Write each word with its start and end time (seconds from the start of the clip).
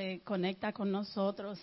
se 0.00 0.20
conecta 0.24 0.72
con 0.72 0.90
nosotros. 0.90 1.60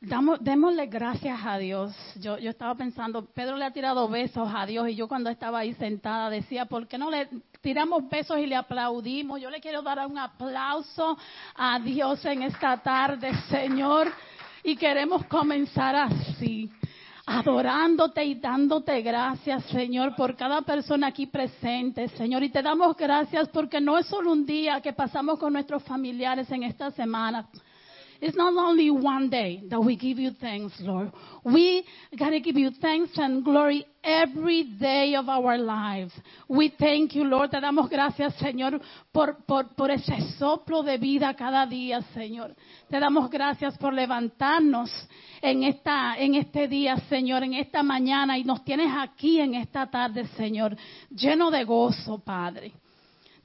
Damos, 0.00 0.42
démosle 0.42 0.86
gracias 0.86 1.38
a 1.44 1.58
Dios. 1.58 1.94
Yo, 2.16 2.38
yo 2.38 2.48
estaba 2.48 2.74
pensando, 2.74 3.26
Pedro 3.26 3.56
le 3.56 3.66
ha 3.66 3.70
tirado 3.70 4.08
besos 4.08 4.50
a 4.54 4.64
Dios 4.64 4.88
y 4.88 4.94
yo 4.94 5.06
cuando 5.06 5.28
estaba 5.28 5.58
ahí 5.58 5.74
sentada 5.74 6.30
decía, 6.30 6.64
¿por 6.64 6.88
qué 6.88 6.96
no 6.96 7.10
le 7.10 7.28
tiramos 7.60 8.08
besos 8.08 8.38
y 8.38 8.46
le 8.46 8.56
aplaudimos? 8.56 9.38
Yo 9.42 9.50
le 9.50 9.60
quiero 9.60 9.82
dar 9.82 10.06
un 10.06 10.16
aplauso 10.16 11.18
a 11.54 11.78
Dios 11.80 12.24
en 12.24 12.44
esta 12.44 12.78
tarde, 12.78 13.30
Señor, 13.50 14.10
y 14.64 14.74
queremos 14.74 15.26
comenzar 15.26 15.94
así 15.94 16.70
adorándote 17.26 18.24
y 18.24 18.34
dándote 18.36 19.02
gracias, 19.02 19.64
Señor, 19.66 20.14
por 20.16 20.36
cada 20.36 20.62
persona 20.62 21.08
aquí 21.08 21.26
presente, 21.26 22.08
Señor. 22.08 22.42
Y 22.42 22.50
te 22.50 22.62
damos 22.62 22.96
gracias 22.96 23.48
porque 23.48 23.80
no 23.80 23.98
es 23.98 24.06
solo 24.06 24.32
un 24.32 24.46
día 24.46 24.80
que 24.80 24.92
pasamos 24.92 25.38
con 25.38 25.52
nuestros 25.52 25.82
familiares 25.84 26.50
en 26.50 26.62
esta 26.62 26.90
semana. 26.90 27.46
It's 28.20 28.36
not 28.36 28.54
only 28.54 28.90
one 28.90 29.30
day 29.30 29.62
that 29.70 29.80
we 29.80 29.96
give 29.96 30.18
you 30.18 30.32
thanks, 30.32 30.74
Lord. 30.80 31.10
We 31.42 31.86
got 32.18 32.30
to 32.30 32.40
give 32.40 32.56
you 32.56 32.70
thanks 32.78 33.12
and 33.16 33.42
glory 33.42 33.86
every 34.04 34.64
day 34.78 35.14
of 35.14 35.28
our 35.30 35.56
lives. 35.56 36.12
We 36.46 36.74
thank 36.78 37.14
you, 37.14 37.24
Lord. 37.24 37.50
Te 37.50 37.60
damos 37.60 37.88
gracias, 37.88 38.34
Señor, 38.34 38.78
por, 39.10 39.38
por, 39.46 39.74
por 39.74 39.90
ese 39.90 40.20
soplo 40.38 40.82
de 40.82 40.98
vida 40.98 41.32
cada 41.34 41.64
día, 41.64 42.02
Señor. 42.12 42.54
Te 42.90 43.00
damos 43.00 43.30
gracias 43.30 43.78
por 43.78 43.94
levantarnos 43.94 44.90
en, 45.40 45.64
esta, 45.64 46.18
en 46.18 46.34
este 46.34 46.68
día, 46.68 46.98
Señor, 47.08 47.42
en 47.42 47.54
esta 47.54 47.82
mañana 47.82 48.36
y 48.36 48.44
nos 48.44 48.62
tienes 48.64 48.92
aquí 48.94 49.40
en 49.40 49.54
esta 49.54 49.90
tarde, 49.90 50.26
Señor, 50.36 50.76
lleno 51.10 51.50
de 51.50 51.64
gozo, 51.64 52.18
Padre. 52.18 52.72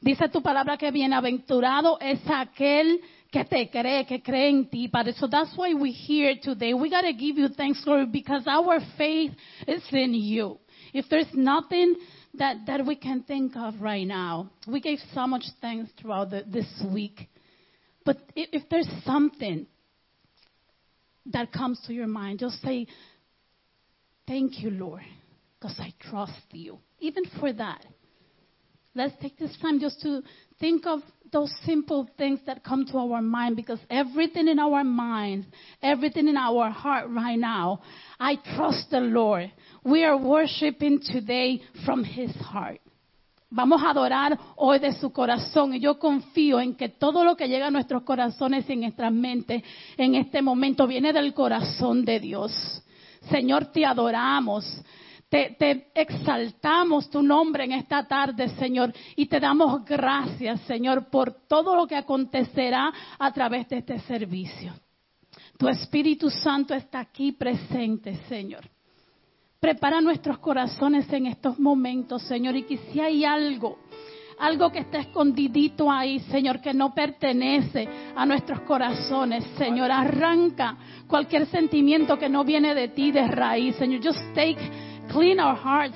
Dice 0.01 0.27
tu 0.29 0.41
palabra 0.41 0.77
que 0.77 0.91
bienaventurado 0.91 1.97
es 1.99 2.19
aquel 2.29 2.99
que 3.35 3.43
te 3.43 3.69
cree, 3.69 4.05
que 4.05 4.21
cree 4.21 4.49
en 4.49 4.69
ti, 4.69 4.87
Padre. 4.87 5.11
So 5.13 5.27
that's 5.27 5.51
why 5.57 5.73
we're 5.73 5.91
here 5.91 6.35
today. 6.41 6.73
We 6.73 6.89
got 6.89 7.01
to 7.01 7.11
give 7.11 7.37
you 7.37 7.49
thanks, 7.49 7.83
Lord, 7.85 8.09
because 8.09 8.43
our 8.47 8.79
faith 8.97 9.33
is 9.67 9.83
in 9.91 10.13
you. 10.13 10.57
If 10.93 11.09
there's 11.09 11.27
nothing 11.33 11.95
that, 12.35 12.65
that 12.65 12.85
we 12.85 12.95
can 12.95 13.23
think 13.23 13.57
of 13.57 13.81
right 13.81 14.07
now, 14.07 14.51
we 14.65 14.79
gave 14.79 14.99
so 15.13 15.27
much 15.27 15.43
thanks 15.59 15.91
throughout 15.99 16.29
the, 16.29 16.45
this 16.47 16.65
week. 16.93 17.27
But 18.05 18.19
if, 18.37 18.63
if 18.63 18.69
there's 18.69 18.89
something 19.03 19.67
that 21.25 21.51
comes 21.51 21.81
to 21.87 21.93
your 21.93 22.07
mind, 22.07 22.39
just 22.39 22.61
say, 22.61 22.87
Thank 24.25 24.63
you, 24.63 24.71
Lord, 24.71 25.03
because 25.59 25.77
I 25.77 25.93
trust 26.09 26.41
you. 26.51 26.79
Even 26.99 27.25
for 27.39 27.51
that. 27.51 27.85
Let's 28.95 29.13
take 29.21 29.37
this 29.37 29.55
time 29.61 29.81
just 29.81 30.01
to 30.01 30.21
think 30.59 30.87
of 30.87 31.01
those 31.35 31.53
simple 31.65 32.07
things 32.17 32.39
that 32.45 32.63
come 32.63 32.85
to 32.85 32.97
our 32.97 33.21
mind 33.21 33.57
because 33.57 33.79
everything 33.89 34.47
in 34.47 34.57
our 34.57 34.85
mind, 34.85 35.45
everything 35.83 36.29
in 36.29 36.37
our 36.37 36.69
heart 36.69 37.09
right 37.09 37.37
now, 37.37 37.81
I 38.17 38.37
trust 38.55 38.89
the 38.89 39.01
Lord. 39.01 39.51
We 39.83 40.05
are 40.05 40.15
worshiping 40.17 41.01
today 41.01 41.61
from 41.85 42.05
His 42.05 42.31
heart. 42.37 42.79
Vamos 43.51 43.81
a 43.83 43.89
adorar 43.89 44.39
hoy 44.55 44.79
de 44.79 44.93
su 44.93 45.11
corazón 45.11 45.73
y 45.73 45.81
yo 45.81 45.99
confío 45.99 46.61
en 46.61 46.73
que 46.73 46.87
todo 46.87 47.25
lo 47.25 47.35
que 47.35 47.49
llega 47.49 47.67
a 47.67 47.71
nuestros 47.71 48.03
corazones 48.03 48.69
y 48.69 48.73
en 48.73 48.81
nuestras 48.81 49.11
mentes 49.11 49.61
en 49.97 50.15
este 50.15 50.41
momento 50.41 50.87
viene 50.87 51.11
del 51.11 51.33
corazón 51.33 52.05
de 52.05 52.21
Dios. 52.21 52.81
Señor, 53.29 53.73
te 53.73 53.85
adoramos. 53.85 54.65
Te, 55.35 55.91
exaltamos 55.93 57.09
tu 57.09 57.21
nombre 57.21 57.65
en 57.65 57.73
esta 57.73 58.07
tarde, 58.07 58.47
Señor, 58.57 58.93
y 59.17 59.25
te 59.25 59.41
damos 59.41 59.83
gracias, 59.83 60.61
Señor, 60.61 61.09
por 61.09 61.45
todo 61.45 61.75
lo 61.75 61.85
que 61.85 61.97
acontecerá 61.97 62.93
a 63.19 63.33
través 63.33 63.67
de 63.67 63.79
este 63.79 63.99
servicio. 63.99 64.73
Tu 65.57 65.67
Espíritu 65.67 66.29
Santo 66.29 66.73
está 66.73 67.01
aquí 67.01 67.33
presente, 67.33 68.15
Señor. 68.29 68.61
Prepara 69.59 69.99
nuestros 69.99 70.37
corazones 70.37 71.11
en 71.11 71.25
estos 71.25 71.59
momentos, 71.59 72.21
Señor, 72.21 72.55
y 72.55 72.63
que 72.63 72.77
si 72.77 73.01
hay 73.01 73.25
algo, 73.25 73.79
algo 74.39 74.71
que 74.71 74.79
está 74.79 74.99
escondidito 74.99 75.91
ahí, 75.91 76.19
Señor, 76.31 76.61
que 76.61 76.73
no 76.73 76.93
pertenece 76.93 77.89
a 78.15 78.25
nuestros 78.25 78.61
corazones, 78.61 79.43
Señor, 79.57 79.91
arranca 79.91 80.77
cualquier 81.07 81.45
sentimiento 81.47 82.17
que 82.17 82.29
no 82.29 82.45
viene 82.45 82.73
de 82.73 82.87
ti 82.87 83.11
de 83.11 83.27
raíz, 83.27 83.75
Señor. 83.75 84.01
Just 84.01 84.33
take 84.33 84.94
Clean 85.15 85.39
our 85.39 85.55
hearts. 85.55 85.95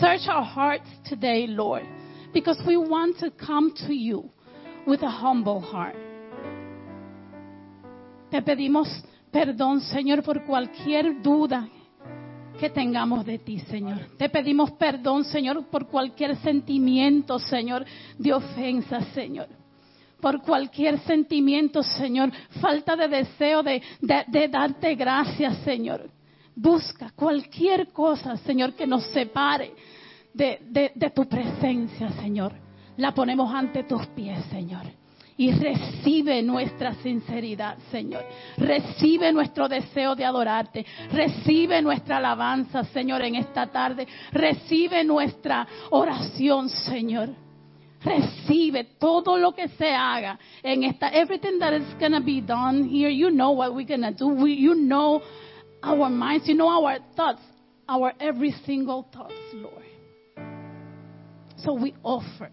Search 0.00 0.28
our 0.28 0.44
hearts 0.44 0.86
today, 1.04 1.48
Lord, 1.48 1.82
because 2.32 2.56
we 2.64 2.76
want 2.76 3.18
to 3.18 3.32
come 3.32 3.74
to 3.88 3.92
you 3.92 4.30
with 4.86 5.02
a 5.02 5.10
humble 5.10 5.60
heart. 5.60 5.96
Te 8.30 8.40
pedimos 8.42 8.86
perdón, 9.32 9.80
Señor, 9.80 10.22
por 10.22 10.44
cualquier 10.44 11.20
duda 11.20 11.68
que 12.60 12.70
tengamos 12.70 13.26
de 13.26 13.38
ti, 13.38 13.58
Señor. 13.58 13.98
Te 14.16 14.28
pedimos 14.28 14.70
perdón, 14.78 15.24
Señor, 15.24 15.66
por 15.66 15.88
cualquier 15.88 16.36
sentimiento, 16.36 17.40
Señor, 17.40 17.84
de 18.18 18.32
ofensa, 18.32 19.00
Señor. 19.12 19.48
Por 20.20 20.42
cualquier 20.42 21.00
sentimiento, 21.00 21.82
Señor, 21.82 22.30
falta 22.60 22.94
de 22.94 23.08
deseo 23.08 23.64
de, 23.64 23.82
de, 24.00 24.48
darte 24.48 24.94
gracias, 24.94 25.58
Señor. 25.64 26.08
Busca 26.62 27.10
cualquier 27.16 27.88
cosa, 27.90 28.36
Señor, 28.36 28.74
que 28.74 28.86
nos 28.86 29.02
separe 29.14 29.72
de, 30.34 31.10
tu 31.14 31.26
presencia, 31.26 32.10
Señor. 32.20 32.52
La 32.98 33.14
ponemos 33.14 33.50
ante 33.54 33.84
tus 33.84 34.06
pies, 34.08 34.44
Señor. 34.50 34.82
Y 35.38 35.52
recibe 35.52 36.42
nuestra 36.42 36.92
sinceridad, 36.96 37.78
Señor. 37.90 38.26
Recibe 38.58 39.32
nuestro 39.32 39.68
deseo 39.68 40.14
de 40.14 40.26
adorarte. 40.26 40.84
Recibe 41.10 41.80
nuestra 41.80 42.18
alabanza, 42.18 42.84
Señor, 42.84 43.22
en 43.22 43.36
esta 43.36 43.68
tarde. 43.68 44.06
Recibe 44.30 45.02
nuestra 45.02 45.66
oración, 45.88 46.68
Señor. 46.68 47.30
Recibe 48.02 48.84
todo 48.98 49.38
lo 49.38 49.54
que 49.54 49.66
se 49.68 49.94
haga 49.94 50.38
en 50.62 50.84
esta. 50.84 51.08
Everything 51.08 51.58
that 51.58 51.72
is 51.72 51.86
going 51.98 52.12
to 52.12 52.20
be 52.20 52.42
done 52.42 52.84
here, 52.84 53.10
you 53.10 53.30
know 53.30 53.52
what 53.52 53.74
we're 53.74 53.86
going 53.86 54.02
to 54.02 54.12
do. 54.12 54.46
you 54.46 54.74
know 54.74 55.22
our 55.82 56.08
minds, 56.08 56.46
you 56.48 56.54
know 56.54 56.68
our 56.68 56.98
thoughts, 57.16 57.42
our 57.88 58.12
every 58.20 58.52
single 58.66 59.06
thoughts, 59.12 59.34
Lord. 59.54 59.84
So 61.58 61.74
we 61.74 61.94
offer 62.02 62.50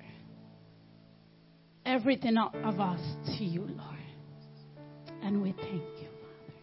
everything 1.86 2.38
of 2.38 2.80
us 2.80 3.00
to 3.38 3.44
you, 3.44 3.62
Lord. 3.62 3.98
And 5.24 5.42
we 5.42 5.54
thank 5.54 5.84
you, 6.02 6.10
Father. 6.22 6.54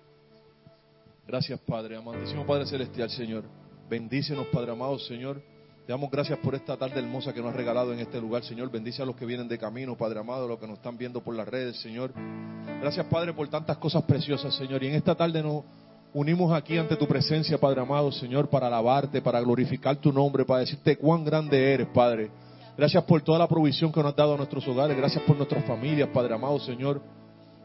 Gracias, 1.26 1.60
Padre. 1.60 1.97
Amantísimo 1.97 2.47
Padre 2.47 2.66
Celestial, 2.66 3.10
Señor. 3.10 3.44
Bendícenos, 3.88 4.47
Padre 4.48 4.72
amado, 4.72 4.98
Señor. 4.98 5.42
Te 5.86 5.92
damos 5.92 6.10
gracias 6.10 6.38
por 6.38 6.54
esta 6.54 6.78
tarde 6.78 6.98
hermosa 6.98 7.34
que 7.34 7.41
nos 7.41 7.50
has 7.50 7.56
regalado 7.56 7.92
en 7.92 8.00
este 8.00 8.19
lugar, 8.19 8.42
Señor. 8.42 8.70
Bendice 8.70 9.03
a 9.03 9.06
los 9.06 9.16
que 9.16 9.26
vienen 9.26 9.48
de 9.48 9.58
camino, 9.58 9.97
Padre 9.97 10.20
amado, 10.20 10.48
los 10.48 10.58
que 10.58 10.66
nos 10.66 10.78
están 10.78 10.97
viendo 10.97 11.22
por 11.22 11.34
las 11.34 11.47
redes, 11.47 11.78
Señor. 11.80 12.12
Gracias, 12.80 13.04
Padre, 13.06 13.34
por 13.34 13.48
tantas 13.48 13.76
cosas 13.78 14.03
preciosas, 14.04 14.54
Señor. 14.54 14.82
Y 14.82 14.88
en 14.88 14.94
esta 14.94 15.14
tarde 15.14 15.42
no 15.42 15.64
unimos 16.14 16.52
aquí 16.52 16.78
ante 16.78 16.97
tu 16.97 17.06
presencia, 17.06 17.58
Padre 17.58 17.80
amado, 17.80 18.10
Señor, 18.12 18.48
para 18.48 18.69
alabarte, 18.69 19.20
para 19.20 19.41
glorificar 19.41 19.97
tu 19.97 20.12
nombre, 20.12 20.44
para 20.44 20.60
decirte 20.60 20.97
cuán 20.97 21.25
grande 21.25 21.75
eres, 21.75 21.88
Padre. 21.88 22.30
Gracias 22.78 23.02
por 23.04 23.20
toda 23.22 23.38
la 23.41 23.48
provisión 23.48 23.92
que 23.92 24.00
nos 24.00 24.10
has 24.10 24.16
dado 24.16 24.34
a 24.34 24.36
nuestros 24.36 24.66
hogares, 24.66 24.97
gracias 24.97 25.22
por 25.24 25.36
nuestras 25.36 25.64
familias, 25.64 26.08
Padre 26.10 26.34
amado, 26.34 26.58
Señor. 26.60 27.03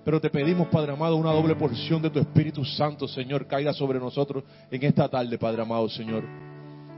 Pero 0.03 0.19
te 0.19 0.31
pedimos, 0.31 0.67
Padre 0.69 0.93
amado, 0.93 1.15
una 1.15 1.31
doble 1.31 1.55
porción 1.55 2.01
de 2.01 2.09
tu 2.09 2.19
Espíritu 2.19 2.65
Santo, 2.65 3.07
Señor, 3.07 3.45
caiga 3.45 3.71
sobre 3.71 3.99
nosotros 3.99 4.43
en 4.71 4.83
esta 4.83 5.07
tarde, 5.07 5.37
Padre 5.37 5.61
amado, 5.61 5.87
Señor. 5.87 6.23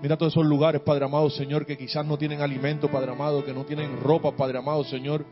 Mira 0.01 0.17
todos 0.17 0.31
esos 0.31 0.45
lugares, 0.45 0.81
Padre 0.81 1.06
amado, 1.06 1.29
Señor, 1.29 1.66
que 1.66 1.78
quizás 1.78 2.06
no 2.06 2.17
tienen 2.17 2.41
alimento, 2.41 2.90
Padre 2.90 3.11
amado, 3.11 3.44
que 3.44 3.53
no 3.53 3.66
tienen 3.66 4.00
ropa, 4.01 4.31
Padre 4.31 4.57
amado, 4.57 4.85
Señor. 4.85 5.25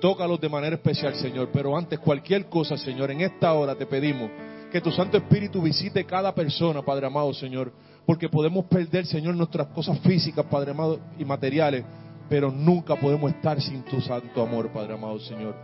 Tócalos 0.00 0.40
de 0.40 0.48
manera 0.48 0.74
especial, 0.74 1.14
Señor. 1.14 1.50
Pero 1.52 1.76
antes, 1.76 1.98
cualquier 2.00 2.46
cosa, 2.46 2.76
Señor, 2.76 3.10
en 3.10 3.22
esta 3.22 3.52
hora 3.54 3.74
te 3.74 3.86
pedimos 3.86 4.30
que 4.76 4.82
tu 4.82 4.92
Santo 4.92 5.16
Espíritu 5.16 5.62
visite 5.62 6.04
cada 6.04 6.34
persona, 6.34 6.82
Padre 6.82 7.06
amado, 7.06 7.32
Señor. 7.32 7.72
Porque 8.04 8.28
podemos 8.28 8.66
perder, 8.66 9.06
Señor, 9.06 9.34
nuestras 9.34 9.68
cosas 9.68 9.98
físicas, 10.00 10.44
Padre 10.44 10.72
amado, 10.72 11.00
y 11.18 11.24
materiales. 11.24 11.82
Pero 12.28 12.50
nunca 12.50 12.94
podemos 12.94 13.30
estar 13.32 13.58
sin 13.58 13.82
tu 13.84 14.02
santo 14.02 14.42
amor, 14.42 14.68
Padre 14.70 14.92
amado, 14.92 15.18
Señor. 15.18 15.54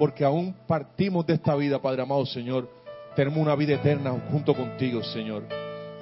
Porque 0.00 0.24
aún 0.24 0.52
partimos 0.66 1.24
de 1.26 1.34
esta 1.34 1.54
vida, 1.54 1.80
Padre 1.80 2.02
amado, 2.02 2.26
Señor. 2.26 2.68
Tenemos 3.14 3.38
una 3.38 3.54
vida 3.54 3.74
eterna 3.74 4.20
junto 4.32 4.52
contigo, 4.52 5.00
Señor. 5.04 5.44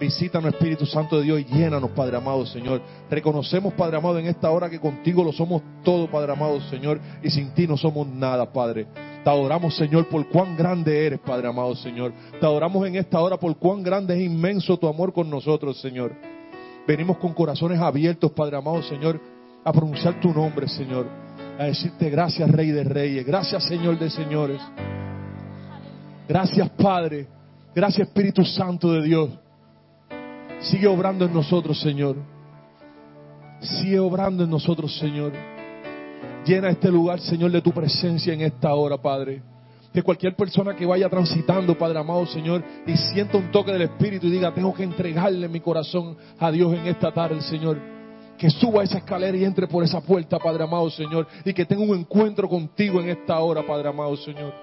Visítanos, 0.01 0.55
Espíritu 0.55 0.87
Santo 0.87 1.19
de 1.19 1.25
Dios, 1.25 1.41
y 1.41 1.45
llénanos, 1.45 1.91
Padre 1.91 2.17
amado, 2.17 2.47
Señor. 2.47 2.81
Reconocemos, 3.11 3.75
Padre 3.75 3.99
amado, 3.99 4.19
en 4.19 4.27
esta 4.27 4.51
hora 4.51 4.71
que 4.71 4.81
contigo 4.81 5.23
lo 5.23 5.33
somos 5.33 5.61
todo, 5.85 6.11
Padre 6.11 6.33
amado, 6.33 6.63
Señor, 6.63 6.99
y 7.23 7.29
sin 7.29 7.51
ti 7.51 7.67
no 7.67 7.77
somos 7.77 8.07
nada, 8.07 8.51
Padre. 8.51 8.87
Te 9.25 9.31
adoramos, 9.31 9.77
Señor, 9.77 10.09
por 10.09 10.29
cuán 10.29 10.57
grande 10.57 11.07
eres, 11.07 11.21
Padre 11.21 11.49
amado, 11.49 11.75
Señor. 11.75 12.13
Te 12.41 12.47
adoramos 12.47 12.87
en 12.87 12.97
esta 12.97 13.21
hora 13.21 13.37
por 13.37 13.57
cuán 13.57 13.83
grande 13.83 14.15
es 14.15 14.23
inmenso 14.23 14.79
tu 14.79 14.89
amor 14.89 15.13
con 15.13 15.29
nosotros, 15.29 15.81
Señor. 15.81 16.13
Venimos 16.87 17.19
con 17.19 17.35
corazones 17.35 17.79
abiertos, 17.81 18.33
Padre 18.33 18.57
amado, 18.57 18.83
Señor, 18.83 19.21
a 19.65 19.73
pronunciar 19.73 20.21
tu 20.21 20.33
nombre, 20.33 20.69
Señor. 20.69 21.07
a 21.59 21.65
decirte 21.65 22.09
gracias 22.09 22.49
Rey 22.51 22.71
de 22.71 22.85
Reyes, 22.85 23.27
gracias 23.27 23.65
Señor 23.65 23.99
de 23.99 24.09
Señores, 24.11 24.61
gracias 26.29 26.71
Padre, 26.71 27.27
gracias 27.75 28.07
Espíritu 28.07 28.45
Santo 28.45 28.93
de 28.93 29.03
Dios. 29.03 29.31
Sigue 30.61 30.87
obrando 30.87 31.25
en 31.25 31.33
nosotros, 31.33 31.81
Señor. 31.81 32.17
Sigue 33.61 33.99
obrando 33.99 34.45
en 34.45 34.51
nosotros, 34.51 34.97
Señor. 34.99 35.33
Llena 36.49 36.71
este 36.71 36.91
lugar, 36.91 37.21
Señor, 37.21 37.51
de 37.51 37.61
tu 37.61 37.73
presencia 37.73 38.33
en 38.33 38.41
esta 38.41 38.75
hora, 38.75 38.97
Padre. 38.97 39.43
Que 39.93 40.03
cualquier 40.03 40.35
persona 40.35 40.75
que 40.75 40.87
vaya 40.87 41.07
transitando, 41.11 41.77
Padre 41.77 41.99
amado, 41.99 42.25
Señor, 42.25 42.65
y 42.87 42.97
sienta 42.97 43.37
un 43.37 43.51
toque 43.51 43.71
del 43.71 43.83
Espíritu 43.83 44.29
y 44.29 44.31
diga, 44.31 44.55
tengo 44.55 44.73
que 44.73 44.83
entregarle 44.83 45.47
mi 45.47 45.61
corazón 45.61 46.17
a 46.39 46.51
Dios 46.51 46.73
en 46.73 46.87
esta 46.87 47.13
tarde, 47.13 47.43
Señor. 47.43 47.79
Que 48.39 48.49
suba 48.49 48.83
esa 48.83 48.97
escalera 48.97 49.37
y 49.37 49.45
entre 49.45 49.67
por 49.67 49.85
esa 49.85 50.01
puerta, 50.01 50.39
Padre 50.39 50.65
amado, 50.65 50.89
Señor. 50.89 51.27
Y 51.45 51.53
que 51.53 51.67
tenga 51.67 51.83
un 51.83 51.99
encuentro 51.99 52.49
contigo 52.49 52.99
en 53.03 53.11
esta 53.11 53.39
hora, 53.41 53.67
Padre 53.67 53.91
amado, 53.91 54.17
Señor. 54.17 54.55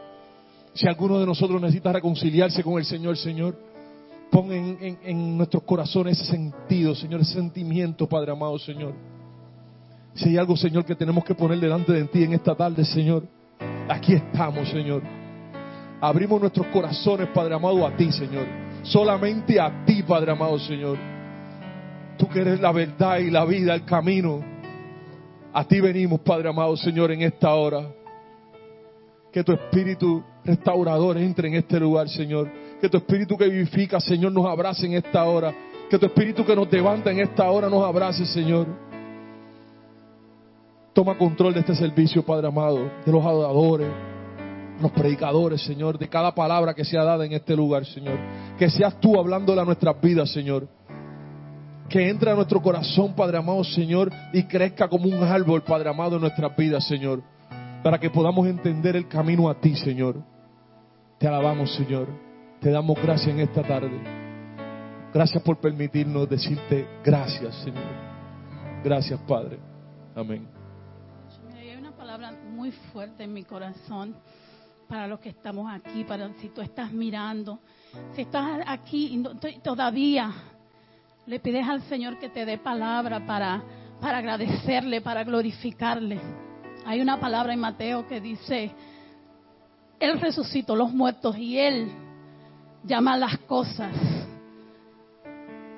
Si 0.73 0.87
alguno 0.87 1.19
de 1.19 1.27
nosotros 1.27 1.61
necesita 1.61 1.93
reconciliarse 1.93 2.63
con 2.63 2.79
el 2.79 2.85
Señor, 2.85 3.15
Señor, 3.15 3.55
pon 4.31 4.51
en, 4.51 4.97
en 5.03 5.37
nuestros 5.37 5.61
corazones 5.61 6.19
ese 6.19 6.31
sentido, 6.31 6.95
Señor, 6.95 7.21
ese 7.21 7.33
sentimiento, 7.33 8.09
Padre 8.09 8.31
amado, 8.31 8.57
Señor. 8.57 9.14
Si 10.15 10.29
hay 10.29 10.37
algo, 10.37 10.55
Señor, 10.55 10.85
que 10.85 10.95
tenemos 10.95 11.25
que 11.25 11.35
poner 11.35 11.59
delante 11.59 11.91
de 11.91 12.05
ti 12.05 12.23
en 12.23 12.33
esta 12.33 12.55
tarde, 12.55 12.85
Señor, 12.85 13.23
aquí 13.89 14.13
estamos, 14.13 14.69
Señor. 14.69 15.03
Abrimos 15.99 16.39
nuestros 16.39 16.67
corazones, 16.67 17.27
Padre 17.33 17.55
amado, 17.55 17.85
a 17.85 17.95
ti, 17.97 18.11
Señor. 18.13 18.45
Solamente 18.83 19.59
a 19.59 19.83
ti, 19.85 20.03
Padre 20.03 20.31
amado, 20.31 20.57
Señor. 20.57 20.97
Tú 22.17 22.29
que 22.29 22.39
eres 22.39 22.61
la 22.61 22.71
verdad 22.71 23.17
y 23.17 23.29
la 23.29 23.43
vida, 23.43 23.75
el 23.75 23.83
camino. 23.83 24.41
A 25.51 25.65
ti 25.65 25.81
venimos, 25.81 26.21
Padre 26.21 26.47
amado, 26.47 26.77
Señor, 26.77 27.11
en 27.11 27.21
esta 27.21 27.53
hora. 27.53 27.81
Que 29.33 29.43
tu 29.43 29.51
espíritu 29.51 30.23
restaurador 30.45 31.17
entre 31.17 31.49
en 31.49 31.55
este 31.55 31.77
lugar, 31.77 32.07
Señor. 32.07 32.49
Que 32.79 32.87
tu 32.87 32.95
espíritu 32.97 33.37
que 33.37 33.49
vivifica, 33.49 33.99
Señor, 33.99 34.31
nos 34.31 34.45
abrace 34.45 34.85
en 34.85 34.93
esta 34.93 35.25
hora. 35.25 35.53
Que 35.89 35.99
tu 35.99 36.05
espíritu 36.05 36.45
que 36.45 36.55
nos 36.55 36.71
levanta 36.71 37.11
en 37.11 37.19
esta 37.19 37.51
hora 37.51 37.69
nos 37.69 37.83
abrace, 37.83 38.25
Señor. 38.25 38.94
Toma 40.95 41.17
control 41.17 41.53
de 41.53 41.59
este 41.59 41.75
servicio, 41.75 42.23
Padre 42.23 42.47
amado, 42.47 42.89
de 43.05 43.11
los 43.11 43.25
adoradores, 43.25 43.91
los 44.81 44.89
predicadores, 44.93 45.61
Señor, 45.61 45.97
de 45.99 46.07
cada 46.07 46.33
palabra 46.33 46.73
que 46.73 46.85
sea 46.85 47.03
dada 47.03 47.25
en 47.25 47.33
este 47.33 47.53
lugar, 47.53 47.85
Señor. 47.85 48.17
Que 48.57 48.69
seas 48.69 48.97
tú 49.01 49.19
hablándole 49.19 49.59
a 49.59 49.65
nuestras 49.65 49.99
vidas, 49.99 50.31
Señor. 50.31 50.69
Que 51.89 52.07
entre 52.09 52.31
a 52.31 52.35
nuestro 52.35 52.61
corazón, 52.61 53.13
Padre 53.13 53.39
amado, 53.39 53.61
Señor, 53.65 54.09
y 54.31 54.43
crezca 54.43 54.87
como 54.87 55.09
un 55.09 55.21
árbol, 55.21 55.63
Padre 55.63 55.89
amado, 55.89 56.15
en 56.15 56.21
nuestras 56.21 56.55
vidas, 56.55 56.87
Señor. 56.87 57.21
Para 57.83 57.99
que 57.99 58.09
podamos 58.09 58.47
entender 58.47 58.95
el 58.95 59.09
camino 59.09 59.49
a 59.49 59.59
ti, 59.59 59.75
Señor. 59.75 60.15
Te 61.19 61.27
alabamos, 61.27 61.75
Señor. 61.75 62.07
Te 62.61 62.71
damos 62.71 62.97
gracias 63.03 63.35
en 63.35 63.41
esta 63.41 63.63
tarde. 63.63 63.99
Gracias 65.13 65.43
por 65.43 65.57
permitirnos 65.57 66.29
decirte 66.29 66.87
gracias, 67.03 67.53
Señor. 67.65 67.83
Gracias, 68.81 69.19
Padre. 69.27 69.59
Amén 70.15 70.64
muy 72.65 72.71
fuerte 72.91 73.23
en 73.23 73.31
mi 73.31 73.43
corazón 73.43 74.15
para 74.87 75.05
los 75.05 75.19
que 75.19 75.29
estamos 75.29 75.71
aquí, 75.71 76.03
para 76.03 76.33
si 76.41 76.49
tú 76.49 76.61
estás 76.61 76.91
mirando, 76.91 77.59
si 78.15 78.23
estás 78.23 78.61
aquí 78.65 79.23
y 79.23 79.59
todavía 79.59 80.31
le 81.27 81.39
pides 81.39 81.67
al 81.67 81.83
Señor 81.83 82.17
que 82.17 82.29
te 82.29 82.43
dé 82.43 82.57
palabra 82.57 83.23
para, 83.23 83.61
para 84.01 84.17
agradecerle, 84.17 84.99
para 85.01 85.23
glorificarle. 85.23 86.19
Hay 86.87 87.01
una 87.01 87.19
palabra 87.19 87.53
en 87.53 87.59
Mateo 87.59 88.07
que 88.07 88.19
dice, 88.19 88.71
Él 89.99 90.19
resucitó 90.19 90.75
los 90.75 90.91
muertos 90.91 91.37
y 91.37 91.59
Él 91.59 91.91
llama 92.83 93.15
las 93.15 93.37
cosas 93.41 93.93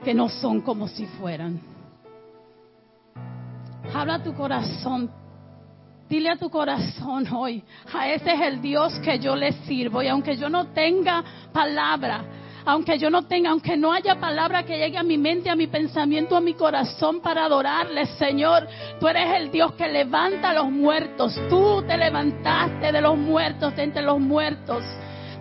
que 0.06 0.14
no 0.14 0.30
son 0.30 0.62
como 0.62 0.88
si 0.88 1.06
fueran. 1.06 1.60
Habla 3.94 4.24
tu 4.24 4.34
corazón, 4.34 5.12
Dile 6.10 6.30
a 6.30 6.38
tu 6.38 6.50
corazón 6.50 7.28
hoy, 7.34 7.62
a 7.94 8.10
ese 8.10 8.32
es 8.34 8.42
el 8.42 8.62
Dios 8.62 8.94
que 9.00 9.20
yo 9.20 9.36
le 9.36 9.52
sirvo. 9.66 10.02
Y 10.02 10.08
aunque 10.08 10.38
yo 10.38 10.50
no 10.50 10.68
tenga 10.68 11.22
palabra, 11.52 12.24
aunque 12.66 12.98
yo 12.98 13.10
no 13.10 13.24
tenga, 13.24 13.50
aunque 13.50 13.76
no 13.76 13.92
haya 13.92 14.16
palabra 14.16 14.64
que 14.64 14.78
llegue 14.78 14.98
a 14.98 15.04
mi 15.04 15.18
mente, 15.18 15.50
a 15.50 15.56
mi 15.56 15.68
pensamiento, 15.68 16.38
a 16.38 16.42
mi 16.42 16.54
corazón 16.54 17.20
para 17.20 17.46
adorarle, 17.46 18.06
Señor, 18.06 18.68
tú 19.00 19.08
eres 19.08 19.36
el 19.36 19.52
Dios 19.52 19.74
que 19.74 19.88
levanta 19.88 20.52
a 20.52 20.54
los 20.54 20.70
muertos. 20.70 21.38
Tú 21.50 21.84
te 21.86 21.98
levantaste 21.98 22.92
de 22.92 23.02
los 23.02 23.18
muertos, 23.18 23.76
de 23.76 23.84
entre 23.84 24.02
los 24.02 24.20
muertos. 24.20 24.84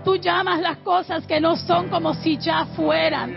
Tú 0.05 0.17
llamas 0.17 0.61
las 0.61 0.79
cosas 0.79 1.27
que 1.27 1.41
no 1.41 1.57
son 1.57 1.89
como 1.89 2.15
si 2.15 2.39
ya 2.39 2.65
fueran. 2.77 3.37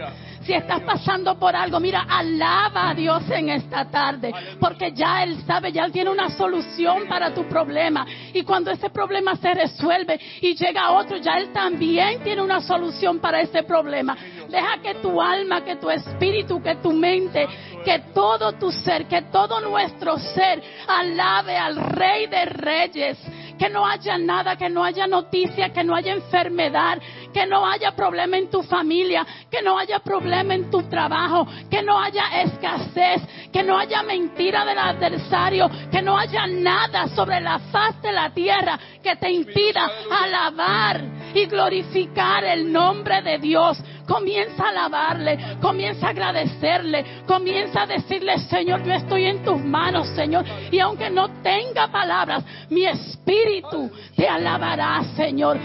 Si 0.49 0.55
estás 0.55 0.81
pasando 0.81 1.37
por 1.37 1.55
algo, 1.55 1.79
mira, 1.79 2.07
alaba 2.09 2.89
a 2.89 2.95
Dios 2.95 3.21
en 3.29 3.49
esta 3.49 3.85
tarde, 3.85 4.33
porque 4.59 4.93
ya 4.93 5.21
Él 5.21 5.43
sabe, 5.45 5.71
ya 5.71 5.85
Él 5.85 5.91
tiene 5.91 6.09
una 6.09 6.27
solución 6.31 7.07
para 7.07 7.31
tu 7.31 7.47
problema. 7.47 8.03
Y 8.33 8.41
cuando 8.41 8.71
ese 8.71 8.89
problema 8.89 9.35
se 9.35 9.53
resuelve 9.53 10.19
y 10.41 10.55
llega 10.55 10.89
otro, 10.93 11.17
ya 11.17 11.33
Él 11.33 11.53
también 11.53 12.23
tiene 12.23 12.41
una 12.41 12.61
solución 12.61 13.19
para 13.19 13.41
ese 13.41 13.61
problema. 13.61 14.17
Deja 14.49 14.79
que 14.81 14.95
tu 14.95 15.21
alma, 15.21 15.63
que 15.63 15.75
tu 15.75 15.87
espíritu, 15.87 16.59
que 16.63 16.77
tu 16.77 16.93
mente, 16.93 17.47
que 17.85 17.99
todo 18.11 18.53
tu 18.53 18.71
ser, 18.71 19.05
que 19.05 19.21
todo 19.31 19.61
nuestro 19.61 20.17
ser 20.17 20.63
alabe 20.87 21.57
al 21.57 21.75
Rey 21.75 22.25
de 22.25 22.45
Reyes 22.45 23.19
que 23.59 23.69
no 23.69 23.85
haya 23.85 24.17
nada, 24.17 24.55
que 24.55 24.69
no 24.69 24.83
haya 24.83 25.05
noticia, 25.05 25.71
que 25.73 25.83
no 25.83 25.93
haya 25.93 26.13
enfermedad, 26.13 26.97
que 27.33 27.45
no 27.45 27.65
haya 27.65 27.91
problema 27.91 28.37
en 28.37 28.49
tu 28.49 28.63
familia, 28.63 29.25
que 29.49 29.61
no 29.61 29.77
haya 29.77 29.99
problema 29.99 30.53
en 30.53 30.69
tu 30.69 30.83
trabajo, 30.83 31.47
que 31.69 31.81
no 31.81 31.99
haya 31.99 32.41
escasez, 32.41 33.21
que 33.51 33.63
no 33.63 33.77
haya 33.77 34.03
mentira 34.03 34.65
del 34.65 34.77
adversario, 34.77 35.69
que 35.91 36.01
no 36.01 36.17
haya 36.17 36.47
nada 36.47 37.07
sobre 37.09 37.41
la 37.41 37.59
faz 37.59 38.01
de 38.01 38.11
la 38.11 38.29
tierra 38.31 38.79
que 39.01 39.15
te 39.15 39.31
impida 39.31 39.89
alabar 40.11 41.01
y 41.33 41.45
glorificar 41.45 42.43
el 42.43 42.71
nombre 42.71 43.21
de 43.21 43.37
Dios. 43.37 43.77
Comienza 44.07 44.65
a 44.65 44.69
alabarle, 44.69 45.57
comienza 45.61 46.07
a 46.07 46.09
agradecerle, 46.09 47.23
comienza 47.27 47.83
a 47.83 47.87
decirle, 47.87 48.39
Señor, 48.39 48.83
yo 48.83 48.93
estoy 48.93 49.25
en 49.25 49.43
tus 49.43 49.61
manos, 49.61 50.07
Señor. 50.15 50.45
Y 50.71 50.79
aunque 50.79 51.11
no 51.11 51.29
tenga 51.43 51.91
palabras, 51.91 52.43
mi 52.69 52.85
espíritu 52.85 53.91
te 54.15 54.27
alabará, 54.27 55.03
Señor. 55.15 55.59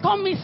Con 0.00 0.22
mis 0.22 0.42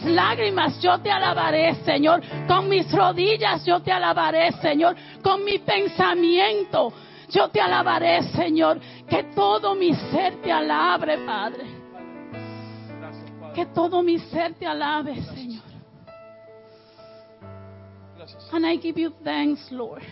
lágrimas 0.59 0.81
yo 0.81 0.99
te 0.99 1.11
alabaré, 1.11 1.75
Señor. 1.83 2.21
Con 2.47 2.69
mis 2.69 2.91
rodillas 2.91 3.65
yo 3.65 3.79
te 3.81 3.91
alabaré, 3.91 4.51
Señor. 4.53 4.95
Con 5.23 5.43
mi 5.43 5.59
pensamiento 5.59 6.93
yo 7.29 7.49
te 7.49 7.61
alabaré, 7.61 8.23
Señor. 8.23 8.79
Que 9.07 9.23
todo 9.35 9.75
mi 9.75 9.93
ser 9.93 10.41
te 10.41 10.51
alabe, 10.51 11.17
Padre. 11.25 11.65
Que 13.53 13.65
todo 13.67 14.03
mi 14.03 14.19
ser 14.19 14.53
te 14.53 14.65
alabe, 14.65 15.15
Señor. 15.21 15.63
And 18.51 18.65
I 18.65 18.75
give 18.77 18.97
you 18.97 19.11
thanks, 19.23 19.65
Lord, 19.71 20.03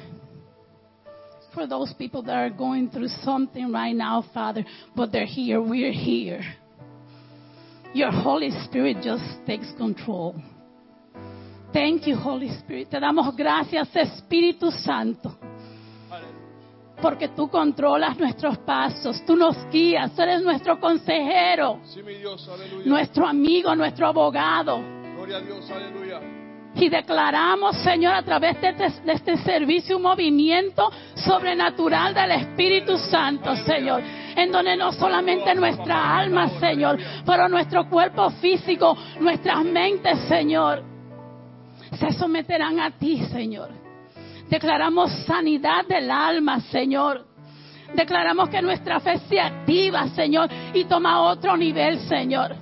for 1.54 1.68
those 1.68 1.94
people 1.94 2.24
that 2.24 2.36
are 2.36 2.50
going 2.50 2.90
through 2.90 3.10
something 3.24 3.72
right 3.72 3.96
now, 3.96 4.24
Father, 4.34 4.66
but 4.96 5.12
they're 5.12 5.26
here. 5.26 5.62
We're 5.62 5.92
here. 5.92 6.42
Your 7.94 8.12
Holy 8.12 8.52
Spirit 8.66 8.98
just 9.02 9.46
takes 9.46 9.72
control. 9.78 10.36
Thank 11.74 12.08
you, 12.08 12.16
Holy 12.16 12.50
Spirit. 12.50 12.90
Te 12.90 13.00
damos 13.00 13.36
gracias, 13.36 13.90
Espíritu 13.96 14.72
Santo. 14.72 15.36
Porque 17.02 17.28
tú 17.30 17.48
controlas 17.48 18.18
nuestros 18.18 18.58
pasos, 18.60 19.24
tú 19.26 19.36
nos 19.36 19.56
guías, 19.70 20.16
tú 20.16 20.22
eres 20.24 20.42
nuestro 20.42 20.80
consejero, 20.80 21.80
Sí, 21.84 22.02
mi 22.02 22.16
Dios, 22.16 22.50
aleluya. 22.50 22.88
nuestro 22.90 23.28
amigo, 23.28 23.76
nuestro 23.76 24.08
abogado. 24.08 24.80
Gloria 25.16 25.38
a 25.38 25.42
Dios, 25.42 25.70
aleluya. 25.70 26.20
Y 26.74 26.90
declaramos, 26.90 27.78
Señor, 27.84 28.16
a 28.16 28.24
través 28.24 28.60
de 28.62 28.70
este, 28.70 29.02
de 29.04 29.14
este 29.14 29.38
servicio 29.38 29.98
un 29.98 30.04
movimiento 30.04 30.92
sobrenatural 31.16 32.16
del 32.16 32.32
Espíritu 32.32 32.98
Santo, 32.98 33.56
Señor. 33.58 34.02
En 34.38 34.52
donde 34.52 34.78
no 34.78 34.92
solamente 34.92 35.56
nuestra 35.56 36.20
alma, 36.20 36.48
Señor, 36.60 37.00
pero 37.26 37.50
nuestro 37.50 37.90
cuerpo 37.90 38.30
físico, 38.30 38.96
nuestras 39.20 39.66
mentes, 39.66 40.20
Señor, 40.28 40.84
se 41.92 42.14
someterán 42.14 42.80
a 42.80 42.92
ti, 42.92 43.26
Señor. 43.26 43.70
Declaramos 44.48 45.12
sanidad 45.26 45.88
del 45.88 46.12
alma, 46.12 46.60
Señor. 46.62 47.26
Declaramos 47.96 48.50
que 48.50 48.62
nuestra 48.62 49.00
fe 49.00 49.18
se 49.28 49.40
activa, 49.40 50.08
Señor, 50.10 50.50
y 50.72 50.86
toma 50.86 51.24
otro 51.24 51.58
nivel, 51.58 52.00
Señor. 52.02 52.56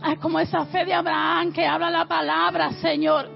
Ah, 0.00 0.16
como 0.18 0.40
esa 0.40 0.64
fe 0.64 0.86
de 0.86 0.94
Abraham 0.94 1.52
que 1.52 1.66
habla 1.66 1.90
la 1.90 2.06
palabra, 2.06 2.72
Señor. 2.72 3.28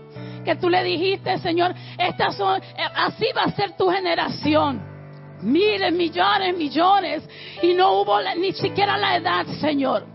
Que 0.46 0.56
tú 0.56 0.70
le 0.70 0.82
dijiste, 0.82 1.36
Señor, 1.40 1.74
estas 1.98 2.36
son, 2.36 2.62
eh, 2.62 2.88
así 2.94 3.26
va 3.36 3.42
a 3.42 3.50
ser 3.50 3.76
tu 3.76 3.90
generación. 3.90 4.95
Miles, 5.42 5.92
millones, 5.92 6.56
millones. 6.56 7.28
Y 7.62 7.74
no 7.74 8.00
hubo 8.00 8.18
ni 8.36 8.52
siquiera 8.52 8.96
la 8.96 9.16
edad, 9.16 9.46
Señor. 9.60 10.06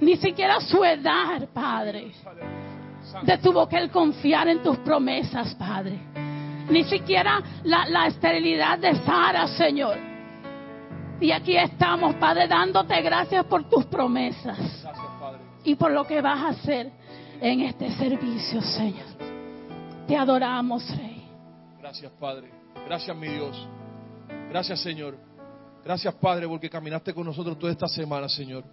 Ni 0.00 0.16
siquiera 0.16 0.60
su 0.60 0.84
edad, 0.84 1.48
Padre. 1.52 2.12
Detuvo 3.22 3.68
que 3.68 3.76
él 3.76 3.90
confiar 3.90 4.48
en 4.48 4.62
tus 4.62 4.78
promesas, 4.78 5.54
Padre. 5.54 5.98
Ni 6.68 6.84
siquiera 6.84 7.42
la, 7.64 7.86
la 7.88 8.06
esterilidad 8.06 8.78
de 8.78 8.94
Sara, 9.04 9.46
Señor. 9.48 9.96
Y 11.20 11.32
aquí 11.32 11.56
estamos, 11.56 12.14
Padre, 12.14 12.48
dándote 12.48 13.00
gracias 13.02 13.44
por 13.44 13.68
tus 13.68 13.84
promesas. 13.86 14.86
Y 15.64 15.74
por 15.74 15.90
lo 15.90 16.06
que 16.06 16.22
vas 16.22 16.40
a 16.40 16.48
hacer 16.48 16.90
en 17.40 17.60
este 17.60 17.90
servicio, 17.92 18.62
Señor. 18.62 19.06
Te 20.06 20.16
adoramos, 20.16 20.88
Rey. 20.96 21.28
Gracias, 21.78 22.10
Padre. 22.18 22.50
Gracias, 22.86 23.14
mi 23.16 23.28
Dios. 23.28 23.68
Gracias, 24.50 24.80
Señor. 24.80 25.16
Gracias, 25.84 26.12
Padre, 26.14 26.46
porque 26.46 26.68
caminaste 26.68 27.14
con 27.14 27.24
nosotros 27.24 27.58
toda 27.58 27.72
esta 27.72 27.86
semana, 27.88 28.28
Señor. 28.28 28.64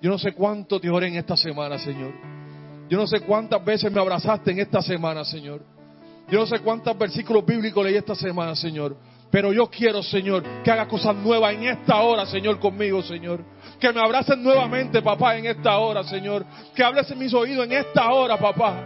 Yo 0.00 0.10
no 0.10 0.18
sé 0.18 0.32
cuánto 0.32 0.80
te 0.80 0.88
oré 0.88 1.08
en 1.08 1.16
esta 1.16 1.36
semana, 1.36 1.76
Señor. 1.78 2.12
Yo 2.88 2.96
no 2.96 3.06
sé 3.06 3.20
cuántas 3.20 3.62
veces 3.64 3.92
me 3.92 4.00
abrazaste 4.00 4.52
en 4.52 4.60
esta 4.60 4.80
semana, 4.80 5.24
Señor. 5.24 5.60
Yo 6.30 6.38
no 6.38 6.46
sé 6.46 6.60
cuántos 6.60 6.96
versículos 6.96 7.44
bíblicos 7.44 7.84
leí 7.84 7.96
esta 7.96 8.14
semana, 8.14 8.54
Señor. 8.54 8.96
Pero 9.30 9.52
yo 9.52 9.66
quiero, 9.66 10.02
Señor, 10.02 10.42
que 10.62 10.70
haga 10.70 10.86
cosas 10.86 11.14
nuevas 11.16 11.52
en 11.52 11.64
esta 11.64 11.96
hora, 12.00 12.24
Señor, 12.24 12.60
conmigo, 12.60 13.02
Señor. 13.02 13.40
Que 13.80 13.92
me 13.92 14.00
abracen 14.00 14.42
nuevamente, 14.42 15.02
papá, 15.02 15.36
en 15.36 15.46
esta 15.46 15.76
hora, 15.78 16.04
Señor. 16.04 16.46
Que 16.74 16.84
hables 16.84 17.10
en 17.10 17.18
mis 17.18 17.34
oídos 17.34 17.66
en 17.66 17.72
esta 17.72 18.10
hora, 18.12 18.38
papá. 18.38 18.82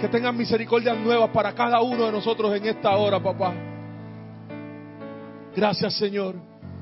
Que 0.00 0.08
tengan 0.08 0.36
misericordias 0.36 0.98
nuevas 0.98 1.30
para 1.30 1.54
cada 1.54 1.80
uno 1.80 2.06
de 2.06 2.12
nosotros 2.12 2.54
en 2.56 2.66
esta 2.66 2.94
hora, 2.96 3.22
papá. 3.22 3.67
Gracias, 5.58 5.94
Señor. 5.94 6.36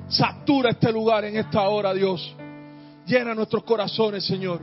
Satura 0.07 0.69
este 0.69 0.93
lugar 0.93 1.25
en 1.25 1.39
esta 1.39 1.63
hora, 1.63 1.95
Dios. 1.95 2.37
Llena 3.07 3.35
nuestros 3.35 3.65
corazones, 3.65 4.27
Señor. 4.27 4.61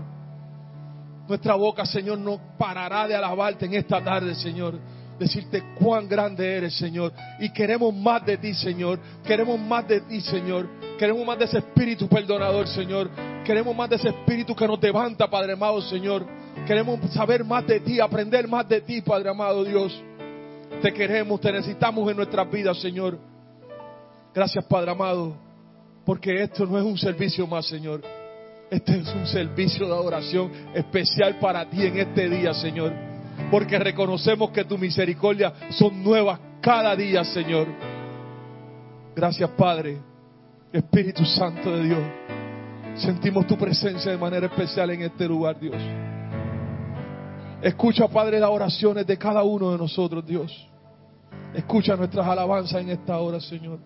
Nuestra 1.27 1.55
boca, 1.55 1.83
Señor, 1.83 2.19
no 2.19 2.39
parará 2.55 3.07
de 3.07 3.15
alabarte 3.15 3.65
en 3.65 3.73
esta 3.73 4.03
tarde, 4.03 4.35
Señor. 4.35 4.77
Decirte 5.17 5.63
cuán 5.79 6.07
grande 6.07 6.57
eres, 6.57 6.77
Señor. 6.77 7.11
Y 7.39 7.49
queremos 7.49 7.91
más 7.91 8.23
de 8.23 8.37
ti, 8.37 8.53
Señor. 8.53 8.99
Queremos 9.25 9.59
más 9.59 9.87
de 9.87 10.01
ti, 10.01 10.21
Señor. 10.21 10.69
Queremos 10.99 11.25
más 11.25 11.39
de 11.39 11.45
ese 11.45 11.57
espíritu 11.57 12.07
perdonador, 12.07 12.67
Señor. 12.67 13.09
Queremos 13.43 13.75
más 13.75 13.89
de 13.89 13.95
ese 13.95 14.09
espíritu 14.09 14.55
que 14.55 14.67
nos 14.67 14.79
levanta, 14.79 15.27
Padre 15.27 15.53
amado, 15.53 15.81
Señor. 15.81 16.23
Queremos 16.67 16.99
saber 17.13 17.43
más 17.43 17.65
de 17.65 17.79
ti, 17.79 17.99
aprender 17.99 18.47
más 18.47 18.69
de 18.69 18.79
ti, 18.81 19.01
Padre 19.01 19.31
amado 19.31 19.63
Dios. 19.63 19.99
Te 20.83 20.93
queremos, 20.93 21.41
te 21.41 21.51
necesitamos 21.51 22.07
en 22.11 22.17
nuestras 22.17 22.51
vidas, 22.51 22.79
Señor. 22.79 23.32
Gracias, 24.33 24.65
Padre 24.65 24.91
amado, 24.91 25.35
porque 26.05 26.41
esto 26.41 26.65
no 26.65 26.77
es 26.77 26.83
un 26.83 26.97
servicio 26.97 27.45
más, 27.45 27.67
Señor. 27.67 28.01
Este 28.69 28.97
es 28.99 29.13
un 29.13 29.27
servicio 29.27 29.85
de 29.85 29.93
adoración 29.93 30.51
especial 30.73 31.37
para 31.39 31.69
ti 31.69 31.85
en 31.85 31.99
este 31.99 32.27
día, 32.27 32.53
Señor. 32.53 32.91
Porque 33.51 33.77
reconocemos 33.77 34.49
que 34.49 34.63
tu 34.63 34.77
misericordia 34.77 35.53
son 35.71 36.03
nuevas 36.03 36.39
cada 36.61 36.95
día, 36.95 37.23
Señor. 37.23 37.67
Gracias, 39.15 39.49
Padre. 39.51 39.99
Espíritu 40.71 41.23
Santo 41.23 41.71
de 41.71 41.83
Dios. 41.83 42.01
Sentimos 42.95 43.45
tu 43.45 43.55
presencia 43.55 44.11
de 44.11 44.17
manera 44.17 44.47
especial 44.47 44.89
en 44.89 45.03
este 45.03 45.27
lugar, 45.27 45.59
Dios. 45.59 45.75
Escucha, 47.61 48.07
Padre, 48.07 48.39
las 48.39 48.49
oraciones 48.49 49.05
de 49.05 49.17
cada 49.17 49.43
uno 49.43 49.71
de 49.71 49.77
nosotros, 49.77 50.25
Dios. 50.25 50.67
Escucha 51.53 51.95
nuestras 51.95 52.25
alabanzas 52.25 52.81
en 52.81 52.89
esta 52.89 53.19
hora, 53.19 53.39
Señor. 53.39 53.79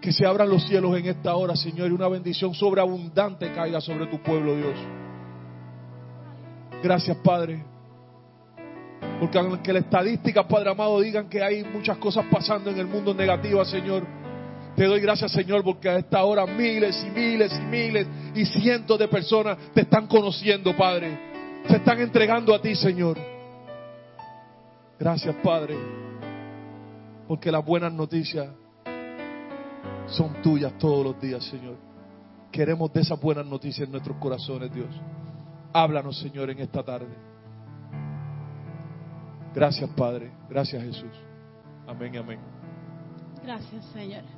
Que 0.00 0.12
se 0.12 0.24
abran 0.24 0.48
los 0.48 0.66
cielos 0.66 0.96
en 0.96 1.06
esta 1.06 1.34
hora, 1.34 1.56
Señor, 1.56 1.90
y 1.90 1.92
una 1.92 2.08
bendición 2.08 2.54
sobreabundante 2.54 3.52
caiga 3.52 3.80
sobre 3.80 4.06
tu 4.06 4.22
pueblo, 4.22 4.56
Dios. 4.56 4.76
Gracias, 6.82 7.16
Padre. 7.18 7.64
Porque 9.20 9.38
aunque 9.38 9.72
la 9.72 9.80
estadística, 9.80 10.46
Padre 10.46 10.70
amado, 10.70 11.00
digan 11.00 11.28
que 11.28 11.42
hay 11.42 11.64
muchas 11.64 11.98
cosas 11.98 12.26
pasando 12.30 12.70
en 12.70 12.78
el 12.78 12.86
mundo 12.86 13.12
negativas, 13.12 13.68
Señor. 13.68 14.06
Te 14.76 14.84
doy 14.84 15.00
gracias, 15.00 15.32
Señor, 15.32 15.64
porque 15.64 15.88
a 15.88 15.98
esta 15.98 16.22
hora 16.22 16.46
miles 16.46 17.04
y 17.04 17.10
miles 17.10 17.52
y 17.52 17.62
miles 17.62 18.06
y 18.34 18.44
cientos 18.44 18.96
de 18.96 19.08
personas 19.08 19.58
te 19.74 19.80
están 19.80 20.06
conociendo, 20.06 20.76
Padre. 20.76 21.18
Se 21.68 21.76
están 21.76 22.00
entregando 22.00 22.54
a 22.54 22.62
ti, 22.62 22.76
Señor. 22.76 23.18
Gracias, 24.98 25.34
Padre. 25.42 25.76
Porque 27.26 27.50
las 27.50 27.64
buenas 27.64 27.92
noticias 27.92 28.48
son 30.08 30.42
tuyas 30.42 30.72
todos 30.78 31.04
los 31.04 31.20
días, 31.20 31.44
Señor. 31.44 31.76
Queremos 32.50 32.92
de 32.92 33.00
esas 33.00 33.20
buenas 33.20 33.46
noticias 33.46 33.86
en 33.86 33.92
nuestros 33.92 34.16
corazones, 34.18 34.72
Dios. 34.72 34.88
Háblanos, 35.72 36.18
Señor, 36.18 36.50
en 36.50 36.60
esta 36.60 36.82
tarde. 36.82 37.14
Gracias, 39.54 39.88
Padre. 39.90 40.30
Gracias, 40.48 40.82
Jesús. 40.82 41.12
Amén, 41.86 42.16
amén. 42.16 42.38
Gracias, 43.42 43.84
Señor. 43.86 44.37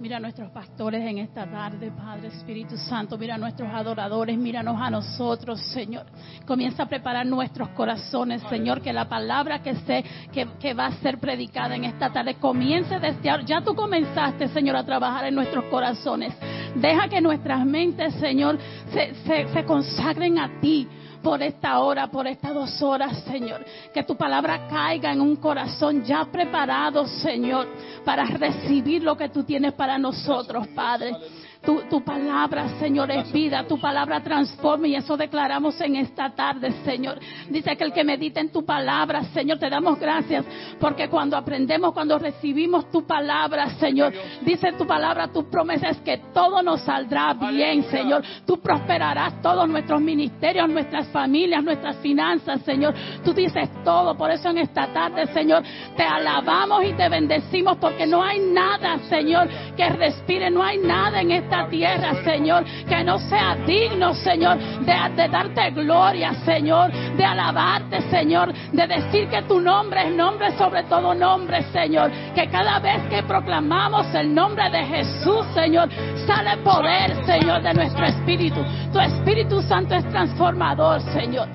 Mira 0.00 0.18
a 0.18 0.20
nuestros 0.20 0.50
pastores 0.52 1.04
en 1.04 1.18
esta 1.18 1.44
tarde, 1.44 1.90
Padre 1.90 2.28
Espíritu 2.28 2.76
Santo. 2.76 3.18
Mira 3.18 3.34
a 3.34 3.38
nuestros 3.38 3.68
adoradores, 3.72 4.38
míranos 4.38 4.80
a 4.80 4.90
nosotros, 4.90 5.60
Señor. 5.72 6.06
Comienza 6.46 6.84
a 6.84 6.86
preparar 6.86 7.26
nuestros 7.26 7.70
corazones, 7.70 8.40
Señor, 8.48 8.80
que 8.80 8.92
la 8.92 9.08
palabra 9.08 9.60
que 9.60 9.74
sé 9.74 10.04
que, 10.32 10.74
va 10.74 10.86
a 10.86 10.92
ser 10.98 11.18
predicada 11.18 11.74
en 11.74 11.84
esta 11.84 12.12
tarde 12.12 12.34
comience 12.34 13.00
desde 13.00 13.28
ahora. 13.28 13.42
Ya 13.44 13.60
tú 13.60 13.74
comenzaste, 13.74 14.46
Señor, 14.48 14.76
a 14.76 14.84
trabajar 14.84 15.24
en 15.24 15.34
nuestros 15.34 15.64
corazones. 15.64 16.32
Deja 16.76 17.08
que 17.08 17.20
nuestras 17.20 17.66
mentes, 17.66 18.14
Señor, 18.14 18.56
se, 18.92 19.14
se, 19.26 19.48
se 19.48 19.64
consagren 19.64 20.38
a 20.38 20.60
ti 20.60 20.86
por 21.22 21.42
esta 21.42 21.80
hora, 21.80 22.06
por 22.08 22.26
estas 22.26 22.54
dos 22.54 22.82
horas, 22.82 23.22
Señor. 23.24 23.64
Que 23.92 24.02
tu 24.02 24.16
palabra 24.16 24.66
caiga 24.68 25.12
en 25.12 25.20
un 25.20 25.36
corazón 25.36 26.04
ya 26.04 26.24
preparado, 26.24 27.06
Señor, 27.06 27.68
para 28.04 28.24
recibir 28.24 29.02
lo 29.02 29.16
que 29.16 29.28
tú 29.28 29.44
tienes 29.44 29.72
para 29.72 29.98
nosotros, 29.98 30.66
Padre. 30.68 31.12
Tu, 31.60 31.82
tu, 31.90 32.02
palabra, 32.02 32.78
Señor, 32.78 33.10
es 33.10 33.32
vida, 33.32 33.64
tu 33.66 33.80
palabra 33.80 34.22
transforma 34.22 34.86
y 34.86 34.94
eso 34.94 35.16
declaramos 35.16 35.78
en 35.80 35.96
esta 35.96 36.30
tarde, 36.30 36.72
Señor. 36.84 37.18
Dice 37.50 37.76
que 37.76 37.84
el 37.84 37.92
que 37.92 38.04
medita 38.04 38.40
en 38.40 38.50
tu 38.50 38.64
palabra, 38.64 39.24
Señor, 39.34 39.58
te 39.58 39.68
damos 39.68 39.98
gracias 39.98 40.46
porque 40.80 41.08
cuando 41.08 41.36
aprendemos, 41.36 41.92
cuando 41.92 42.16
recibimos 42.18 42.90
tu 42.90 43.04
palabra, 43.04 43.70
Señor, 43.70 44.12
dice 44.42 44.72
tu 44.72 44.86
palabra, 44.86 45.28
tu 45.28 45.50
promesa 45.50 45.88
es 45.88 45.98
que 45.98 46.18
todo 46.32 46.62
nos 46.62 46.80
saldrá 46.82 47.34
bien, 47.34 47.82
Señor. 47.84 48.22
Tú 48.46 48.60
prosperarás 48.60 49.42
todos 49.42 49.68
nuestros 49.68 50.00
ministerios, 50.00 50.68
nuestras 50.68 51.08
familias, 51.08 51.62
nuestras 51.64 51.96
finanzas, 51.96 52.62
Señor. 52.62 52.94
Tú 53.24 53.34
dices 53.34 53.68
todo, 53.84 54.16
por 54.16 54.30
eso 54.30 54.48
en 54.50 54.58
esta 54.58 54.86
tarde, 54.92 55.26
Señor, 55.34 55.64
te 55.96 56.04
alabamos 56.04 56.84
y 56.84 56.92
te 56.92 57.08
bendecimos 57.08 57.76
porque 57.78 58.06
no 58.06 58.22
hay 58.22 58.38
nada, 58.38 59.00
Señor, 59.08 59.48
que 59.76 59.88
respire, 59.88 60.50
no 60.50 60.62
hay 60.62 60.78
nada 60.78 61.20
en 61.20 61.32
esta 61.32 61.47
tierra, 61.68 62.14
Señor, 62.24 62.64
que 62.88 63.04
no 63.04 63.18
sea 63.18 63.56
digno, 63.66 64.14
Señor, 64.14 64.58
de, 64.58 64.94
de, 65.16 65.28
darte 65.28 65.70
gloria, 65.70 66.34
Señor, 66.44 66.92
de 66.92 67.24
alabarte, 67.24 68.02
Señor, 68.10 68.52
de 68.52 68.86
decir 68.86 69.28
que 69.28 69.42
tu 69.42 69.60
nombre 69.60 70.08
es 70.08 70.14
nombre 70.14 70.56
sobre 70.56 70.84
todo 70.84 71.14
nombre, 71.14 71.62
Señor, 71.72 72.10
que 72.34 72.48
cada 72.48 72.78
vez 72.78 73.02
que 73.08 73.22
proclamamos 73.22 74.12
el 74.14 74.34
nombre 74.34 74.68
de 74.70 74.84
Jesús, 74.84 75.46
Señor, 75.54 75.88
sale 76.26 76.56
poder, 76.58 77.24
Señor, 77.24 77.62
de 77.62 77.74
nuestro 77.74 78.04
espíritu. 78.06 78.60
Tu 78.92 78.98
Espíritu 79.00 79.62
Santo 79.62 79.94
es 79.94 80.08
transformador, 80.08 81.00
Señor. 81.12 81.48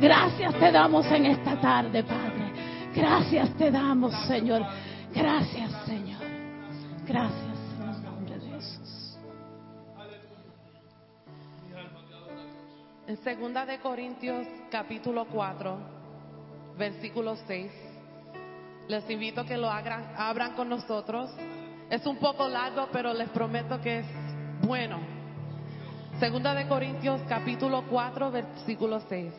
Gracias 0.00 0.54
te 0.54 0.72
damos 0.72 1.06
en 1.06 1.26
esta 1.26 1.60
tarde, 1.60 2.02
Padre. 2.02 2.52
Gracias 2.94 3.50
te 3.56 3.70
damos, 3.70 4.12
Señor. 4.26 4.62
Gracias, 5.14 5.70
Señor. 5.86 6.20
Gracias. 7.06 7.51
En 13.12 13.22
segunda 13.22 13.66
de 13.66 13.78
Corintios 13.78 14.46
capítulo 14.70 15.26
4, 15.26 15.76
versículo 16.78 17.36
6. 17.46 17.70
Les 18.88 19.10
invito 19.10 19.42
a 19.42 19.44
que 19.44 19.58
lo 19.58 19.70
abran, 19.70 20.14
abran 20.16 20.54
con 20.54 20.70
nosotros. 20.70 21.30
Es 21.90 22.06
un 22.06 22.16
poco 22.16 22.48
largo, 22.48 22.88
pero 22.90 23.12
les 23.12 23.28
prometo 23.28 23.78
que 23.82 23.98
es 23.98 24.06
bueno. 24.62 24.98
Segunda 26.20 26.54
de 26.54 26.66
Corintios 26.66 27.20
capítulo 27.28 27.84
4, 27.90 28.30
versículo 28.30 28.98
6. 29.06 29.30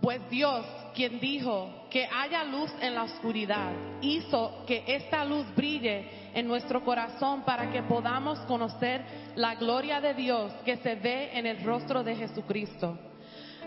Pues 0.00 0.20
Dios, 0.30 0.66
quien 0.94 1.20
dijo 1.20 1.86
que 1.90 2.06
haya 2.06 2.44
luz 2.44 2.70
en 2.80 2.94
la 2.94 3.04
oscuridad, 3.04 3.72
hizo 4.00 4.64
que 4.66 4.84
esta 4.86 5.24
luz 5.24 5.46
brille 5.54 6.30
en 6.34 6.46
nuestro 6.46 6.84
corazón 6.84 7.42
para 7.42 7.70
que 7.70 7.82
podamos 7.82 8.38
conocer 8.40 9.04
la 9.34 9.54
gloria 9.54 10.00
de 10.00 10.14
Dios 10.14 10.52
que 10.64 10.76
se 10.78 10.94
ve 10.96 11.30
en 11.38 11.46
el 11.46 11.64
rostro 11.64 12.02
de 12.02 12.16
Jesucristo. 12.16 12.98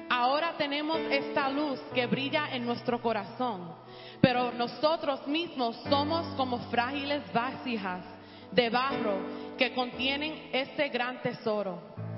Ahora 0.10 0.56
tenemos 0.58 1.00
esta 1.10 1.50
luz 1.50 1.80
que 1.94 2.06
brilla 2.06 2.54
en 2.54 2.66
nuestro 2.66 3.02
corazón, 3.02 3.74
pero 4.20 4.52
nosotros 4.52 5.26
mismos 5.26 5.78
somos 5.90 6.28
como 6.36 6.60
frágiles 6.70 7.22
vasijas 7.32 8.04
de 8.52 8.70
barro 8.70 9.56
que 9.58 9.74
contienen 9.74 10.50
este 10.52 10.90
gran 10.90 11.22
tesoro. 11.22 12.11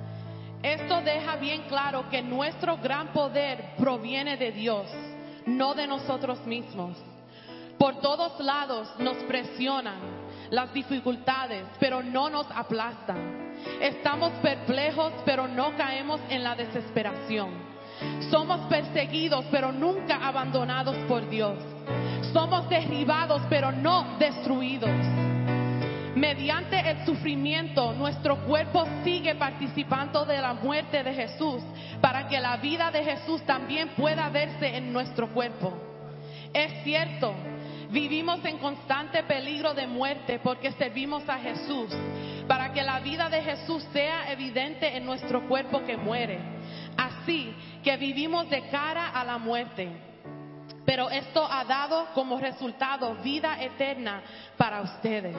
Esto 0.63 1.01
deja 1.01 1.36
bien 1.36 1.63
claro 1.67 2.10
que 2.10 2.22
nuestro 2.22 2.77
gran 2.77 3.10
poder 3.12 3.75
proviene 3.77 4.38
de 4.38 4.53
Dios, 4.53 4.88
no 5.46 5.74
de 5.74 5.86
nosotros 5.86 6.39
mismos. 6.46 6.98
Por 7.77 8.00
todos 8.00 8.39
lados 8.39 8.88
nos 8.98 9.17
presionan 9.24 10.00
las 10.51 10.74
dificultades, 10.74 11.65
pero 11.82 12.01
no 12.01 12.29
nos 12.29 12.50
aplastan. 12.50 13.51
Estamos 13.82 14.32
perplejos, 14.41 15.12
pero 15.25 15.50
no 15.50 15.75
caemos 15.75 16.22
en 16.29 16.43
la 16.43 16.55
desesperación. 16.55 17.50
Somos 18.32 18.62
perseguidos, 18.70 19.43
pero 19.51 19.74
nunca 19.74 20.25
abandonados 20.25 20.96
por 21.10 21.29
Dios. 21.29 21.58
Somos 22.32 22.70
derribados, 22.70 23.41
pero 23.50 23.74
no 23.74 24.17
destruidos. 24.17 25.32
Mediante 26.15 26.79
el 26.79 27.05
sufrimiento, 27.05 27.93
nuestro 27.93 28.38
cuerpo 28.46 28.86
sigue 29.03 29.34
participando 29.34 30.25
de 30.25 30.39
la 30.39 30.53
muerte 30.53 31.01
de 31.01 31.13
Jesús 31.13 31.63
para 32.01 32.27
que 32.27 32.39
la 32.39 32.58
vida 32.58 32.91
de 32.91 33.03
Jesús 33.03 33.41
también 33.43 33.89
pueda 33.96 34.29
verse 34.29 34.77
en 34.77 34.93
nuestro 34.93 35.29
cuerpo. 35.34 35.74
Es 36.53 36.84
cierto, 36.84 37.34
vivimos 37.89 38.46
en 38.46 38.60
constante 38.60 39.24
peligro 39.24 39.74
de 39.74 39.88
muerte 39.88 40.39
porque 40.43 40.72
servimos 40.74 41.27
a 41.27 41.39
Jesús, 41.39 41.89
para 42.48 42.72
que 42.74 42.84
la 42.84 43.00
vida 43.00 43.27
de 43.29 43.41
Jesús 43.41 43.84
sea 43.91 44.32
evidente 44.32 44.96
en 44.96 45.05
nuestro 45.05 45.48
cuerpo 45.48 45.84
que 45.84 45.98
muere. 45.98 46.38
Así 46.96 47.55
que 47.84 47.98
vivimos 47.98 48.48
de 48.51 48.62
cara 48.70 49.10
a 49.10 49.24
la 49.24 49.39
muerte. 49.39 49.89
Pero 50.86 51.10
esto 51.10 51.48
ha 51.50 51.63
dado 51.63 52.08
como 52.13 52.39
resultado 52.39 53.15
vida 53.24 53.63
eterna 53.63 54.22
para 54.58 54.82
ustedes. 54.82 55.36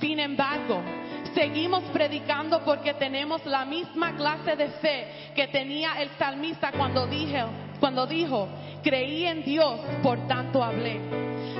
Sin 0.00 0.20
embargo, 0.20 0.80
seguimos 1.34 1.82
predicando 1.92 2.64
porque 2.64 2.94
tenemos 2.94 3.44
la 3.46 3.64
misma 3.64 4.14
clase 4.16 4.54
de 4.56 4.68
fe 4.68 5.32
que 5.34 5.48
tenía 5.48 6.00
el 6.00 6.10
salmista 6.18 6.72
cuando 6.72 7.06
dijo, 7.06 7.48
cuando 7.80 8.06
dijo, 8.06 8.48
creí 8.82 9.24
en 9.24 9.44
Dios, 9.44 9.80
por 10.02 10.26
tanto 10.28 10.62
hablé. 10.62 11.00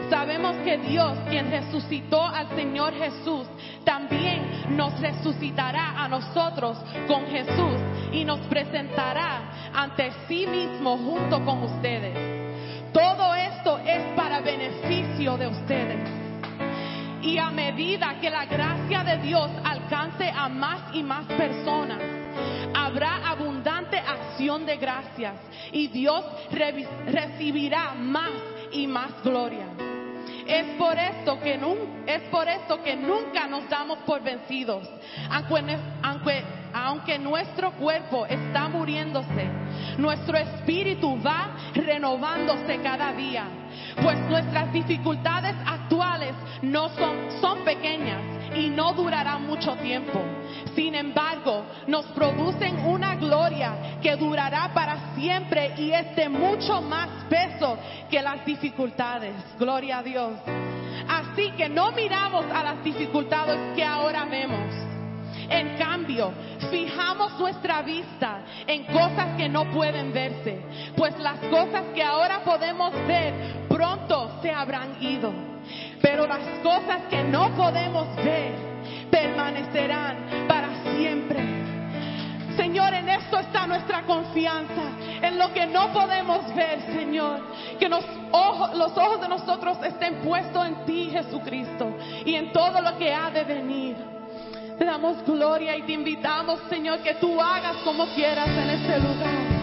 Sabemos 0.09 0.57
que 0.65 0.79
Dios, 0.79 1.19
quien 1.29 1.51
resucitó 1.51 2.25
al 2.25 2.49
Señor 2.57 2.95
Jesús, 2.95 3.47
también 3.85 4.77
nos 4.77 4.99
resucitará 5.01 6.03
a 6.03 6.09
nosotros 6.09 6.79
con 7.07 7.27
Jesús 7.27 7.79
y 8.13 8.25
nos 8.25 8.41
presentará 8.47 9.71
ante 9.75 10.11
sí 10.29 10.47
mismo 10.47 10.97
junto 10.97 11.45
con 11.45 11.65
ustedes. 11.65 12.93
Todo 12.93 13.35
esto 13.35 13.79
es 13.79 14.03
para 14.17 14.41
beneficio 14.41 15.37
de 15.37 15.49
ustedes. 15.49 16.28
Y 17.23 17.37
a 17.39 17.51
medida 17.51 18.19
que 18.21 18.31
la 18.31 18.47
gracia 18.47 19.03
de 19.05 19.19
Dios 19.19 19.51
alcance 19.65 20.31
a 20.31 20.49
más 20.49 20.95
y 20.95 21.03
más 21.03 21.27
personas, 21.27 21.99
habrá 22.75 23.29
abundante 23.29 23.99
acción 23.99 24.65
de 24.65 24.77
gracias 24.77 25.35
y 25.73 25.89
Dios 25.89 26.25
recibirá 26.51 27.95
más 27.95 28.31
y 28.73 28.87
más 28.87 29.23
gloria. 29.23 29.67
Es 30.47 30.65
por 30.79 30.99
esto 30.99 31.39
que 31.41 31.61
es 32.07 32.23
por 32.31 32.49
esto 32.49 32.83
que 32.83 32.97
nunca 32.97 33.47
nos 33.47 33.69
damos 33.69 33.99
por 34.07 34.23
vencidos, 34.23 34.89
aunque, 35.31 35.79
aunque, 36.03 36.45
aunque 36.85 37.19
nuestro 37.19 37.73
cuerpo 37.73 38.27
está 38.27 38.69
muriéndose, 38.69 39.49
nuestro 39.99 40.37
espíritu 40.39 41.21
va 41.21 41.57
renovándose 41.75 42.81
cada 42.83 43.13
día, 43.13 43.45
pues 44.01 44.19
nuestras 44.29 44.73
dificultades 44.73 45.55
actuales 45.67 46.35
no 46.63 46.89
son, 46.91 47.31
son 47.41 47.65
pequeñas 47.65 48.21
y 48.55 48.69
no 48.69 48.93
durarán 48.93 49.47
mucho 49.47 49.75
tiempo. 49.77 50.21
Sin 50.75 50.95
embargo, 50.95 51.65
nos 51.87 52.07
producen 52.07 52.79
una 52.87 53.17
gloria 53.17 53.99
que 54.01 54.15
durará 54.17 54.73
para 54.73 55.15
siempre 55.17 55.75
y 55.77 55.91
es 55.91 56.15
de 56.15 56.29
mucho 56.29 56.81
más 56.81 57.09
peso 57.29 57.77
que 58.09 58.23
las 58.23 58.45
dificultades. 58.47 59.35
Gloria 59.59 59.99
a 59.99 60.03
Dios. 60.03 60.33
Así 61.09 61.51
que 61.57 61.69
no 61.69 61.91
miramos 61.93 62.45
a 62.55 62.63
las 62.63 62.85
dificultades 62.85 63.59
que 63.75 63.85
ahora 63.85 64.25
vemos. 64.27 64.88
En 65.49 65.77
cambio, 65.79 66.33
fijamos 66.71 67.39
nuestra 67.39 67.83
vista 67.83 68.41
en 68.67 68.85
cosas 68.85 69.37
que 69.37 69.49
no 69.49 69.65
pueden 69.71 70.13
verse, 70.13 70.61
pues 70.97 71.19
las 71.19 71.39
cosas 71.41 71.85
que 71.95 72.03
ahora 72.03 72.45
podemos 72.45 72.93
ver 73.07 73.67
pronto 73.69 74.39
se 74.43 74.51
habrán 74.51 75.03
ido. 75.03 75.33
Pero 76.03 76.27
las 76.27 76.41
cosas 76.63 77.03
que 77.11 77.23
no 77.25 77.55
podemos 77.57 78.15
ver 78.17 78.55
permanecerán 79.11 80.47
para 80.47 80.69
siempre. 80.95 81.39
Señor, 82.57 82.93
en 82.93 83.09
esto 83.09 83.39
está 83.39 83.67
nuestra 83.67 84.03
confianza, 84.03 84.83
en 85.23 85.39
lo 85.39 85.53
que 85.55 85.67
no 85.67 85.93
podemos 85.93 86.55
ver, 86.55 86.81
Señor. 86.93 87.41
Que 87.79 87.89
los 87.89 88.05
ojos 88.33 89.21
de 89.21 89.29
nosotros 89.29 89.79
estén 89.83 90.17
puestos 90.23 90.67
en 90.67 90.85
ti, 90.85 91.09
Jesucristo, 91.11 91.97
y 92.25 92.35
en 92.35 92.53
todo 92.53 92.81
lo 92.81 92.99
que 92.99 93.15
ha 93.15 93.31
de 93.31 93.45
venir. 93.45 94.18
Te 94.79 94.85
damos 94.85 95.25
gloria 95.27 95.77
y 95.77 95.83
te 95.83 95.93
invitamos, 95.93 96.61
Señor, 96.69 97.01
que 97.01 97.15
tú 97.15 97.41
hagas 97.41 97.79
como 97.79 98.07
quieras 98.15 98.49
en 98.49 98.71
este 98.71 99.01
lugar. 99.01 99.58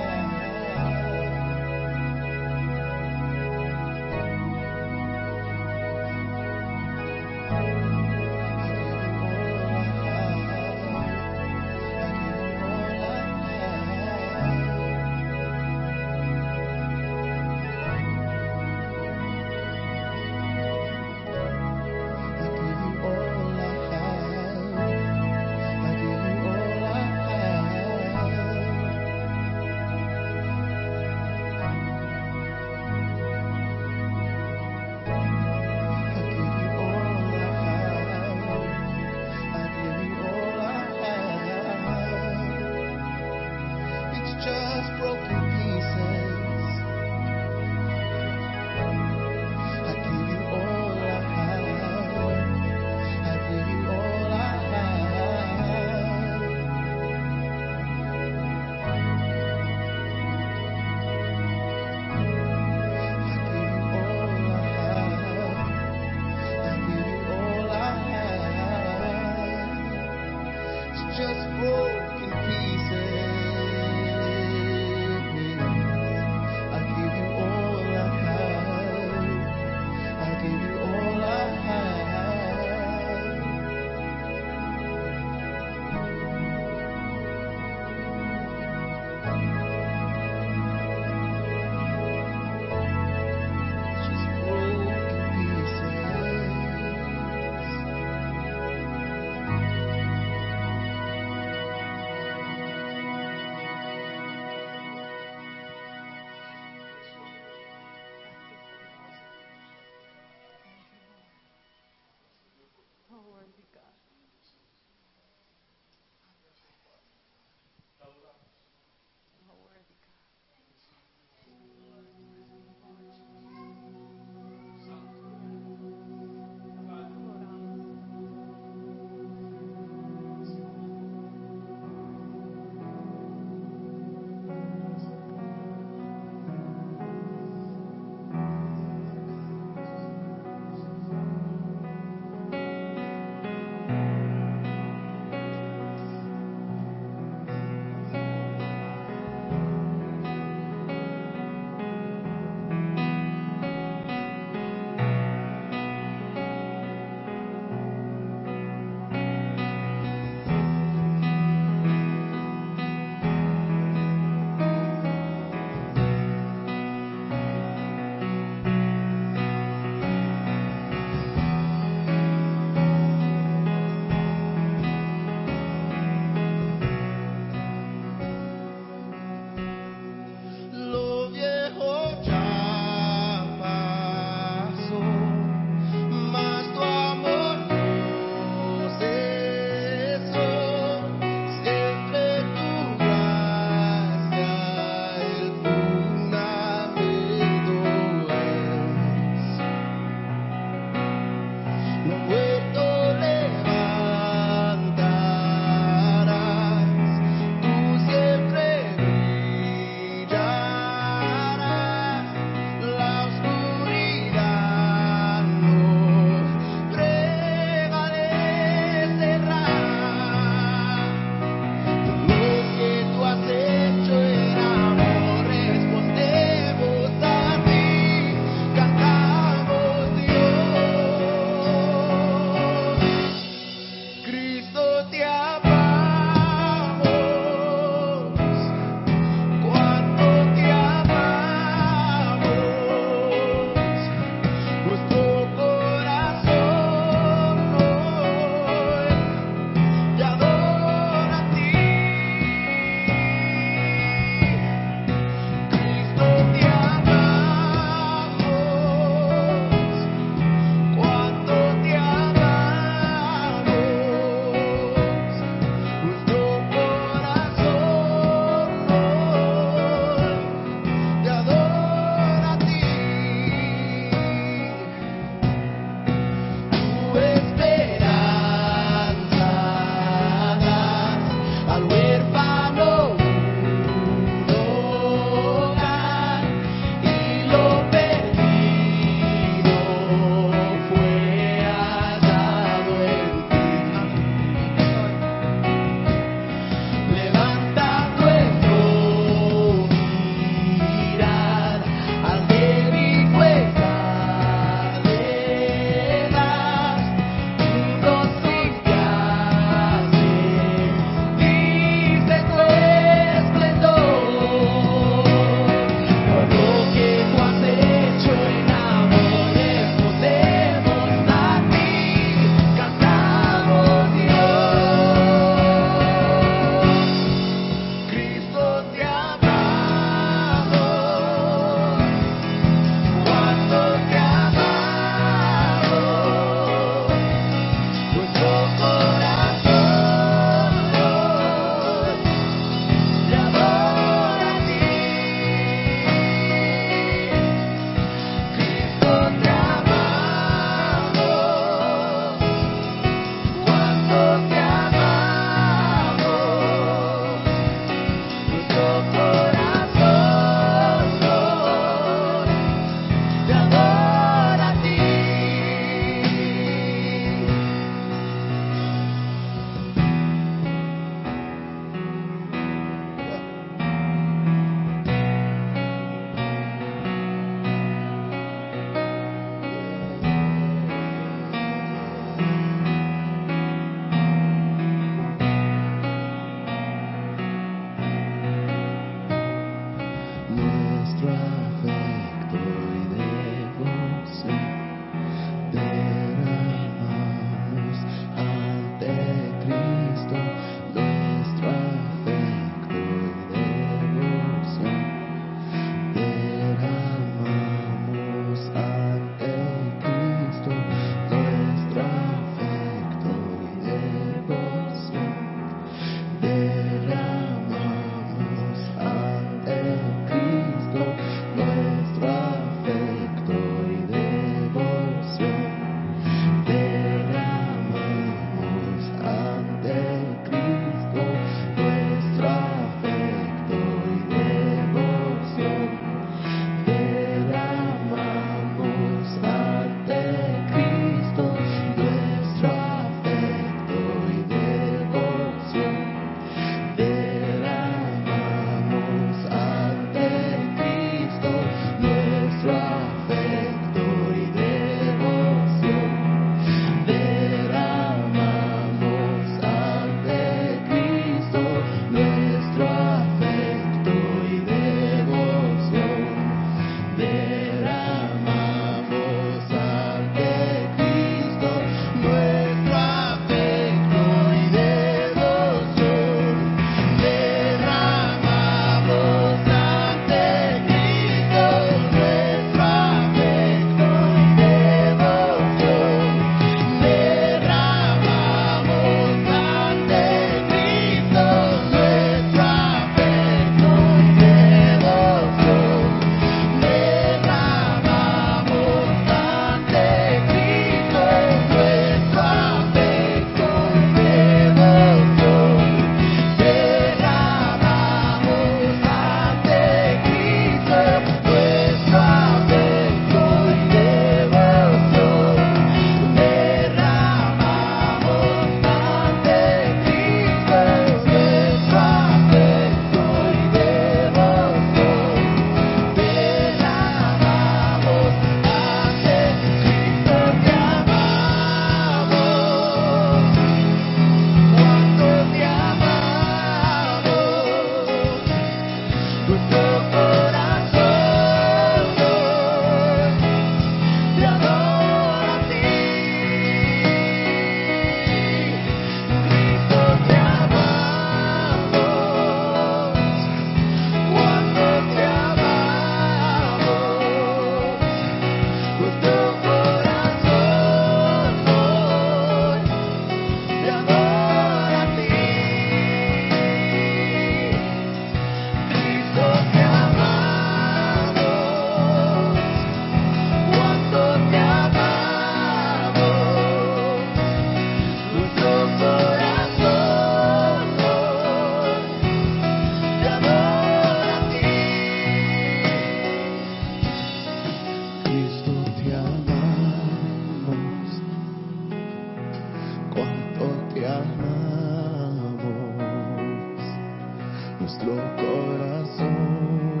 Nuestro 597.81 598.13
corazón 598.35 600.00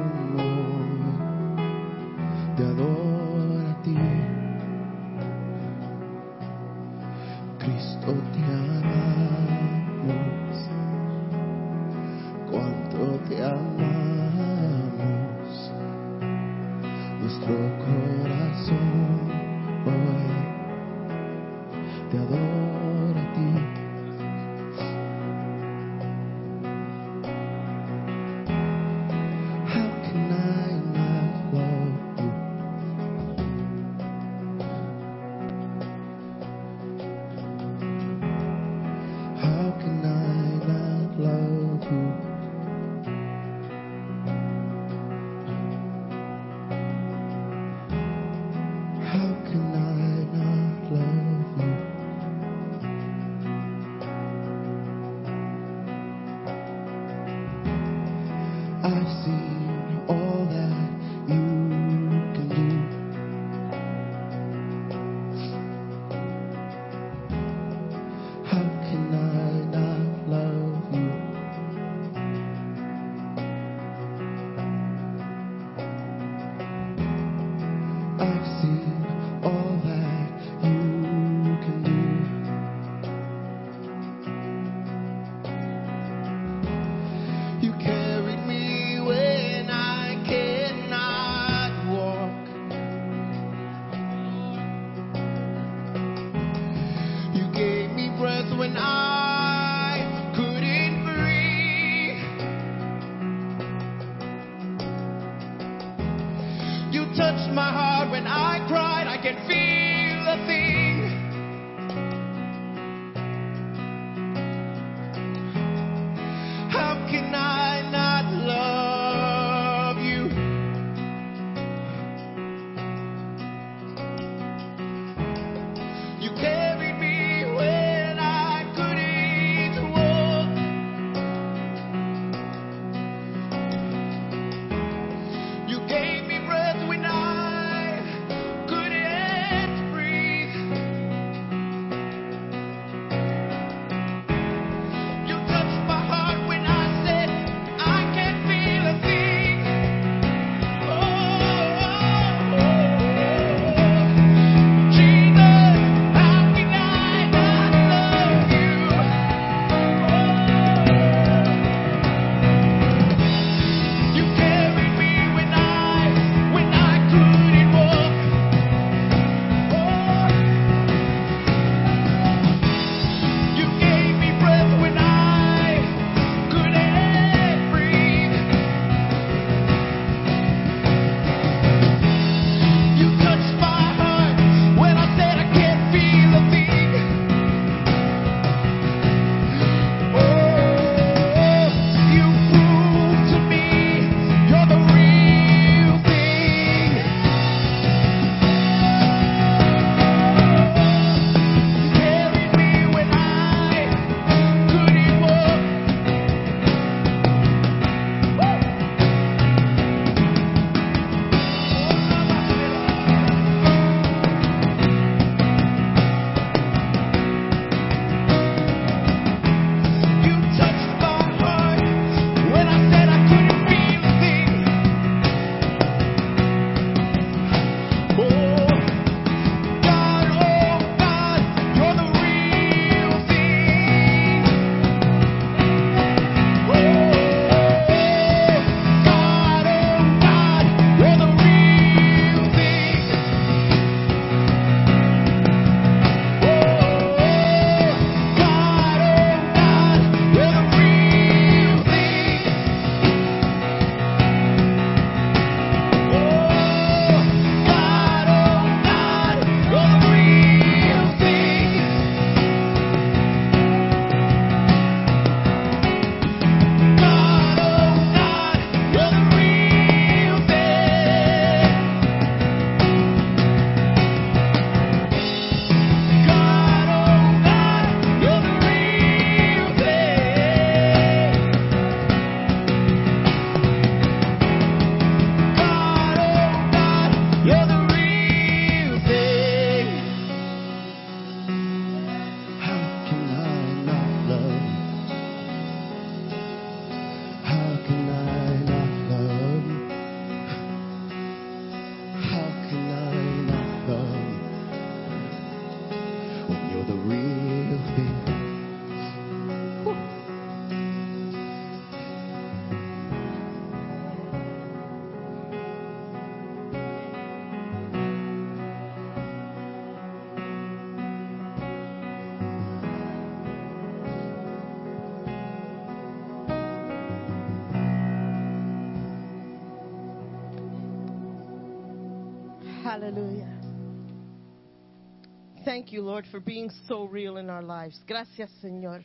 You, 335.91 336.01
Lord, 336.03 336.25
for 336.31 336.39
being 336.39 336.71
so 336.87 337.03
real 337.03 337.35
in 337.35 337.49
our 337.49 337.61
lives. 337.61 337.99
Gracias, 338.07 338.49
Señor. 338.63 339.03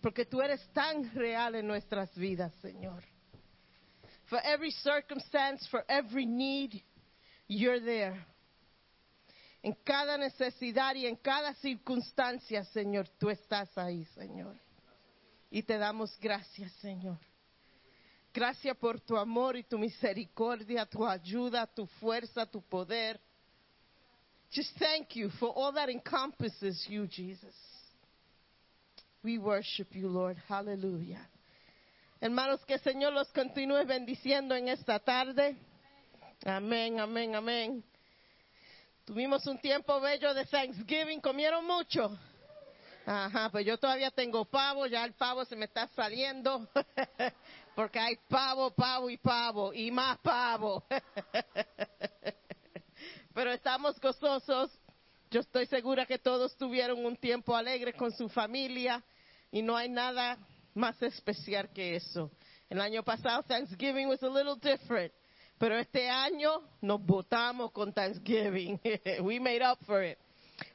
Porque 0.00 0.24
tú 0.24 0.40
eres 0.40 0.60
tan 0.72 1.10
real 1.14 1.54
en 1.56 1.66
nuestras 1.66 2.14
vidas, 2.16 2.52
Señor. 2.62 3.02
For 4.30 4.38
every 4.42 4.70
circumstance, 4.70 5.66
for 5.70 5.84
every 5.88 6.24
need, 6.24 6.82
you're 7.48 7.80
there. 7.80 8.16
En 9.62 9.74
cada 9.84 10.16
necesidad 10.16 10.94
y 10.94 11.06
en 11.06 11.16
cada 11.16 11.52
circunstancia, 11.54 12.64
Señor, 12.64 13.08
tú 13.18 13.28
estás 13.28 13.76
ahí, 13.76 14.06
Señor. 14.14 14.56
Y 15.50 15.62
te 15.62 15.76
damos 15.76 16.16
gracias, 16.18 16.72
Señor. 16.80 17.18
Gracias 18.32 18.76
por 18.76 19.00
tu 19.00 19.16
amor 19.16 19.56
y 19.56 19.64
tu 19.64 19.78
misericordia, 19.78 20.86
tu 20.86 21.04
ayuda, 21.06 21.66
tu 21.66 21.86
fuerza, 21.86 22.46
tu 22.46 22.62
poder. 22.62 23.20
Just 24.52 24.70
thank 24.78 25.14
you 25.14 25.30
for 25.38 25.48
all 25.48 25.72
that 25.72 25.88
encompasses 25.88 26.86
you, 26.88 27.06
Jesus. 27.06 27.54
We 29.22 29.38
worship 29.38 29.88
you, 29.92 30.08
Lord. 30.08 30.36
Hallelujah. 30.48 31.20
Hermanos, 32.20 32.60
que 32.66 32.78
Señor 32.78 33.12
los 33.12 33.28
continúe 33.28 33.84
bendiciendo 33.86 34.56
en 34.56 34.68
esta 34.68 34.98
tarde. 34.98 35.56
Amén, 36.44 36.98
amén, 36.98 37.34
amén. 37.34 37.84
Tuvimos 39.04 39.46
un 39.46 39.58
tiempo 39.58 40.00
bello 40.00 40.32
de 40.34 40.44
Thanksgiving. 40.46 41.20
¿Comieron 41.20 41.66
mucho? 41.66 42.18
Ajá, 43.04 43.48
pues 43.50 43.64
yo 43.64 43.78
todavía 43.78 44.10
tengo 44.10 44.44
pavo, 44.44 44.86
ya 44.86 45.04
el 45.04 45.14
pavo 45.14 45.44
se 45.44 45.56
me 45.56 45.64
está 45.64 45.88
saliendo, 45.96 46.68
porque 47.74 47.98
hay 47.98 48.16
pavo, 48.28 48.70
pavo 48.70 49.08
y 49.08 49.16
pavo, 49.16 49.72
y 49.72 49.90
más 49.90 50.18
pavo. 50.18 50.84
Pero 53.38 53.52
estamos 53.52 54.00
gozosos. 54.00 54.68
Yo 55.30 55.38
estoy 55.42 55.66
segura 55.66 56.06
que 56.06 56.18
todos 56.18 56.56
tuvieron 56.56 57.06
un 57.06 57.16
tiempo 57.16 57.54
alegre 57.54 57.92
con 57.92 58.10
su 58.10 58.28
familia 58.28 59.00
y 59.52 59.62
no 59.62 59.76
hay 59.76 59.88
nada 59.88 60.36
más 60.74 61.00
especial 61.00 61.70
que 61.72 61.94
eso. 61.94 62.32
El 62.68 62.80
año 62.80 63.04
pasado 63.04 63.44
Thanksgiving 63.44 64.08
was 64.08 64.20
a 64.24 64.28
little 64.28 64.56
different, 64.60 65.12
pero 65.56 65.78
este 65.78 66.10
año 66.10 66.62
nos 66.80 67.00
votamos 67.00 67.70
con 67.70 67.92
Thanksgiving. 67.92 68.80
We 69.22 69.38
made 69.38 69.62
up 69.64 69.78
for 69.86 70.02
it. 70.02 70.18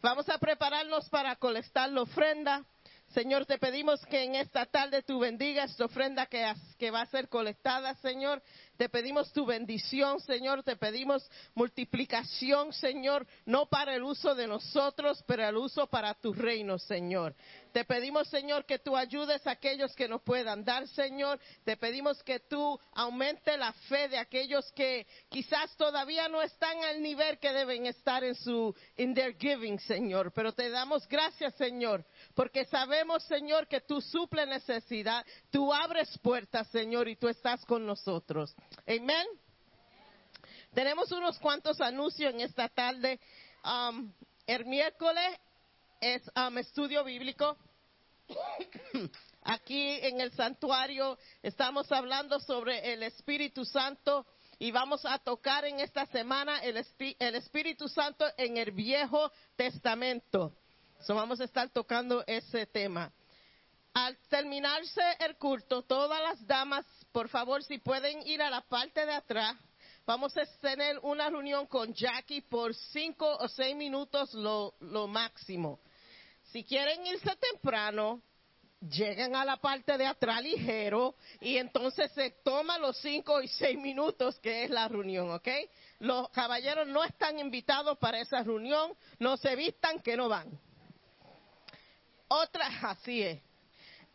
Vamos 0.01 0.29
a 0.29 0.37
prepararnos 0.37 1.09
para 1.09 1.35
colectar 1.35 1.89
la 1.89 2.03
ofrenda. 2.03 2.63
Señor, 3.09 3.45
te 3.45 3.57
pedimos 3.57 4.03
que 4.05 4.23
en 4.23 4.35
esta 4.35 4.65
tarde 4.65 5.03
tú 5.03 5.19
bendigas 5.19 5.69
esta 5.69 5.83
ofrenda 5.83 6.27
que, 6.27 6.49
que 6.79 6.91
va 6.91 7.01
a 7.01 7.05
ser 7.07 7.27
colectada, 7.27 7.93
Señor. 7.95 8.41
Te 8.77 8.89
pedimos 8.89 9.31
tu 9.31 9.45
bendición, 9.45 10.19
Señor. 10.21 10.63
Te 10.63 10.75
pedimos 10.75 11.29
multiplicación, 11.53 12.73
Señor, 12.73 13.27
no 13.45 13.67
para 13.67 13.95
el 13.95 14.03
uso 14.03 14.33
de 14.33 14.47
nosotros, 14.47 15.23
pero 15.27 15.47
el 15.47 15.57
uso 15.57 15.87
para 15.87 16.13
tu 16.15 16.33
reino, 16.33 16.79
Señor. 16.79 17.35
Te 17.71 17.85
pedimos, 17.85 18.27
Señor, 18.27 18.65
que 18.65 18.77
tú 18.77 18.95
ayudes 18.95 19.45
a 19.47 19.51
aquellos 19.51 19.95
que 19.95 20.07
nos 20.07 20.21
puedan 20.21 20.63
dar, 20.63 20.87
Señor. 20.89 21.39
Te 21.63 21.75
pedimos 21.75 22.21
que 22.23 22.39
tú 22.39 22.79
aumente 22.93 23.57
la 23.57 23.73
fe 23.73 24.07
de 24.09 24.19
aquellos 24.19 24.71
que 24.73 25.07
quizás 25.29 25.75
todavía 25.75 26.27
no 26.27 26.41
están 26.41 26.83
al 26.83 27.01
nivel 27.01 27.39
que 27.39 27.51
deben 27.51 27.87
estar 27.87 28.23
en 28.23 28.35
su 28.35 28.75
in 28.97 29.15
their 29.15 29.35
giving, 29.37 29.79
Señor. 29.79 30.31
Pero 30.33 30.51
te 30.53 30.69
damos 30.69 31.07
gracias, 31.07 31.55
Señor, 31.55 32.05
porque 32.35 32.65
sabemos, 32.65 33.23
Señor, 33.23 33.67
que 33.67 33.81
tú 33.81 34.01
suples 34.01 34.47
necesidad, 34.47 35.25
tú 35.49 35.73
abres 35.73 36.15
puertas, 36.19 36.67
Señor, 36.67 37.07
y 37.07 37.15
tú 37.15 37.27
estás 37.27 37.65
con 37.65 37.85
nosotros. 37.85 38.55
Amén. 38.87 39.27
Tenemos 40.73 41.11
unos 41.11 41.39
cuantos 41.39 41.79
anuncios 41.81 42.33
en 42.33 42.41
esta 42.41 42.67
tarde. 42.69 43.19
Um, 43.63 44.11
el 44.47 44.65
miércoles 44.65 45.39
es 46.01 46.21
um, 46.35 46.57
estudio 46.57 47.03
bíblico. 47.03 47.57
Aquí 49.43 49.99
en 50.01 50.21
el 50.21 50.31
santuario 50.33 51.17
estamos 51.41 51.91
hablando 51.91 52.39
sobre 52.39 52.93
el 52.93 53.03
Espíritu 53.03 53.65
Santo 53.65 54.25
y 54.59 54.71
vamos 54.71 55.05
a 55.05 55.19
tocar 55.19 55.65
en 55.65 55.79
esta 55.79 56.05
semana 56.07 56.59
el, 56.59 56.77
el 57.19 57.35
Espíritu 57.35 57.87
Santo 57.87 58.25
en 58.37 58.57
el 58.57 58.71
Viejo 58.71 59.31
Testamento. 59.55 60.53
So 61.01 61.15
vamos 61.15 61.41
a 61.41 61.43
estar 61.43 61.69
tocando 61.69 62.23
ese 62.25 62.65
tema. 62.65 63.11
Al 63.93 64.17
terminarse 64.29 65.01
el 65.19 65.37
culto, 65.37 65.83
todas 65.83 66.21
las 66.21 66.47
damas, 66.47 66.85
por 67.13 67.29
favor, 67.29 67.63
si 67.63 67.77
pueden 67.77 68.27
ir 68.27 68.41
a 68.41 68.49
la 68.49 68.61
parte 68.61 69.05
de 69.05 69.13
atrás, 69.13 69.55
vamos 70.05 70.35
a 70.35 70.45
tener 70.59 70.97
una 71.03 71.29
reunión 71.29 71.67
con 71.67 71.93
Jackie 71.93 72.41
por 72.41 72.73
cinco 72.73 73.37
o 73.37 73.47
seis 73.47 73.75
minutos 73.75 74.33
lo, 74.33 74.73
máximo. 75.07 75.79
Si 76.51 76.63
quieren 76.63 77.05
irse 77.05 77.35
temprano, 77.35 78.19
llegan 78.81 79.35
a 79.35 79.45
la 79.45 79.57
parte 79.57 79.95
de 79.95 80.07
atrás 80.07 80.41
ligero 80.41 81.15
y 81.39 81.57
entonces 81.57 82.11
se 82.13 82.31
toman 82.43 82.81
los 82.81 82.97
cinco 82.97 83.41
y 83.43 83.47
seis 83.47 83.77
minutos 83.77 84.39
que 84.39 84.63
es 84.63 84.71
la 84.71 84.87
reunión, 84.87 85.29
¿ok? 85.29 85.47
Los 85.99 86.29
caballeros 86.29 86.87
no 86.87 87.03
están 87.03 87.37
invitados 87.37 87.97
para 87.99 88.19
esa 88.19 88.41
reunión, 88.41 88.91
no 89.19 89.37
se 89.37 89.55
vistan 89.55 90.01
que 90.01 90.17
no 90.17 90.29
van. 90.29 90.49
Otra, 92.27 92.67
así 92.89 93.21
es. 93.21 93.39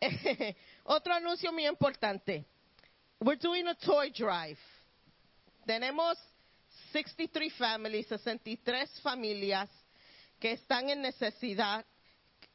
Otro 0.83 1.13
anuncio 1.13 1.53
muy 1.53 1.65
importante. 1.65 2.45
We're 3.21 3.35
doing 3.35 3.67
a 3.67 3.75
toy 3.75 4.11
drive. 4.15 4.57
Tenemos 5.67 6.15
63 6.93 7.51
families, 7.57 8.07
63 8.07 9.01
familias 9.03 9.67
que 10.39 10.53
están 10.53 10.89
en 10.89 11.01
necesidad. 11.01 11.83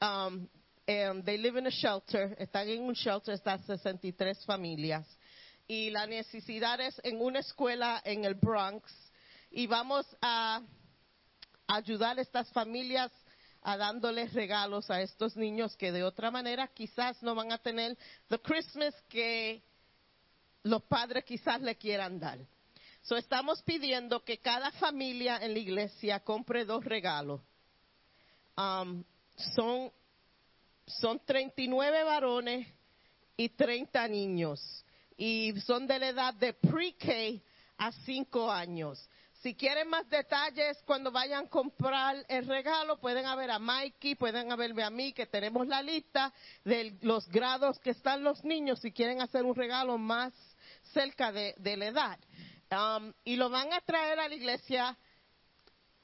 Um, 0.00 0.48
and 0.88 1.22
they 1.22 1.36
live 1.36 1.56
in 1.56 1.66
a 1.66 1.70
shelter. 1.70 2.34
Están 2.40 2.66
en 2.70 2.82
un 2.82 2.94
shelter, 2.94 3.34
estas 3.34 3.60
63 3.66 4.42
familias. 4.46 5.04
Y 5.68 5.90
la 5.90 6.06
necesidad 6.06 6.80
es 6.80 6.98
en 7.04 7.20
una 7.20 7.40
escuela 7.40 8.00
en 8.02 8.24
el 8.24 8.34
Bronx. 8.34 8.90
Y 9.50 9.66
vamos 9.66 10.06
a 10.22 10.62
ayudar 11.68 12.18
a 12.18 12.22
estas 12.22 12.50
familias 12.52 13.12
a 13.60 13.76
dándoles 13.76 14.32
regalos 14.32 14.90
a 14.90 15.02
estos 15.02 15.36
niños 15.36 15.76
que 15.76 15.92
de 15.92 16.04
otra 16.04 16.30
manera 16.30 16.68
quizás 16.68 17.22
no 17.22 17.34
van 17.34 17.52
a 17.52 17.58
tener 17.58 17.98
the 18.28 18.38
Christmas 18.38 18.94
que 19.10 19.62
los 20.64 20.82
padres 20.82 21.24
quizás 21.24 21.60
le 21.60 21.76
quieran 21.76 22.18
dar. 22.18 22.38
So 23.02 23.16
estamos 23.16 23.62
pidiendo 23.62 24.24
que 24.24 24.38
cada 24.38 24.70
familia 24.72 25.36
en 25.36 25.52
la 25.52 25.58
iglesia 25.58 26.20
compre 26.20 26.64
dos 26.64 26.84
regalos. 26.84 27.40
Um, 28.56 29.04
son, 29.54 29.92
son 30.86 31.20
39 31.24 32.02
varones 32.04 32.66
y 33.36 33.50
30 33.50 34.08
niños. 34.08 34.84
Y 35.16 35.52
son 35.60 35.86
de 35.86 35.98
la 35.98 36.08
edad 36.08 36.34
de 36.34 36.54
pre-K 36.54 37.42
a 37.76 37.92
5 37.92 38.50
años. 38.50 39.06
Si 39.42 39.54
quieren 39.54 39.90
más 39.90 40.08
detalles, 40.08 40.82
cuando 40.86 41.12
vayan 41.12 41.44
a 41.44 41.50
comprar 41.50 42.24
el 42.28 42.46
regalo, 42.46 42.98
pueden 42.98 43.26
ver 43.36 43.50
a 43.50 43.58
Mikey, 43.58 44.14
pueden 44.14 44.48
verme 44.56 44.82
a 44.82 44.88
mí, 44.88 45.12
que 45.12 45.26
tenemos 45.26 45.66
la 45.66 45.82
lista 45.82 46.32
de 46.64 46.96
los 47.02 47.28
grados 47.28 47.78
que 47.80 47.90
están 47.90 48.24
los 48.24 48.42
niños, 48.42 48.80
si 48.80 48.90
quieren 48.90 49.20
hacer 49.20 49.44
un 49.44 49.54
regalo 49.54 49.98
más 49.98 50.32
cerca 50.94 51.32
de, 51.32 51.54
la 51.76 51.86
edad. 51.86 52.18
Um, 52.70 53.12
y 53.24 53.36
lo 53.36 53.50
van 53.50 53.72
a 53.72 53.80
traer 53.80 54.18
a 54.18 54.28
la 54.28 54.34
iglesia 54.34 54.96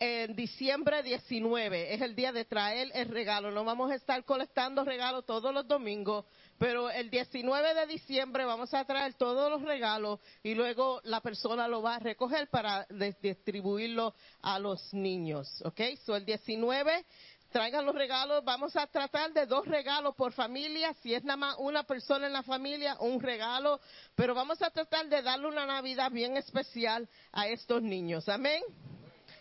en 0.00 0.34
diciembre 0.34 1.02
19. 1.02 1.94
Es 1.94 2.00
el 2.00 2.16
día 2.16 2.32
de 2.32 2.46
traer 2.46 2.90
el 2.94 3.08
regalo. 3.08 3.50
No 3.50 3.64
vamos 3.64 3.90
a 3.90 3.94
estar 3.94 4.24
colectando 4.24 4.82
regalos 4.82 5.26
todos 5.26 5.52
los 5.52 5.68
domingos, 5.68 6.24
pero 6.58 6.90
el 6.90 7.10
19 7.10 7.74
de 7.74 7.86
diciembre 7.86 8.46
vamos 8.46 8.72
a 8.72 8.84
traer 8.86 9.14
todos 9.14 9.50
los 9.50 9.62
regalos 9.62 10.18
y 10.42 10.54
luego 10.54 11.00
la 11.04 11.20
persona 11.20 11.68
lo 11.68 11.82
va 11.82 11.96
a 11.96 11.98
recoger 11.98 12.48
para 12.48 12.86
distribuirlo 13.20 14.14
a 14.40 14.58
los 14.58 14.92
niños. 14.94 15.62
¿Ok? 15.66 15.80
So 16.04 16.16
el 16.16 16.24
19 16.24 17.04
traigan 17.50 17.84
los 17.84 17.94
regalos. 17.94 18.44
Vamos 18.44 18.74
a 18.76 18.86
tratar 18.86 19.32
de 19.32 19.46
dos 19.46 19.66
regalos 19.66 20.14
por 20.14 20.32
familia. 20.32 20.94
Si 21.02 21.14
es 21.14 21.24
nada 21.24 21.36
más 21.36 21.56
una 21.58 21.82
persona 21.82 22.26
en 22.26 22.32
la 22.32 22.42
familia, 22.42 22.96
un 23.00 23.20
regalo. 23.20 23.80
Pero 24.14 24.34
vamos 24.34 24.62
a 24.62 24.70
tratar 24.70 25.08
de 25.08 25.22
darle 25.22 25.48
una 25.48 25.66
Navidad 25.66 26.10
bien 26.10 26.36
especial 26.36 27.08
a 27.32 27.48
estos 27.48 27.82
niños. 27.82 28.28
Amén. 28.28 28.62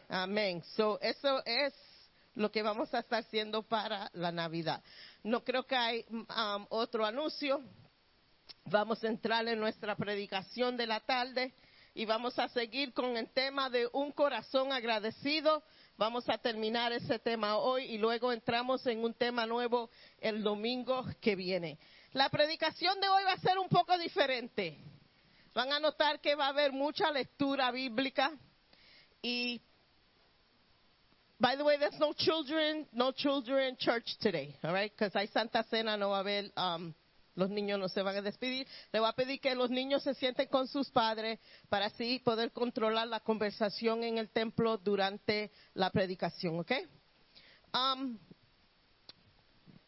Amén. 0.09 0.63
So, 0.75 0.99
eso 1.01 1.43
es 1.45 1.73
lo 2.35 2.51
que 2.51 2.63
vamos 2.63 2.93
a 2.93 2.99
estar 2.99 3.19
haciendo 3.19 3.63
para 3.63 4.09
la 4.13 4.31
Navidad. 4.31 4.81
No 5.23 5.43
creo 5.43 5.65
que 5.65 5.75
hay 5.75 6.05
um, 6.09 6.65
otro 6.69 7.05
anuncio. 7.05 7.61
Vamos 8.65 9.03
a 9.03 9.07
entrar 9.07 9.47
en 9.47 9.59
nuestra 9.59 9.95
predicación 9.95 10.77
de 10.77 10.87
la 10.87 10.99
tarde 10.99 11.53
y 11.93 12.05
vamos 12.05 12.37
a 12.39 12.47
seguir 12.49 12.93
con 12.93 13.17
el 13.17 13.29
tema 13.31 13.69
de 13.69 13.89
un 13.93 14.11
corazón 14.11 14.71
agradecido. 14.71 15.63
Vamos 15.99 16.29
a 16.29 16.37
terminar 16.37 16.93
ese 16.93 17.19
tema 17.19 17.57
hoy 17.57 17.83
y 17.83 17.97
luego 17.97 18.31
entramos 18.31 18.87
en 18.87 19.03
un 19.03 19.13
tema 19.13 19.45
nuevo 19.45 19.89
el 20.21 20.41
domingo 20.41 21.05
que 21.19 21.35
viene. 21.35 21.77
La 22.13 22.29
predicación 22.29 23.01
de 23.01 23.09
hoy 23.09 23.21
va 23.25 23.33
a 23.33 23.39
ser 23.39 23.57
un 23.57 23.67
poco 23.67 23.97
diferente. 23.97 24.77
Van 25.53 25.73
a 25.73 25.79
notar 25.81 26.21
que 26.21 26.35
va 26.35 26.45
a 26.45 26.49
haber 26.51 26.71
mucha 26.71 27.11
lectura 27.11 27.69
bíblica. 27.71 28.31
Y, 29.21 29.59
by 31.37 31.57
the 31.57 31.63
way, 31.63 31.77
there's 31.77 31.99
no 31.99 32.13
children, 32.13 32.87
no 32.93 33.11
children 33.11 33.75
church 33.75 34.17
today, 34.21 34.55
all 34.63 34.71
right? 34.71 34.93
Because 34.93 35.13
hay 35.19 35.27
Santa 35.27 35.63
Cena, 35.63 35.97
no 35.97 36.11
va 36.11 36.19
a 36.19 36.21
haber, 36.21 36.49
um, 36.55 36.93
los 37.39 37.49
niños 37.49 37.79
no 37.79 37.89
se 37.89 38.01
van 38.01 38.17
a 38.17 38.21
despedir. 38.21 38.67
Le 38.91 38.99
voy 38.99 39.09
a 39.09 39.13
pedir 39.13 39.39
que 39.39 39.55
los 39.55 39.69
niños 39.69 40.03
se 40.03 40.13
sienten 40.13 40.47
con 40.47 40.67
sus 40.67 40.91
padres 40.91 41.39
para 41.69 41.87
así 41.87 42.19
poder 42.19 42.51
controlar 42.51 43.07
la 43.07 43.21
conversación 43.21 44.03
en 44.03 44.17
el 44.17 44.29
templo 44.29 44.77
durante 44.77 45.51
la 45.73 45.89
predicación, 45.89 46.59
¿ok? 46.59 46.71
Um, 47.73 48.19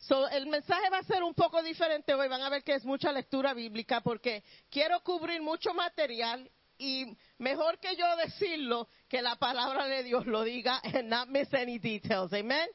So, 0.02 0.28
el 0.30 0.47
mensaje 0.47 0.89
va 0.89 0.97
a 0.97 1.04
ser 1.04 1.22
un 1.22 1.36
poco 1.36 1.62
diferente 1.62 2.16
hoy. 2.16 2.28
Van 2.28 2.41
a 2.41 2.49
ver 2.49 2.64
que 2.64 2.74
es 2.74 2.84
mucha 2.84 3.12
lectura 3.12 3.54
bíblica 3.54 4.02
porque 4.02 4.43
quiero 4.72 4.99
cubrir 5.04 5.43
mucho 5.43 5.76
material 5.76 6.49
y 6.80 7.16
mejor 7.38 7.78
que 7.78 7.95
yo 7.95 8.16
decirlo 8.16 8.88
que 9.08 9.22
la 9.22 9.36
palabra 9.36 9.86
de 9.86 10.04
Dios 10.04 10.26
lo 10.26 10.43
diga 10.43 10.82
and 10.84 11.08
not 11.08 11.28
miss 11.28 11.54
any 11.54 11.78
details. 11.78 12.34
Amen. 12.34 12.68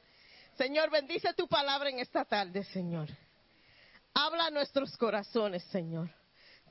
Señor, 0.57 0.89
bendice 0.89 1.33
tu 1.33 1.47
palabra 1.49 1.89
en 1.89 1.99
esta 1.99 2.23
tarde, 2.23 2.63
Señor. 2.63 3.09
Habla 4.19 4.47
a 4.47 4.49
nuestros 4.49 4.97
corazones, 4.97 5.63
Señor. 5.65 6.09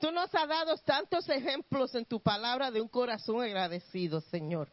Tú 0.01 0.11
nos 0.11 0.35
has 0.35 0.49
dado 0.49 0.77
tantos 0.79 1.29
ejemplos 1.29 1.95
en 1.95 2.05
tu 2.05 2.21
palabra 2.21 2.73
de 2.73 2.81
un 2.81 2.89
corazón 2.89 3.41
agradecido, 3.41 4.21
Señor. 4.21 4.69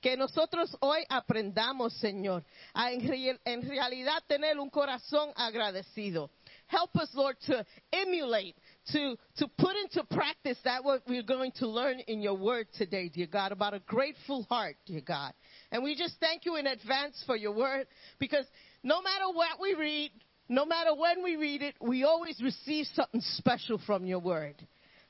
Que 0.00 0.16
nosotros 0.16 0.74
hoy 0.80 1.04
aprendamos, 1.10 1.92
Señor, 1.98 2.42
a 2.72 2.90
en, 2.92 3.06
real- 3.06 3.40
en 3.44 3.68
realidad 3.68 4.22
tener 4.26 4.58
un 4.58 4.70
corazón 4.70 5.32
agradecido. 5.36 6.30
Help 6.66 6.96
us, 6.96 7.14
Lord, 7.14 7.36
to 7.46 7.62
emulate, 7.92 8.56
to, 8.90 9.18
to 9.36 9.46
put 9.58 9.76
into 9.76 10.02
practice 10.04 10.58
that 10.64 10.82
what 10.82 11.02
we're 11.06 11.22
going 11.22 11.52
to 11.52 11.68
learn 11.68 12.00
in 12.08 12.22
your 12.22 12.38
word 12.38 12.68
today, 12.72 13.10
dear 13.10 13.26
God, 13.26 13.52
about 13.52 13.74
a 13.74 13.80
grateful 13.80 14.44
heart, 14.44 14.76
dear 14.86 15.02
God. 15.02 15.34
And 15.70 15.84
we 15.84 15.94
just 15.94 16.18
thank 16.20 16.46
you 16.46 16.56
in 16.56 16.66
advance 16.66 17.22
for 17.26 17.36
your 17.36 17.52
word 17.52 17.86
because 18.18 18.46
no 18.82 19.02
matter 19.02 19.26
what 19.30 19.60
we 19.60 19.74
read, 19.74 20.10
no 20.48 20.66
matter 20.66 20.94
when 20.94 21.22
we 21.22 21.36
read 21.36 21.62
it, 21.62 21.76
we 21.80 22.04
always 22.04 22.40
receive 22.40 22.86
something 22.94 23.20
special 23.38 23.78
from 23.78 24.04
your 24.06 24.20
word. 24.20 24.56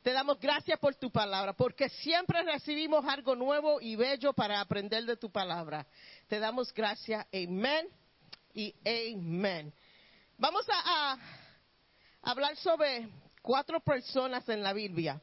Te 0.02 0.12
damos 0.12 0.38
gracias 0.38 0.78
por 0.78 0.94
tu 0.94 1.10
palabra, 1.10 1.54
porque 1.54 1.88
siempre 1.88 2.42
recibimos 2.42 3.04
algo 3.06 3.34
nuevo 3.34 3.80
y 3.80 3.96
bello 3.96 4.34
para 4.34 4.60
aprender 4.60 5.04
de 5.06 5.16
tu 5.16 5.30
palabra. 5.30 5.86
Te 6.28 6.38
damos 6.38 6.72
gracias, 6.74 7.26
amén 7.32 7.88
y 8.52 8.74
amén. 8.84 9.72
Vamos 10.36 10.66
a, 10.68 11.12
a 11.12 11.18
hablar 12.22 12.54
sobre 12.56 13.08
cuatro 13.40 13.80
personas 13.80 14.46
en 14.48 14.62
la 14.62 14.74
Biblia 14.74 15.20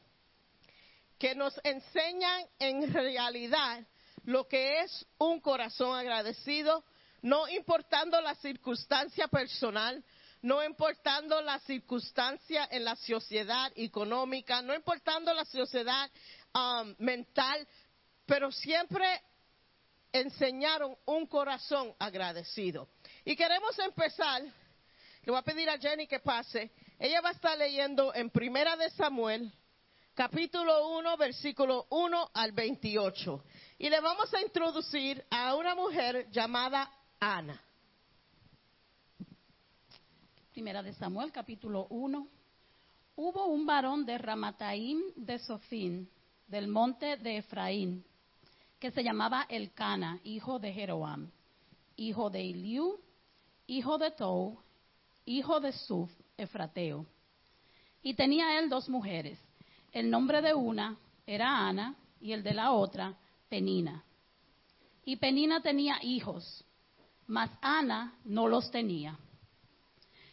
que 1.20 1.36
nos 1.36 1.54
enseñan 1.64 2.48
en 2.58 2.92
realidad 2.92 3.86
lo 4.26 4.48
que 4.48 4.80
es 4.82 5.06
un 5.20 5.40
corazón 5.40 5.96
agradecido, 5.96 6.84
no 7.22 7.48
importando 7.48 8.20
la 8.22 8.36
circunstancia 8.36 9.28
personal, 9.28 10.04
no 10.42 10.64
importando 10.64 11.42
la 11.42 11.60
circunstancia 11.60 12.68
en 12.72 12.84
la 12.84 12.96
sociedad 12.96 13.72
económica, 13.76 14.62
no 14.62 14.74
importando 14.74 15.34
la 15.34 15.46
sociedad 15.46 16.10
um, 16.54 16.96
mental, 16.98 17.68
pero 18.26 18.52
siempre 18.52 19.22
enseñaron 20.12 20.96
un 21.06 21.28
corazón 21.28 21.94
agradecido. 22.00 22.90
Y 23.24 23.36
queremos 23.36 23.78
empezar, 23.80 24.42
le 24.42 25.32
voy 25.32 25.38
a 25.38 25.44
pedir 25.44 25.70
a 25.70 25.78
Jenny 25.78 26.08
que 26.08 26.20
pase, 26.20 26.72
ella 26.98 27.22
va 27.22 27.30
a 27.30 27.34
estar 27.34 27.58
leyendo 27.58 28.14
en 28.14 28.30
Primera 28.30 28.76
de 28.76 28.90
Samuel, 28.92 29.52
capítulo 30.16 30.90
1, 30.98 31.18
versículo 31.18 31.86
1 31.92 32.32
al 32.34 32.52
28. 32.52 33.44
Y 33.78 33.90
le 33.90 34.02
vamos 34.02 34.34
a 34.34 34.42
introducir 34.42 35.24
a 35.30 35.56
una 35.56 35.76
mujer 35.76 36.28
llamada 36.32 36.92
Ana. 37.24 37.62
Primera 40.52 40.82
de 40.82 40.92
Samuel, 40.96 41.32
capítulo 41.32 41.86
1. 41.92 42.28
Hubo 43.16 43.46
un 43.46 43.64
varón 43.64 44.04
de 44.08 44.18
Ramataim 44.18 45.00
de 45.16 45.38
Sofín, 45.38 46.10
del 46.48 46.68
monte 46.68 47.18
de 47.18 47.38
Efraín, 47.38 48.04
que 48.80 48.90
se 48.90 49.04
llamaba 49.04 49.46
Elcana, 49.50 50.20
hijo 50.24 50.58
de 50.58 50.74
Jeroam, 50.74 51.30
hijo 51.96 52.32
de 52.32 52.42
Eliú, 52.42 53.00
hijo 53.68 54.00
de 54.00 54.10
Tou, 54.10 54.58
hijo 55.26 55.60
de 55.60 55.74
Suf, 55.74 56.10
Efrateo. 56.38 57.06
Y 58.02 58.16
tenía 58.16 58.58
él 58.58 58.68
dos 58.68 58.90
mujeres. 58.90 59.38
El 59.92 60.10
nombre 60.10 60.42
de 60.42 60.56
una 60.56 60.98
era 61.28 61.68
Ana 61.68 61.94
y 62.20 62.32
el 62.32 62.42
de 62.42 62.56
la 62.56 62.72
otra, 62.72 63.16
Penina. 63.48 64.04
Y 65.06 65.18
Penina 65.18 65.62
tenía 65.62 66.00
hijos, 66.02 66.66
mas 67.32 67.50
Ana 67.62 68.14
no 68.26 68.50
los 68.50 68.70
tenía. 68.70 69.18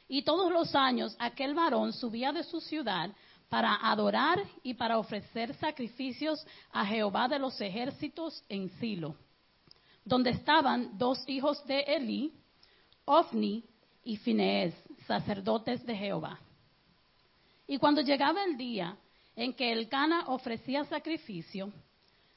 Y 0.09 0.23
todos 0.23 0.51
los 0.51 0.75
años 0.75 1.15
aquel 1.21 1.55
varón 1.55 1.93
subía 1.93 2.33
de 2.33 2.43
su 2.43 2.61
ciudad 2.61 3.11
para 3.49 3.77
adorar 3.89 4.43
y 4.65 4.75
para 4.75 4.99
ofrecer 4.99 5.55
sacrificios 5.55 6.45
a 6.73 6.85
Jehová 6.85 7.29
de 7.29 7.39
los 7.39 7.61
ejércitos 7.61 8.43
en 8.49 8.69
Silo, 8.81 9.15
donde 10.05 10.31
estaban 10.31 10.99
dos 10.99 11.23
hijos 11.29 11.65
de 11.67 11.83
Elí, 11.83 12.33
Ofni 13.05 13.65
y 14.03 14.17
Finees, 14.17 14.75
sacerdotes 15.07 15.87
de 15.87 15.95
Jehová. 15.97 16.41
Y 17.69 17.79
cuando 17.79 18.01
llegaba 18.01 18.43
el 18.43 18.57
día 18.57 18.97
en 19.37 19.53
que 19.53 19.71
el 19.71 19.89
Cana 19.89 20.25
ofrecía 20.27 20.85
sacrificio, 20.87 21.73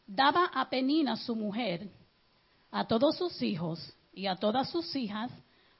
daba 0.05 0.51
a 0.53 0.69
Penina 0.69 1.17
su 1.17 1.35
mujer, 1.35 1.89
a 2.69 2.85
todos 2.85 3.17
sus 3.17 3.41
hijos 3.41 3.95
y 4.13 4.27
a 4.27 4.35
todas 4.35 4.69
sus 4.69 4.95
hijas, 4.95 5.31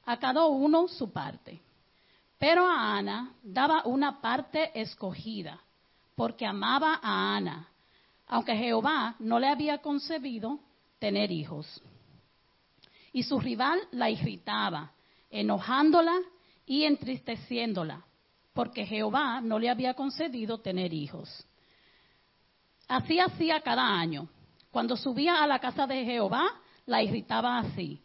a 0.04 0.16
cada 0.18 0.46
uno 0.46 0.88
su 0.88 1.12
parte. 1.12 1.60
Pero 2.38 2.66
a 2.66 2.96
Ana 2.96 3.34
daba 3.42 3.82
una 3.84 4.20
parte 4.20 4.78
escogida, 4.80 5.60
porque 6.16 6.44
amaba 6.44 6.98
a 7.02 7.36
Ana, 7.36 7.68
aunque 8.26 8.56
Jehová 8.56 9.14
no 9.18 9.38
le 9.38 9.48
había 9.48 9.78
concebido 9.78 10.58
tener 10.98 11.30
hijos. 11.30 11.82
Y 13.12 13.22
su 13.22 13.38
rival 13.38 13.80
la 13.92 14.10
irritaba, 14.10 14.92
enojándola 15.30 16.14
y 16.66 16.84
entristeciéndola, 16.84 18.04
porque 18.54 18.86
Jehová 18.86 19.40
no 19.40 19.58
le 19.58 19.70
había 19.70 19.94
concedido 19.94 20.58
tener 20.58 20.92
hijos. 20.92 21.46
Así 22.88 23.20
hacía 23.20 23.60
cada 23.60 23.86
año. 23.86 24.28
Cuando 24.70 24.96
subía 24.96 25.42
a 25.42 25.46
la 25.46 25.58
casa 25.58 25.86
de 25.86 26.04
Jehová, 26.04 26.44
la 26.86 27.02
irritaba 27.02 27.58
así, 27.58 28.02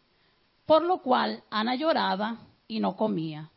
por 0.68 0.84
lo 0.84 0.98
cual 0.98 1.42
Ana 1.48 1.76
lloraba 1.76 2.36
y 2.66 2.78
no 2.78 2.94
comía. 2.94 3.50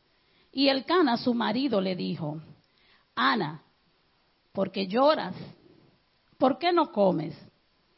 Y 0.50 0.70
el 0.70 0.86
Cana, 0.86 1.18
su 1.18 1.34
marido, 1.34 1.82
le 1.82 1.94
dijo, 1.94 2.40
Ana, 3.14 3.64
¿por 4.54 4.72
qué 4.72 4.88
lloras? 4.88 5.36
¿Por 6.38 6.58
qué 6.58 6.72
no 6.72 6.94
comes? 6.94 7.36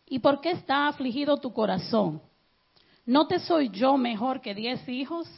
¿Y 0.07 0.18
por 0.18 0.41
qué 0.41 0.49
está 0.49 0.88
afligido 0.88 1.38
tu 1.38 1.53
corazón? 1.53 2.24
¿No 3.05 3.28
te 3.28 3.38
soy 3.38 3.70
yo 3.70 3.97
mejor 3.97 4.41
que 4.41 4.55
diez 4.55 4.89
hijos? 4.89 5.30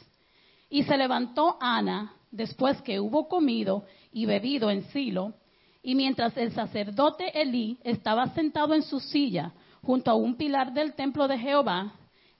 Y 0.70 0.84
se 0.84 0.96
levantó 0.96 1.58
Ana 1.60 2.14
después 2.30 2.80
que 2.80 2.98
hubo 2.98 3.28
comido 3.28 3.84
y 4.10 4.24
bebido 4.24 4.70
en 4.70 4.84
Silo, 4.84 5.34
y 5.82 5.94
mientras 5.94 6.34
el 6.38 6.50
sacerdote 6.52 7.42
Elí 7.42 7.78
estaba 7.84 8.28
sentado 8.28 8.72
en 8.72 8.82
su 8.82 9.00
silla 9.00 9.52
junto 9.82 10.10
a 10.10 10.14
un 10.14 10.34
pilar 10.36 10.72
del 10.72 10.94
templo 10.94 11.28
de 11.28 11.38
Jehová, 11.38 11.92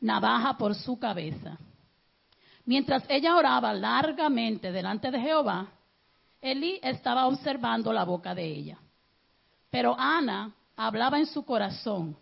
navaja 0.00 0.56
por 0.56 0.74
su 0.74 0.98
cabeza. 0.98 1.58
Mientras 2.64 3.04
ella 3.08 3.36
oraba 3.36 3.72
largamente 3.72 4.72
delante 4.72 5.10
de 5.10 5.20
Jehová, 5.20 5.68
Elí 6.40 6.78
estaba 6.82 7.26
observando 7.26 7.92
la 7.92 8.04
boca 8.04 8.34
de 8.34 8.44
ella. 8.44 8.78
Pero 9.70 9.96
Ana 9.98 10.54
hablaba 10.76 11.18
en 11.18 11.26
su 11.26 11.44
corazón 11.44 12.16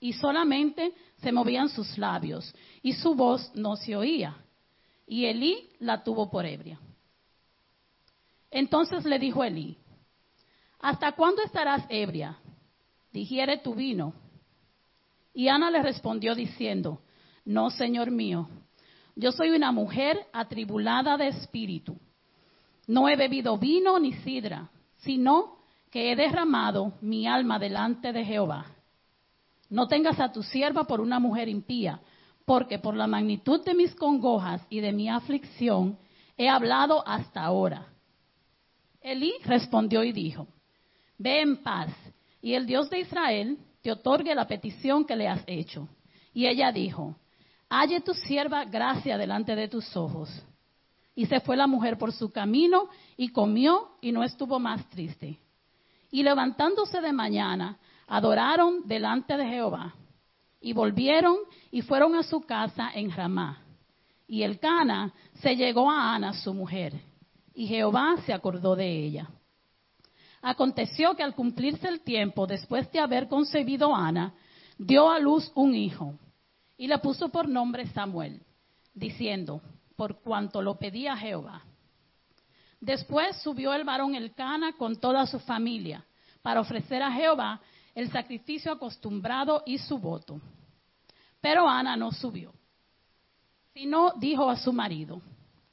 y 0.00 0.12
solamente 0.12 0.92
se 1.22 1.32
movían 1.32 1.68
sus 1.68 1.96
labios 1.98 2.54
y 2.82 2.92
su 2.92 3.14
voz 3.14 3.50
no 3.54 3.76
se 3.76 3.96
oía. 3.96 4.36
Y 5.06 5.26
Elí 5.26 5.70
la 5.80 6.02
tuvo 6.02 6.30
por 6.30 6.46
ebria. 6.46 6.78
Entonces 8.50 9.04
le 9.04 9.18
dijo 9.18 9.42
Elí, 9.42 9.76
¿hasta 10.80 11.12
cuándo 11.12 11.42
estarás 11.42 11.84
ebria? 11.88 12.38
Digiere 13.12 13.58
tu 13.58 13.74
vino. 13.74 14.12
Y 15.34 15.48
Ana 15.48 15.70
le 15.70 15.82
respondió 15.82 16.34
diciendo, 16.36 17.00
No, 17.44 17.68
Señor 17.70 18.12
mío, 18.12 18.48
yo 19.16 19.32
soy 19.32 19.50
una 19.50 19.72
mujer 19.72 20.18
atribulada 20.32 21.16
de 21.16 21.28
espíritu. 21.28 21.98
No 22.86 23.08
he 23.08 23.16
bebido 23.16 23.58
vino 23.58 23.98
ni 23.98 24.12
sidra, 24.12 24.70
sino 24.98 25.58
que 25.90 26.12
he 26.12 26.16
derramado 26.16 26.94
mi 27.00 27.26
alma 27.26 27.58
delante 27.58 28.12
de 28.12 28.24
Jehová. 28.24 28.66
No 29.70 29.88
tengas 29.88 30.20
a 30.20 30.30
tu 30.30 30.42
sierva 30.42 30.84
por 30.84 31.00
una 31.00 31.18
mujer 31.18 31.48
impía, 31.48 32.00
porque 32.44 32.78
por 32.78 32.94
la 32.94 33.06
magnitud 33.06 33.64
de 33.64 33.74
mis 33.74 33.94
congojas 33.94 34.64
y 34.70 34.80
de 34.80 34.92
mi 34.92 35.08
aflicción 35.08 35.98
he 36.36 36.48
hablado 36.48 37.06
hasta 37.06 37.42
ahora. 37.42 37.88
Elí 39.00 39.32
respondió 39.44 40.04
y 40.04 40.12
dijo, 40.12 40.46
Ve 41.18 41.40
en 41.40 41.62
paz, 41.62 41.90
y 42.42 42.54
el 42.54 42.66
Dios 42.66 42.90
de 42.90 43.00
Israel 43.00 43.58
te 43.84 43.92
otorgue 43.92 44.34
la 44.34 44.46
petición 44.46 45.04
que 45.04 45.14
le 45.14 45.28
has 45.28 45.44
hecho. 45.46 45.86
Y 46.32 46.46
ella 46.46 46.72
dijo, 46.72 47.16
Halle 47.68 48.00
tu 48.00 48.14
sierva 48.14 48.64
gracia 48.64 49.18
delante 49.18 49.54
de 49.54 49.68
tus 49.68 49.94
ojos. 49.94 50.30
Y 51.14 51.26
se 51.26 51.38
fue 51.40 51.54
la 51.54 51.66
mujer 51.66 51.98
por 51.98 52.10
su 52.10 52.32
camino 52.32 52.88
y 53.18 53.28
comió 53.28 53.90
y 54.00 54.10
no 54.10 54.24
estuvo 54.24 54.58
más 54.58 54.88
triste. 54.88 55.38
Y 56.10 56.22
levantándose 56.22 57.02
de 57.02 57.12
mañana, 57.12 57.76
adoraron 58.06 58.88
delante 58.88 59.36
de 59.36 59.46
Jehová. 59.48 59.94
Y 60.62 60.72
volvieron 60.72 61.36
y 61.70 61.82
fueron 61.82 62.14
a 62.14 62.22
su 62.22 62.40
casa 62.40 62.90
en 62.94 63.10
Ramá. 63.10 63.64
Y 64.26 64.44
el 64.44 64.58
Cana 64.60 65.12
se 65.42 65.56
llegó 65.56 65.90
a 65.90 66.14
Ana, 66.14 66.32
su 66.32 66.54
mujer, 66.54 66.94
y 67.54 67.66
Jehová 67.66 68.16
se 68.24 68.32
acordó 68.32 68.76
de 68.76 68.90
ella. 68.90 69.28
Aconteció 70.46 71.14
que 71.14 71.22
al 71.22 71.34
cumplirse 71.34 71.88
el 71.88 72.02
tiempo, 72.02 72.46
después 72.46 72.92
de 72.92 73.00
haber 73.00 73.28
concebido 73.28 73.96
Ana, 73.96 74.34
dio 74.76 75.10
a 75.10 75.18
luz 75.18 75.50
un 75.54 75.74
hijo, 75.74 76.18
y 76.76 76.86
le 76.86 76.98
puso 76.98 77.30
por 77.30 77.48
nombre 77.48 77.86
Samuel, 77.86 78.42
diciendo, 78.92 79.62
por 79.96 80.20
cuanto 80.20 80.60
lo 80.60 80.78
pedía 80.78 81.16
Jehová. 81.16 81.62
Después 82.78 83.40
subió 83.40 83.72
el 83.72 83.84
varón 83.84 84.14
Elcana 84.14 84.74
con 84.74 85.00
toda 85.00 85.24
su 85.26 85.38
familia 85.38 86.04
para 86.42 86.60
ofrecer 86.60 87.02
a 87.02 87.10
Jehová 87.10 87.62
el 87.94 88.12
sacrificio 88.12 88.70
acostumbrado 88.70 89.62
y 89.64 89.78
su 89.78 89.96
voto. 89.96 90.42
Pero 91.40 91.66
Ana 91.66 91.96
no 91.96 92.12
subió, 92.12 92.52
sino 93.72 94.12
dijo 94.18 94.50
a 94.50 94.58
su 94.58 94.74
marido, 94.74 95.22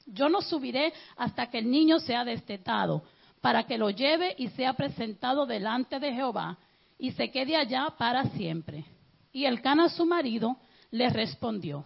yo 0.06 0.30
no 0.30 0.40
subiré 0.40 0.94
hasta 1.18 1.50
que 1.50 1.58
el 1.58 1.70
niño 1.70 2.00
sea 2.00 2.24
destetado, 2.24 3.02
para 3.42 3.64
que 3.64 3.76
lo 3.76 3.90
lleve 3.90 4.34
y 4.38 4.48
sea 4.50 4.72
presentado 4.72 5.44
delante 5.44 5.98
de 5.98 6.14
Jehová 6.14 6.56
y 6.96 7.10
se 7.10 7.30
quede 7.30 7.56
allá 7.56 7.92
para 7.98 8.24
siempre. 8.30 8.84
Y 9.32 9.44
Elcana 9.44 9.88
su 9.88 10.06
marido 10.06 10.56
le 10.92 11.10
respondió, 11.10 11.84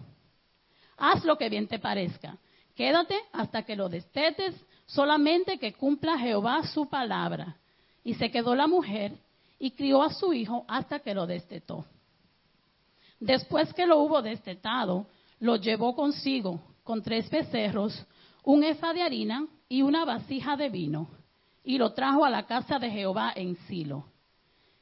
haz 0.99 1.25
lo 1.25 1.39
que 1.39 1.49
bien 1.49 1.67
te 1.67 1.79
parezca, 1.79 2.37
quédate 2.75 3.19
hasta 3.33 3.63
que 3.63 3.75
lo 3.75 3.89
destetes, 3.89 4.55
solamente 4.85 5.59
que 5.59 5.73
cumpla 5.73 6.19
Jehová 6.19 6.63
su 6.67 6.89
palabra. 6.89 7.57
Y 8.05 8.15
se 8.15 8.31
quedó 8.31 8.55
la 8.55 8.67
mujer 8.67 9.13
y 9.59 9.71
crió 9.71 10.03
a 10.03 10.13
su 10.13 10.35
hijo 10.35 10.67
hasta 10.69 11.01
que 11.01 11.15
lo 11.15 11.27
destetó. 11.27 11.87
Después 13.19 13.73
que 13.73 13.87
lo 13.87 14.01
hubo 14.01 14.21
destetado, 14.21 15.07
lo 15.41 15.57
llevó 15.57 15.97
consigo 15.97 16.61
con 16.85 17.03
tres 17.03 17.31
becerros, 17.31 18.05
un 18.45 18.63
efa 18.63 18.93
de 18.93 19.03
harina 19.03 19.47
y 19.71 19.81
una 19.81 20.05
vasija 20.05 20.57
de 20.57 20.69
vino, 20.69 21.09
y 21.67 21.79
lo 21.79 21.93
trajo 21.95 22.25
a 22.25 22.31
la 22.31 22.47
casa 22.47 22.79
de 22.79 22.89
Jehová 22.89 23.33
en 23.35 23.57
Silo. 23.67 24.07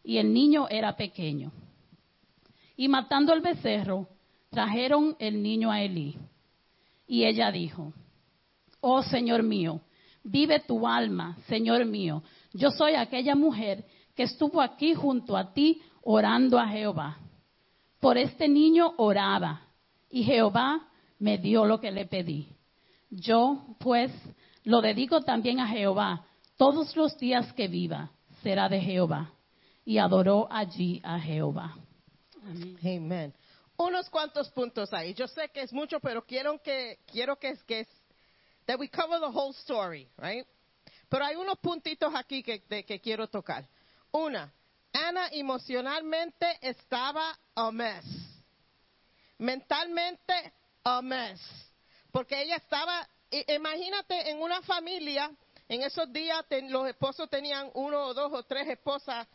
Y 0.05 0.18
el 0.18 0.35
niño 0.35 0.68
era 0.68 0.95
pequeño. 0.95 1.51
Y 2.76 2.89
matando 2.89 3.32
el 3.32 3.41
becerro, 3.41 4.07
trajeron 4.51 5.16
el 5.18 5.43
niño 5.43 5.70
a 5.70 5.80
Elí. 5.80 6.14
Y 7.07 7.24
ella 7.24 7.51
dijo, 7.51 7.95
Oh 8.82 9.03
Señor 9.03 9.43
mío, 9.43 9.80
vive 10.22 10.61
tu 10.61 10.87
alma, 10.87 11.39
Señor 11.49 11.87
mío. 11.87 12.22
Yo 12.53 12.70
soy 12.70 12.97
aquella 12.97 13.35
mujer 13.35 13.87
que 14.14 14.24
estuvo 14.24 14.61
aquí 14.61 14.93
junto 14.93 15.39
a 15.39 15.55
ti 15.55 15.80
orando 16.03 16.59
a 16.59 16.68
Jehová. 16.68 17.16
Por 17.99 18.18
este 18.18 18.47
niño 18.47 18.93
oraba 18.99 19.62
y 20.11 20.22
Jehová 20.22 20.87
me 21.18 21.39
dio 21.39 21.64
lo 21.64 21.80
que 21.80 21.91
le 21.91 22.05
pedí. 22.05 22.47
Yo, 23.09 23.64
pues, 23.78 24.12
lo 24.64 24.82
dedico 24.82 25.22
también 25.22 25.61
a 25.61 25.66
Jehová. 25.66 26.26
Todos 26.57 26.95
los 26.97 27.17
días 27.19 27.53
que 27.53 27.69
viva 27.69 28.11
será 28.43 28.69
de 28.69 28.81
Jehová. 28.81 29.33
Y 29.85 29.99
adoró 29.99 30.49
allí 30.51 31.01
a 31.05 31.19
Jehová. 31.21 31.77
Amén. 32.83 33.35
Unos 33.77 34.09
cuantos 34.09 34.51
puntos 34.51 34.93
ahí. 34.93 35.15
Yo 35.15 35.27
sé 35.27 35.51
que 35.51 35.63
es 35.63 35.73
mucho, 35.73 36.01
pero 36.01 36.25
quiero 36.25 36.63
que 36.63 37.01
quiero 37.11 37.37
que 37.37 37.57
que 37.67 37.87
that 38.67 38.79
we 38.79 38.89
cover 38.89 39.19
the 39.21 39.31
whole 39.31 39.53
story, 39.53 40.09
right? 40.17 40.47
Pero 41.09 41.25
hay 41.25 41.37
unos 41.37 41.59
puntitos 41.59 42.15
aquí 42.15 42.43
que, 42.43 42.63
de, 42.69 42.85
que 42.85 43.01
quiero 43.01 43.29
tocar. 43.29 43.69
Una, 44.13 44.53
Ana 44.93 45.29
emocionalmente 45.33 46.47
estaba 46.61 47.37
a 47.55 47.71
mess. 47.73 48.05
Mentalmente 49.39 50.53
a 50.85 51.03
mess. 51.03 51.41
Porque 52.13 52.41
ella 52.41 52.57
estaba, 52.57 53.07
imagínate 53.31 54.31
en 54.31 54.41
una 54.41 54.63
familia, 54.63 55.31
en 55.69 55.83
esos 55.83 56.12
días 56.12 56.45
ten- 56.49 56.71
los 56.71 56.87
esposos 56.89 57.29
tenían 57.31 57.71
uno 57.75 58.07
o 58.07 58.15
dos 58.15 58.33
o 58.33 58.43
tres 58.43 58.69
esposas, 58.69 59.27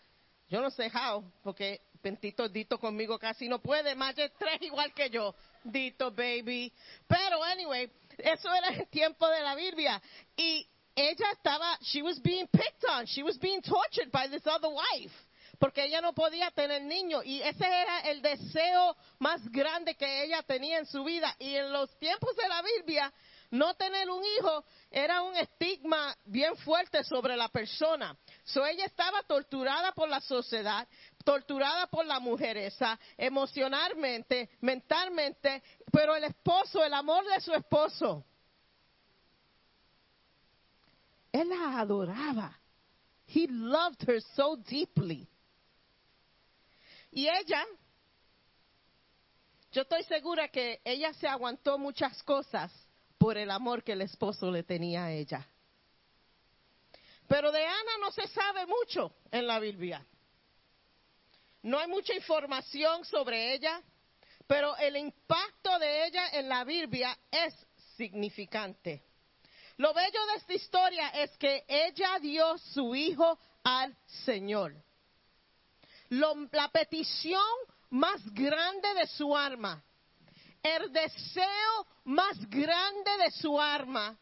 yo 0.49 0.61
no 0.61 0.69
sé 0.71 0.91
how, 0.93 1.23
porque 1.43 1.81
Bendito 2.01 2.47
Dito 2.47 2.79
conmigo 2.79 3.19
casi 3.19 3.47
no 3.49 3.59
puede, 3.59 3.93
más 3.93 4.15
de 4.15 4.29
tres 4.29 4.61
igual 4.61 4.93
que 4.93 5.09
yo. 5.09 5.35
Dito, 5.63 6.11
baby. 6.11 6.71
Pero, 7.07 7.43
anyway, 7.43 7.91
eso 8.17 8.53
era 8.53 8.69
el 8.69 8.87
tiempo 8.87 9.27
de 9.27 9.41
la 9.41 9.53
Biblia. 9.55 10.01
Y 10.37 10.65
ella 10.95 11.31
estaba, 11.33 11.77
she 11.81 12.01
was 12.01 12.21
being 12.21 12.47
picked 12.47 12.85
on, 12.89 13.05
she 13.05 13.21
was 13.21 13.37
being 13.37 13.61
tortured 13.61 14.09
by 14.11 14.29
this 14.29 14.45
other 14.47 14.69
wife. 14.69 15.13
Porque 15.59 15.83
ella 15.83 15.99
no 15.99 16.13
podía 16.13 16.49
tener 16.51 16.81
niños. 16.83 17.25
Y 17.25 17.41
ese 17.41 17.65
era 17.65 17.99
el 18.09 18.21
deseo 18.21 18.95
más 19.19 19.41
grande 19.51 19.95
que 19.95 20.23
ella 20.23 20.41
tenía 20.43 20.79
en 20.79 20.85
su 20.85 21.03
vida. 21.03 21.35
Y 21.37 21.53
en 21.55 21.73
los 21.73 21.93
tiempos 21.99 22.33
de 22.37 22.47
la 22.47 22.61
Biblia, 22.61 23.11
no 23.51 23.73
tener 23.73 24.09
un 24.09 24.23
hijo 24.23 24.63
era 24.91 25.21
un 25.23 25.35
estigma 25.35 26.15
bien 26.25 26.55
fuerte 26.57 27.03
sobre 27.03 27.35
la 27.35 27.49
persona. 27.49 28.15
So 28.43 28.65
ella 28.65 28.85
estaba 28.85 29.23
torturada 29.23 29.91
por 29.93 30.07
la 30.07 30.21
sociedad, 30.21 30.87
torturada 31.23 31.87
por 31.87 32.05
la 32.05 32.19
mujeresa, 32.19 32.99
emocionalmente, 33.17 34.51
mentalmente, 34.61 35.63
pero 35.91 36.15
el 36.15 36.25
esposo, 36.25 36.83
el 36.83 36.93
amor 36.93 37.25
de 37.25 37.41
su 37.41 37.53
esposo, 37.53 38.23
él 41.31 41.49
la 41.49 41.79
adoraba. 41.79 42.55
He 43.27 43.47
loved 43.47 44.07
her 44.07 44.21
so 44.35 44.55
deeply. 44.55 45.27
Y 47.11 47.27
ella, 47.27 47.63
yo 49.71 49.81
estoy 49.81 50.03
segura 50.03 50.47
que 50.49 50.81
ella 50.83 51.13
se 51.13 51.27
aguantó 51.27 51.77
muchas 51.77 52.21
cosas 52.23 52.71
por 53.19 53.37
el 53.37 53.51
amor 53.51 53.83
que 53.83 53.91
el 53.91 54.01
esposo 54.01 54.49
le 54.49 54.63
tenía 54.63 55.05
a 55.05 55.11
ella. 55.11 55.45
Pero 57.27 57.51
de 57.51 57.63
Ana 57.63 57.97
no 57.99 58.11
se 58.11 58.27
sabe 58.29 58.65
mucho 58.65 59.13
en 59.29 59.45
la 59.45 59.59
Biblia. 59.59 60.03
No 61.61 61.77
hay 61.77 61.87
mucha 61.87 62.15
información 62.15 63.03
sobre 63.05 63.53
ella, 63.53 63.83
pero 64.47 64.75
el 64.77 64.95
impacto 64.95 65.77
de 65.77 66.07
ella 66.07 66.29
en 66.31 66.47
la 66.47 66.63
Biblia 66.63 67.15
es 67.29 67.53
significante. 67.97 69.03
Lo 69.77 69.93
bello 69.93 70.25
de 70.27 70.35
esta 70.37 70.53
historia 70.53 71.09
es 71.09 71.37
que 71.37 71.65
ella 71.67 72.17
dio 72.19 72.57
su 72.57 72.95
hijo 72.95 73.37
al 73.63 73.95
Señor. 74.25 74.73
La 76.09 76.69
petición 76.71 77.43
más 77.89 78.21
grande 78.33 78.93
de 78.95 79.07
su 79.07 79.35
alma, 79.35 79.83
el 80.63 80.91
deseo 80.91 81.87
más 82.05 82.37
grande 82.49 83.11
de 83.23 83.31
su 83.31 83.59
alma, 83.59 84.17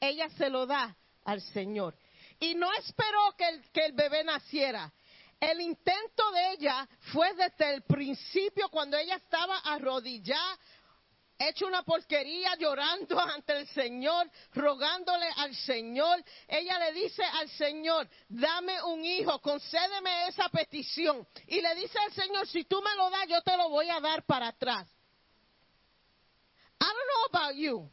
ella 0.00 0.28
se 0.30 0.48
lo 0.48 0.66
da 0.66 0.96
al 1.24 1.40
Señor. 1.40 1.96
Y 2.40 2.54
no 2.54 2.72
esperó 2.74 3.34
que 3.36 3.48
el, 3.48 3.70
que 3.70 3.84
el 3.86 3.92
bebé 3.92 4.24
naciera. 4.24 4.92
El 5.40 5.60
intento 5.60 6.30
de 6.32 6.52
ella 6.52 6.88
fue 7.12 7.32
desde 7.34 7.74
el 7.74 7.82
principio, 7.82 8.68
cuando 8.68 8.96
ella 8.96 9.16
estaba 9.16 9.58
arrodillada, 9.58 10.58
hecho 11.38 11.66
una 11.66 11.82
porquería, 11.82 12.56
llorando 12.56 13.18
ante 13.34 13.58
el 13.58 13.68
Señor, 13.68 14.30
rogándole 14.54 15.26
al 15.36 15.54
Señor. 15.54 16.22
Ella 16.46 16.78
le 16.78 16.92
dice 16.92 17.22
al 17.22 17.48
Señor, 17.50 18.08
dame 18.28 18.82
un 18.82 19.04
hijo, 19.04 19.40
concédeme 19.40 20.28
esa 20.28 20.48
petición. 20.48 21.26
Y 21.46 21.60
le 21.60 21.74
dice 21.76 21.98
al 21.98 22.12
Señor, 22.12 22.46
si 22.48 22.64
tú 22.64 22.80
me 22.82 22.94
lo 22.96 23.10
das, 23.10 23.26
yo 23.28 23.40
te 23.42 23.56
lo 23.56 23.68
voy 23.68 23.88
a 23.88 24.00
dar 24.00 24.24
para 24.24 24.48
atrás. 24.48 24.88
I 26.80 26.84
don't 26.84 27.32
know 27.32 27.40
about 27.40 27.56
you. 27.56 27.90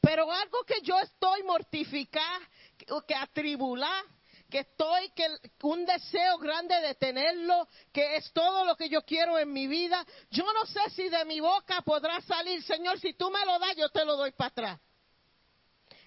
Pero 0.00 0.30
algo 0.32 0.64
que 0.64 0.80
yo 0.82 0.98
estoy 0.98 1.42
mortificada, 1.44 2.40
que- 2.76 3.14
atribulada, 3.14 4.04
que 4.52 4.58
estoy, 4.60 5.08
que 5.12 5.26
un 5.62 5.86
deseo 5.86 6.36
grande 6.36 6.78
de 6.82 6.94
tenerlo, 6.96 7.66
que 7.90 8.16
es 8.16 8.30
todo 8.34 8.66
lo 8.66 8.76
que 8.76 8.90
yo 8.90 9.00
quiero 9.02 9.38
en 9.38 9.50
mi 9.50 9.66
vida. 9.66 10.04
Yo 10.30 10.44
no 10.52 10.66
sé 10.66 10.90
si 10.90 11.08
de 11.08 11.24
mi 11.24 11.40
boca 11.40 11.80
podrá 11.80 12.20
salir, 12.20 12.62
Señor, 12.62 13.00
si 13.00 13.14
tú 13.14 13.30
me 13.30 13.44
lo 13.46 13.58
das, 13.58 13.74
yo 13.76 13.88
te 13.88 14.04
lo 14.04 14.14
doy 14.14 14.32
para 14.32 14.48
atrás. 14.48 14.80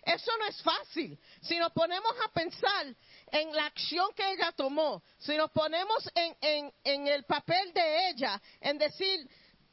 Eso 0.03 0.31
no 0.37 0.45
es 0.45 0.61
fácil. 0.61 1.19
Si 1.41 1.57
nos 1.57 1.71
ponemos 1.71 2.13
a 2.23 2.31
pensar 2.31 2.95
en 3.31 3.51
la 3.55 3.65
acción 3.65 4.13
que 4.13 4.33
ella 4.33 4.51
tomó, 4.51 5.01
si 5.17 5.35
nos 5.35 5.49
ponemos 5.49 6.07
en, 6.13 6.37
en, 6.39 6.73
en 6.83 7.07
el 7.07 7.23
papel 7.23 7.73
de 7.73 8.09
ella, 8.09 8.39
en 8.61 8.77
decir, 8.77 9.27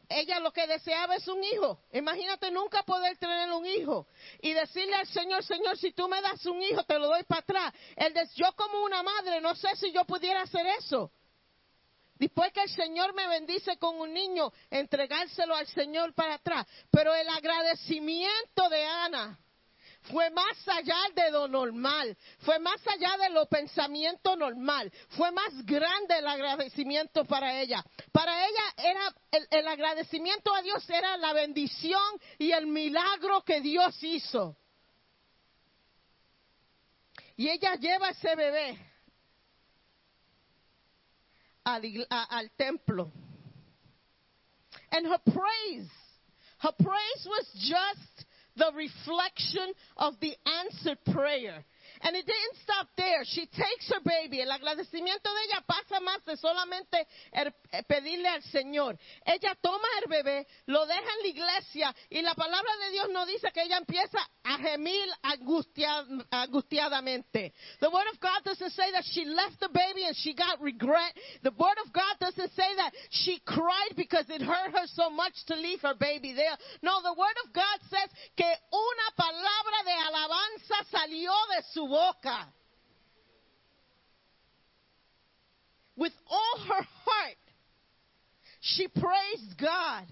ella 0.08 0.40
lo 0.40 0.52
que 0.52 0.66
deseaba 0.66 1.16
es 1.16 1.26
un 1.28 1.42
hijo. 1.42 1.80
Imagínate 1.92 2.50
nunca 2.50 2.82
poder 2.82 3.16
tener 3.16 3.50
un 3.52 3.66
hijo 3.66 4.06
y 4.40 4.52
decirle 4.52 4.96
al 4.96 5.06
Señor, 5.06 5.44
Señor, 5.44 5.76
si 5.78 5.92
tú 5.92 6.08
me 6.08 6.20
das 6.20 6.44
un 6.46 6.62
hijo, 6.62 6.84
te 6.84 6.98
lo 6.98 7.08
doy 7.08 7.22
para 7.24 7.40
atrás. 7.40 7.74
El 7.96 8.12
de, 8.12 8.28
yo 8.34 8.52
como 8.54 8.82
una 8.84 9.02
madre, 9.02 9.40
no 9.40 9.54
sé 9.54 9.74
si 9.76 9.92
yo 9.92 10.04
pudiera 10.04 10.42
hacer 10.42 10.66
eso. 10.78 11.10
Después 12.16 12.52
que 12.52 12.62
el 12.62 12.70
Señor 12.70 13.14
me 13.14 13.26
bendice 13.26 13.78
con 13.78 13.98
un 13.98 14.12
niño, 14.12 14.52
entregárselo 14.70 15.56
al 15.56 15.66
Señor 15.66 16.14
para 16.14 16.34
atrás. 16.34 16.66
Pero 16.90 17.14
el 17.14 17.28
agradecimiento 17.28 18.68
de 18.68 18.84
Ana 18.84 19.38
fue 20.10 20.30
más 20.30 20.56
allá 20.68 20.98
de 21.14 21.30
lo 21.30 21.46
normal, 21.48 22.16
fue 22.40 22.58
más 22.58 22.80
allá 22.88 23.16
de 23.18 23.30
lo 23.30 23.46
pensamiento 23.46 24.34
normal, 24.36 24.92
fue 25.10 25.30
más 25.30 25.64
grande 25.64 26.18
el 26.18 26.26
agradecimiento 26.26 27.24
para 27.24 27.60
ella. 27.60 27.84
Para 28.10 28.46
ella 28.46 28.62
era 28.76 29.14
el, 29.50 29.68
agradecimiento 29.68 30.52
a 30.54 30.62
Dios 30.62 30.88
era 30.90 31.16
la 31.16 31.32
bendición 31.32 32.02
y 32.38 32.50
el 32.50 32.66
milagro 32.66 33.42
que 33.42 33.60
Dios 33.60 33.96
hizo. 34.02 34.56
Y 37.36 37.48
ella 37.48 37.74
lleva 37.76 38.10
ese 38.10 38.34
bebé 38.34 38.78
al, 41.64 42.06
a- 42.10 42.24
al 42.38 42.50
templo. 42.52 43.10
And 44.90 45.06
her 45.06 45.18
praise, 45.24 45.90
her 46.58 46.72
praise 46.78 47.26
was 47.26 47.46
just 47.54 48.11
the 48.56 48.70
reflection 48.74 49.72
of 49.96 50.14
the 50.20 50.34
answered 50.64 50.98
prayer. 51.12 51.64
And 52.04 52.16
it 52.16 52.26
didn't 52.26 52.56
stop 52.62 52.88
there. 52.96 53.24
She 53.24 53.46
takes 53.46 53.88
her 53.90 54.00
baby. 54.04 54.40
El 54.40 54.50
agradecimiento 54.50 55.32
de 55.32 55.42
ella 55.48 55.64
pasa 55.66 56.00
más 56.00 56.24
de 56.24 56.36
solamente 56.36 57.06
el- 57.32 57.52
pedirle 57.86 58.28
al 58.28 58.42
Señor. 58.44 58.98
Ella 59.24 59.54
toma 59.62 59.86
el 60.02 60.08
bebé, 60.10 60.46
lo 60.66 60.84
deja 60.86 61.00
en 61.00 61.22
la 61.22 61.28
iglesia 61.28 61.94
y 62.10 62.20
la 62.22 62.34
palabra 62.34 62.70
de 62.84 62.90
Dios 62.90 63.08
no 63.10 63.24
dice 63.26 63.50
que 63.52 63.62
ella 63.62 63.76
empieza 63.78 64.18
a 64.44 64.58
gemir 64.58 65.08
angustia- 65.22 66.04
angustiadamente. 66.30 67.52
The 67.80 67.88
word 67.88 68.08
of 68.12 68.18
God 68.20 68.42
doesn't 68.44 68.72
say 68.72 68.90
that 68.92 69.04
she 69.04 69.24
left 69.24 69.60
the 69.60 69.68
baby 69.68 70.04
and 70.04 70.16
she 70.16 70.34
got 70.34 70.60
regret. 70.60 71.14
The 71.42 71.52
word 71.56 71.78
of 71.84 71.92
God 71.92 72.18
doesn't 72.20 72.52
say 72.54 72.74
that 72.76 72.92
she 73.10 73.40
cried 73.46 73.94
because 73.96 74.26
it 74.28 74.42
hurt 74.42 74.72
her 74.72 74.86
so 74.88 75.10
much 75.10 75.34
to 75.46 75.54
leave 75.54 75.80
her 75.82 75.94
baby 75.94 76.32
there. 76.32 76.56
No, 76.82 77.00
the 77.02 77.14
word 77.14 77.36
of 77.46 77.52
God 77.52 77.78
says 77.90 78.10
que 78.36 78.46
una 78.72 79.08
palabra 79.16 79.84
de 79.84 79.92
alabanza 79.92 80.84
salió 80.90 81.32
de 81.54 81.62
su 81.72 81.91
boca. 81.92 82.48
With 85.94 86.12
all 86.26 86.64
her 86.68 86.86
heart, 87.04 87.42
she 88.60 88.88
praised 88.88 89.58
God. 89.60 90.06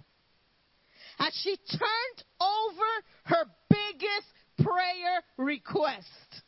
As 1.19 1.32
she 1.43 1.57
turned 1.57 2.20
over 2.39 2.90
her 3.24 3.44
biggest 3.69 4.28
prayer 4.59 5.23
request. 5.39 6.44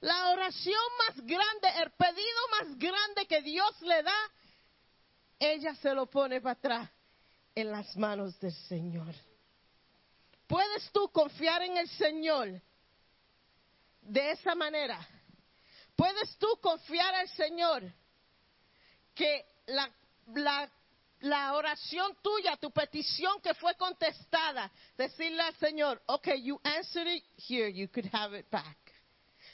La 0.00 0.32
oración 0.32 0.84
más 1.06 1.16
grande, 1.26 1.68
el 1.82 1.90
pedido 1.90 2.42
más 2.60 2.78
grande 2.78 3.26
que 3.28 3.42
Dios 3.42 3.72
le 3.82 4.02
da, 4.04 4.30
ella 5.40 5.74
se 5.82 5.92
lo 5.94 6.06
pone 6.06 6.40
para 6.40 6.52
atrás 6.52 6.88
en 7.56 7.72
las 7.72 7.96
manos 7.96 8.38
del 8.38 8.54
Señor. 8.68 9.12
¿Puedes 10.46 10.90
tú 10.92 11.08
confiar 11.12 11.62
en 11.62 11.76
el 11.76 11.88
Señor 11.88 12.62
de 14.08 14.32
esa 14.32 14.54
manera? 14.54 14.98
¿Puedes 15.94 16.36
tú 16.38 16.46
confiar 16.60 17.14
al 17.14 17.28
Señor 17.30 17.82
que 19.14 19.44
la, 19.66 20.70
la, 21.20 21.54
oración 21.54 22.16
tuya, 22.22 22.56
tu 22.56 22.70
petición 22.70 23.40
que 23.42 23.52
fue 23.54 23.74
contestada, 23.74 24.70
decirle 24.96 25.42
al 25.42 25.54
Señor, 25.56 26.00
okay, 26.06 26.40
you 26.40 26.60
answered 26.62 27.08
it, 27.08 27.24
here, 27.36 27.68
you 27.68 27.88
could 27.88 28.08
have 28.12 28.32
it 28.32 28.48
back. 28.50 28.76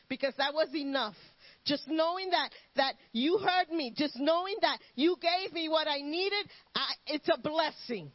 Because 0.07 0.35
that 0.37 0.53
was 0.53 0.69
enough. 0.75 1.17
Just 1.65 1.89
knowing 1.89 2.29
that, 2.31 2.51
that 2.77 2.95
you 3.13 3.39
heard 3.39 3.71
me, 3.71 3.95
just 3.97 4.17
knowing 4.17 4.57
that 4.61 4.79
you 4.95 5.17
gave 5.19 5.51
me 5.55 5.71
what 5.71 5.89
I 5.89 6.03
needed, 6.03 6.47
I, 6.75 6.93
it's 7.07 7.29
a 7.31 7.41
blessing. 7.41 8.13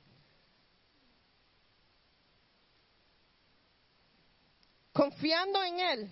Confiando 4.93 5.63
en 5.63 5.79
Él. 5.79 6.09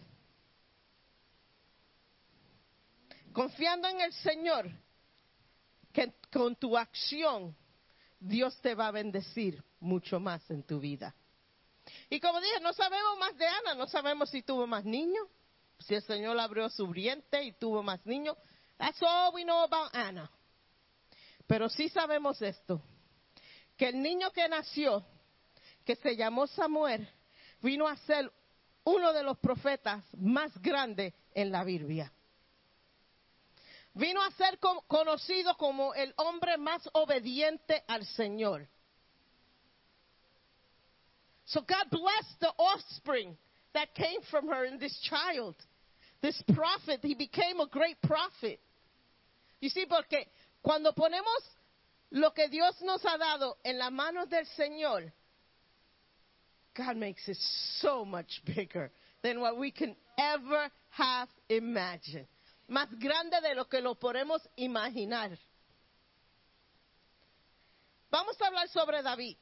Confiando 3.37 3.87
en 3.87 4.01
el 4.01 4.11
Señor, 4.13 4.67
que 5.93 6.11
con 6.33 6.55
tu 6.55 6.75
acción 6.75 7.55
Dios 8.19 8.59
te 8.63 8.73
va 8.73 8.87
a 8.87 8.91
bendecir 8.91 9.63
mucho 9.79 10.19
más 10.19 10.49
en 10.49 10.63
tu 10.63 10.79
vida. 10.79 11.15
Y 12.09 12.19
como 12.19 12.41
dije, 12.41 12.59
no 12.61 12.73
sabemos 12.73 13.15
más 13.19 13.37
de 13.37 13.45
Ana, 13.45 13.75
no 13.75 13.85
sabemos 13.85 14.31
si 14.31 14.41
tuvo 14.41 14.65
más 14.65 14.83
niños, 14.85 15.27
si 15.77 15.93
el 15.93 16.01
Señor 16.01 16.39
abrió 16.39 16.67
su 16.67 16.87
vientre 16.87 17.43
y 17.43 17.51
tuvo 17.51 17.83
más 17.83 18.03
niños. 18.07 18.35
That's 18.75 19.03
all 19.03 19.31
we 19.35 19.43
know 19.43 19.65
about 19.65 19.93
Ana. 19.93 20.31
Pero 21.45 21.69
sí 21.69 21.89
sabemos 21.89 22.41
esto, 22.41 22.81
que 23.77 23.89
el 23.89 24.01
niño 24.01 24.31
que 24.31 24.49
nació, 24.49 25.05
que 25.85 25.95
se 25.95 26.15
llamó 26.15 26.47
Samuel, 26.47 27.07
vino 27.61 27.87
a 27.87 27.97
ser 27.97 28.33
uno 28.83 29.13
de 29.13 29.21
los 29.21 29.37
profetas 29.37 30.03
más 30.15 30.59
grandes 30.59 31.13
en 31.35 31.51
la 31.51 31.63
Biblia. 31.63 32.11
Vino 33.97 34.21
a 34.21 34.29
ser 34.31 34.59
co- 34.59 34.83
conocido 34.87 35.55
como 35.57 35.93
el 35.93 36.13
hombre 36.17 36.57
más 36.57 36.87
obediente 36.93 37.83
al 37.87 38.05
Señor. 38.05 38.67
So 41.45 41.61
God 41.61 41.89
blessed 41.89 42.39
the 42.39 42.53
offspring 42.57 43.37
that 43.73 43.95
came 43.95 44.21
from 44.29 44.47
her 44.49 44.65
in 44.65 44.77
this 44.77 44.95
child. 45.09 45.55
This 46.21 46.41
prophet, 46.53 46.99
he 47.01 47.15
became 47.15 47.59
a 47.59 47.67
great 47.67 47.99
prophet. 48.01 48.59
You 49.61 49.69
see, 49.69 49.85
porque 49.85 50.27
cuando 50.61 50.91
ponemos 50.91 51.41
lo 52.11 52.31
que 52.31 52.49
Dios 52.49 52.75
nos 52.81 53.01
ha 53.03 53.17
dado 53.17 53.57
en 53.65 53.79
las 53.79 53.91
manos 53.91 54.29
del 54.29 54.45
Señor, 54.57 55.11
God 56.75 56.97
makes 56.97 57.27
it 57.27 57.37
so 57.79 58.05
much 58.05 58.41
bigger 58.45 58.91
than 59.23 59.39
what 59.39 59.57
we 59.57 59.71
can 59.71 59.95
ever 60.19 60.69
have 60.89 61.29
imagined. 61.49 62.27
Más 62.67 62.89
grande 62.99 63.39
de 63.41 63.55
lo 63.55 63.67
que 63.67 63.81
lo 63.81 63.95
podemos 63.95 64.41
imaginar. 64.55 65.37
Vamos 68.09 68.41
a 68.41 68.47
hablar 68.47 68.69
sobre 68.69 69.01
David. 69.01 69.37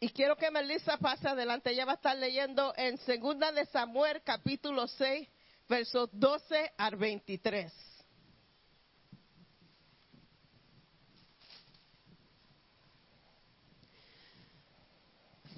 Y 0.00 0.08
quiero 0.10 0.36
que 0.36 0.50
Melissa 0.50 0.96
pase 0.96 1.28
adelante. 1.28 1.70
Ella 1.70 1.84
va 1.84 1.92
a 1.92 1.96
estar 1.96 2.16
leyendo 2.16 2.72
en 2.76 2.96
Segunda 2.98 3.52
de 3.52 3.66
Samuel, 3.66 4.22
capítulo 4.22 4.88
6, 4.88 5.28
versos 5.68 6.08
12 6.12 6.72
al 6.78 6.96
23. 6.96 7.89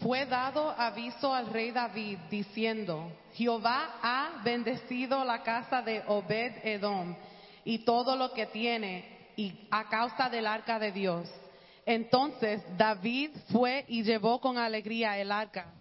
Fue 0.02 0.26
dado 0.26 0.70
aviso 0.70 1.32
al 1.32 1.46
rey 1.46 1.70
David 1.70 2.18
diciendo, 2.28 3.12
Jehová 3.34 4.00
ha 4.02 4.42
bendecido 4.42 5.24
la 5.24 5.44
casa 5.44 5.80
de 5.80 6.02
Obed 6.08 6.54
Edom 6.64 7.14
y 7.64 7.84
todo 7.84 8.16
lo 8.16 8.32
que 8.32 8.46
tiene 8.46 9.30
y 9.36 9.68
a 9.70 9.88
causa 9.88 10.28
del 10.28 10.48
arca 10.48 10.80
de 10.80 10.90
Dios. 10.90 11.30
Entonces 11.86 12.62
David 12.76 13.30
fue 13.52 13.84
y 13.86 14.02
llevó 14.02 14.40
con 14.40 14.58
alegría 14.58 15.16
el 15.18 15.30
arca 15.30 15.72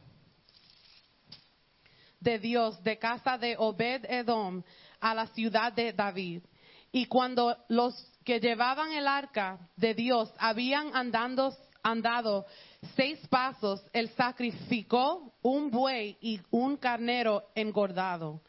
de 2.19 2.37
Dios 2.37 2.83
de 2.83 2.99
casa 2.99 3.39
de 3.39 3.55
Obed 3.57 4.05
Edom 4.05 4.61
a 4.99 5.15
la 5.15 5.25
ciudad 5.27 5.73
de 5.73 5.93
David. 5.93 6.43
Y 6.91 7.07
cuando 7.07 7.57
los 7.69 7.95
que 8.23 8.39
llevaban 8.39 8.91
el 8.91 9.07
arca 9.07 9.57
de 9.77 9.95
Dios 9.95 10.31
habían 10.37 10.95
andando, 10.95 11.57
andado 11.81 12.45
seis 12.95 13.19
pasos, 13.27 13.83
él 13.93 14.09
sacrificó 14.17 15.33
un 15.41 15.69
buey 15.69 16.17
y 16.21 16.39
un 16.49 16.77
carnero 16.77 17.43
engordado. 17.55 18.41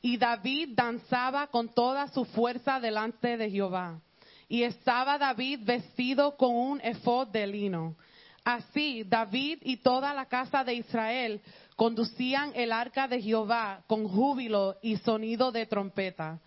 Y 0.00 0.16
David 0.16 0.70
danzaba 0.74 1.48
con 1.48 1.68
toda 1.74 2.08
su 2.08 2.24
fuerza 2.24 2.80
delante 2.80 3.36
de 3.36 3.50
Jehová. 3.50 4.00
Y 4.48 4.62
estaba 4.62 5.18
David 5.18 5.60
vestido 5.62 6.36
con 6.36 6.54
un 6.54 6.80
efod 6.80 7.28
de 7.28 7.46
lino. 7.46 7.96
Así 8.44 9.04
David 9.04 9.58
y 9.62 9.76
toda 9.78 10.14
la 10.14 10.26
casa 10.26 10.64
de 10.64 10.74
Israel 10.74 11.42
conducían 11.76 12.52
el 12.54 12.72
arca 12.72 13.06
de 13.06 13.20
Jehová 13.20 13.84
con 13.86 14.08
júbilo 14.08 14.76
y 14.80 14.96
sonido 14.96 15.52
de 15.52 15.66
trompeta. 15.66 16.40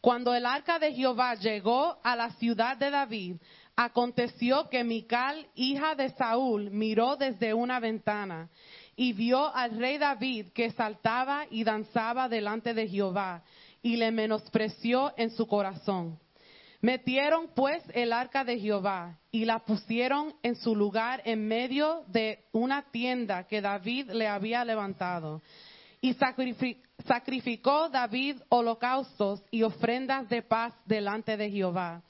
Cuando 0.00 0.34
el 0.34 0.44
arca 0.44 0.78
de 0.78 0.92
Jehová 0.92 1.34
llegó 1.34 1.98
a 2.02 2.16
la 2.16 2.30
ciudad 2.32 2.76
de 2.76 2.90
David, 2.90 3.36
aconteció 3.76 4.68
que 4.70 4.84
Mical, 4.84 5.46
hija 5.54 5.94
de 5.94 6.10
Saúl, 6.10 6.70
miró 6.70 7.16
desde 7.16 7.54
una 7.54 7.80
ventana 7.80 8.48
y 8.96 9.12
vio 9.12 9.54
al 9.54 9.78
rey 9.78 9.98
David 9.98 10.48
que 10.54 10.70
saltaba 10.70 11.46
y 11.50 11.64
danzaba 11.64 12.28
delante 12.28 12.74
de 12.74 12.88
Jehová 12.88 13.42
y 13.82 13.96
le 13.96 14.10
menospreció 14.10 15.12
en 15.16 15.30
su 15.30 15.46
corazón. 15.46 16.18
Metieron 16.80 17.48
pues 17.54 17.82
el 17.94 18.12
arca 18.12 18.44
de 18.44 18.60
Jehová 18.60 19.18
y 19.30 19.46
la 19.46 19.60
pusieron 19.64 20.34
en 20.42 20.54
su 20.54 20.76
lugar 20.76 21.22
en 21.24 21.48
medio 21.48 22.04
de 22.08 22.44
una 22.52 22.82
tienda 22.90 23.44
que 23.46 23.60
David 23.62 24.10
le 24.10 24.28
había 24.28 24.64
levantado. 24.64 25.40
Y 26.02 26.14
sacrifi- 26.14 26.76
sacrificó 27.06 27.88
David 27.88 28.36
holocaustos 28.50 29.42
y 29.50 29.62
ofrendas 29.62 30.28
de 30.28 30.42
paz 30.42 30.74
delante 30.84 31.38
de 31.38 31.50
Jehová. 31.50 32.02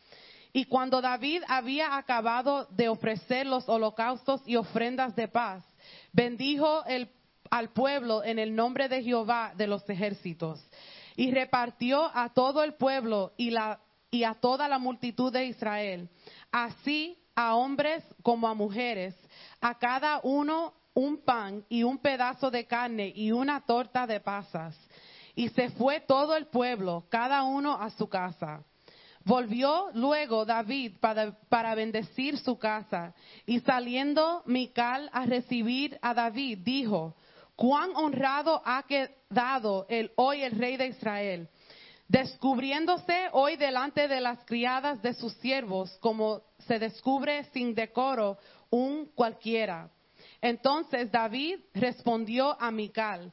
Y 0.56 0.66
cuando 0.66 1.00
David 1.02 1.42
había 1.48 1.96
acabado 1.96 2.68
de 2.70 2.88
ofrecer 2.88 3.44
los 3.44 3.68
holocaustos 3.68 4.40
y 4.46 4.54
ofrendas 4.54 5.16
de 5.16 5.26
paz, 5.26 5.64
bendijo 6.12 6.84
el- 6.84 7.10
al 7.50 7.70
pueblo 7.70 8.22
en 8.22 8.38
el 8.38 8.54
nombre 8.54 8.88
de 8.88 9.02
Jehová 9.02 9.52
de 9.56 9.66
los 9.66 9.86
ejércitos. 9.90 10.64
Y 11.16 11.32
repartió 11.32 12.08
a 12.16 12.32
todo 12.32 12.62
el 12.62 12.74
pueblo 12.74 13.32
y, 13.36 13.52
y 14.12 14.22
a 14.22 14.34
toda 14.34 14.68
la 14.68 14.78
multitud 14.78 15.32
de 15.32 15.46
Israel, 15.46 16.08
así 16.52 17.18
a 17.34 17.56
hombres 17.56 18.04
como 18.22 18.46
a 18.46 18.54
mujeres, 18.54 19.16
a 19.60 19.76
cada 19.76 20.20
uno 20.22 20.72
un 20.94 21.18
pan 21.18 21.64
y 21.68 21.82
un 21.82 21.98
pedazo 21.98 22.52
de 22.52 22.64
carne 22.64 23.12
y 23.12 23.32
una 23.32 23.60
torta 23.62 24.06
de 24.06 24.20
pasas. 24.20 24.76
Y 25.34 25.48
se 25.48 25.70
fue 25.70 25.98
todo 25.98 26.36
el 26.36 26.46
pueblo, 26.46 27.06
cada 27.08 27.42
uno 27.42 27.72
a 27.74 27.90
su 27.90 28.08
casa. 28.08 28.62
Volvió 29.24 29.88
luego 29.94 30.44
David 30.44 30.98
para, 31.00 31.74
bendecir 31.74 32.38
su 32.38 32.58
casa, 32.58 33.14
y 33.46 33.60
saliendo 33.60 34.42
Mical 34.44 35.08
a 35.14 35.24
recibir 35.24 35.98
a 36.02 36.12
David, 36.12 36.58
dijo, 36.62 37.16
cuán 37.56 37.96
honrado 37.96 38.60
ha 38.66 38.82
quedado 38.82 39.86
el, 39.88 40.12
hoy 40.16 40.42
el 40.42 40.52
rey 40.58 40.76
de 40.76 40.88
Israel, 40.88 41.48
descubriéndose 42.06 43.28
hoy 43.32 43.56
delante 43.56 44.08
de 44.08 44.20
las 44.20 44.44
criadas 44.44 45.00
de 45.00 45.14
sus 45.14 45.32
siervos, 45.34 45.96
como 46.00 46.42
se 46.66 46.78
descubre 46.78 47.44
sin 47.44 47.74
decoro 47.74 48.36
un 48.68 49.06
cualquiera. 49.14 49.88
Entonces 50.42 51.10
David 51.10 51.60
respondió 51.72 52.60
a 52.60 52.70
Mical, 52.70 53.32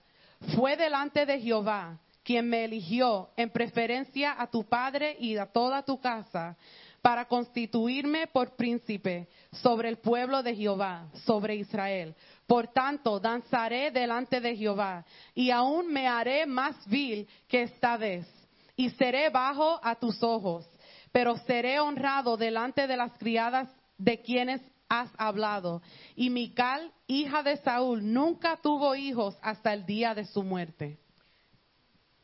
fue 0.55 0.77
delante 0.77 1.25
de 1.25 1.41
Jehová 1.41 1.99
quien 2.23 2.47
me 2.47 2.65
eligió 2.65 3.29
en 3.35 3.49
preferencia 3.49 4.35
a 4.39 4.47
tu 4.47 4.63
padre 4.63 5.15
y 5.19 5.37
a 5.37 5.45
toda 5.45 5.83
tu 5.83 5.99
casa 5.99 6.57
para 7.01 7.25
constituirme 7.25 8.27
por 8.27 8.55
príncipe 8.55 9.27
sobre 9.51 9.89
el 9.89 9.97
pueblo 9.97 10.43
de 10.43 10.55
Jehová, 10.55 11.09
sobre 11.25 11.55
Israel. 11.55 12.15
Por 12.45 12.67
tanto, 12.67 13.19
danzaré 13.19 13.91
delante 13.91 14.39
de 14.39 14.55
Jehová 14.55 15.03
y 15.33 15.49
aún 15.49 15.91
me 15.91 16.07
haré 16.07 16.45
más 16.45 16.75
vil 16.87 17.27
que 17.47 17.63
esta 17.63 17.97
vez 17.97 18.27
y 18.75 18.89
seré 18.91 19.29
bajo 19.29 19.79
a 19.83 19.95
tus 19.95 20.21
ojos, 20.21 20.65
pero 21.11 21.37
seré 21.37 21.79
honrado 21.79 22.37
delante 22.37 22.87
de 22.87 22.97
las 22.97 23.17
criadas 23.17 23.69
de 23.97 24.21
quienes 24.21 24.61
has 24.89 25.09
hablado. 25.17 25.81
Y 26.15 26.29
Mical, 26.29 26.91
hija 27.07 27.41
de 27.43 27.57
Saúl, 27.57 28.11
nunca 28.13 28.59
tuvo 28.61 28.95
hijos 28.95 29.37
hasta 29.41 29.73
el 29.73 29.85
día 29.85 30.13
de 30.13 30.25
su 30.25 30.43
muerte. 30.43 30.99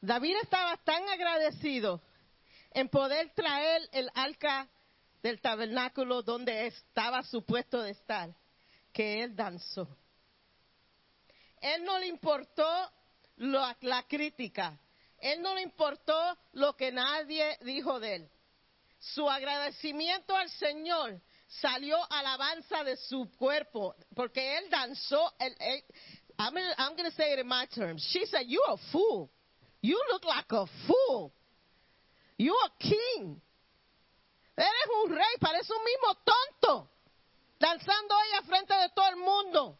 David 0.02 0.36
estaba 0.44 0.78
tan 0.78 1.08
agradecido 1.10 2.02
en 2.72 2.90
poder 2.90 3.34
traer 3.34 3.82
el 3.92 4.10
arca 4.14 4.68
del 5.24 5.42
tabernáculo 5.42 6.22
donde 6.22 6.68
estaba 6.68 7.24
supuesto 7.24 7.82
de 7.82 7.92
estar, 7.92 8.30
que 8.94 9.24
él 9.24 9.36
danzó. 9.36 9.88
Él 11.62 11.84
no 11.84 11.98
le 11.98 12.08
importó 12.08 12.92
lo- 13.38 13.76
la 13.82 14.04
crítica, 14.04 14.80
él 15.20 15.42
no 15.42 15.56
le 15.56 15.64
importó 15.64 16.38
lo 16.54 16.76
que 16.76 16.92
nadie 16.92 17.58
dijo 17.62 18.00
de 18.00 18.16
él. 18.16 18.30
Su 19.00 19.28
agradecimiento 19.30 20.36
al 20.36 20.50
Señor 20.52 21.20
salió 21.48 21.98
alabanza 22.12 22.84
de 22.84 22.98
su 22.98 23.32
cuerpo, 23.38 23.96
porque 24.16 24.58
él 24.58 24.70
danzó. 24.70 25.34
I'm, 26.40 26.56
I'm 26.78 26.96
going 26.96 27.10
to 27.10 27.16
say 27.16 27.34
it 27.34 27.40
in 27.40 27.48
my 27.48 27.66
terms. 27.68 28.04
She 28.12 28.26
said, 28.28 28.46
"You 28.48 28.62
a 28.68 28.78
fool. 28.92 29.30
You 29.82 30.02
look 30.12 30.26
like 30.26 30.52
a 30.52 30.66
fool. 30.88 31.32
You 32.38 32.54
a 32.54 32.70
king. 32.80 33.42
Eres 34.58 34.90
un 35.04 35.12
rey, 35.12 35.38
parece 35.40 35.72
un 35.72 35.84
mismo 35.84 36.16
tonto, 36.24 36.90
danzando 37.60 38.16
ahí 38.16 38.32
a 38.40 38.42
frente 38.42 38.74
de 38.74 38.90
todo 38.90 39.08
el 39.10 39.18
mundo. 39.18 39.78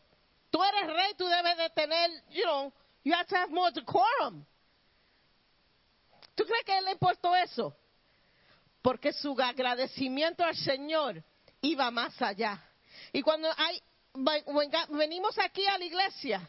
Tú 0.52 0.64
eres 0.64 0.88
rey, 0.88 1.14
tú 1.16 1.26
debes 1.26 1.58
de 1.58 1.70
tener, 1.72 2.12
you 2.30 2.44
know, 2.44 2.72
you 3.04 3.14
have 3.14 3.28
to 3.28 3.36
have 3.36 3.52
more 3.52 3.72
decorum. 3.72 4.46
¿Tú 6.36 6.46
crees 6.46 6.64
que 6.64 6.78
él 6.78 6.86
le 6.86 6.92
importó 6.92 7.36
eso? 7.36 7.76
Porque 8.84 9.12
su 9.14 9.36
agradecimiento 9.42 10.44
al 10.46 10.56
Señor 10.56 11.24
iba 11.62 11.90
más 11.90 12.22
allá. 12.22 12.64
Y 13.12 13.24
cuando 13.24 13.50
hay, 13.58 13.82
venimos 14.90 15.38
aquí 15.40 15.66
a 15.66 15.80
la 15.80 15.86
iglesia, 15.86 16.48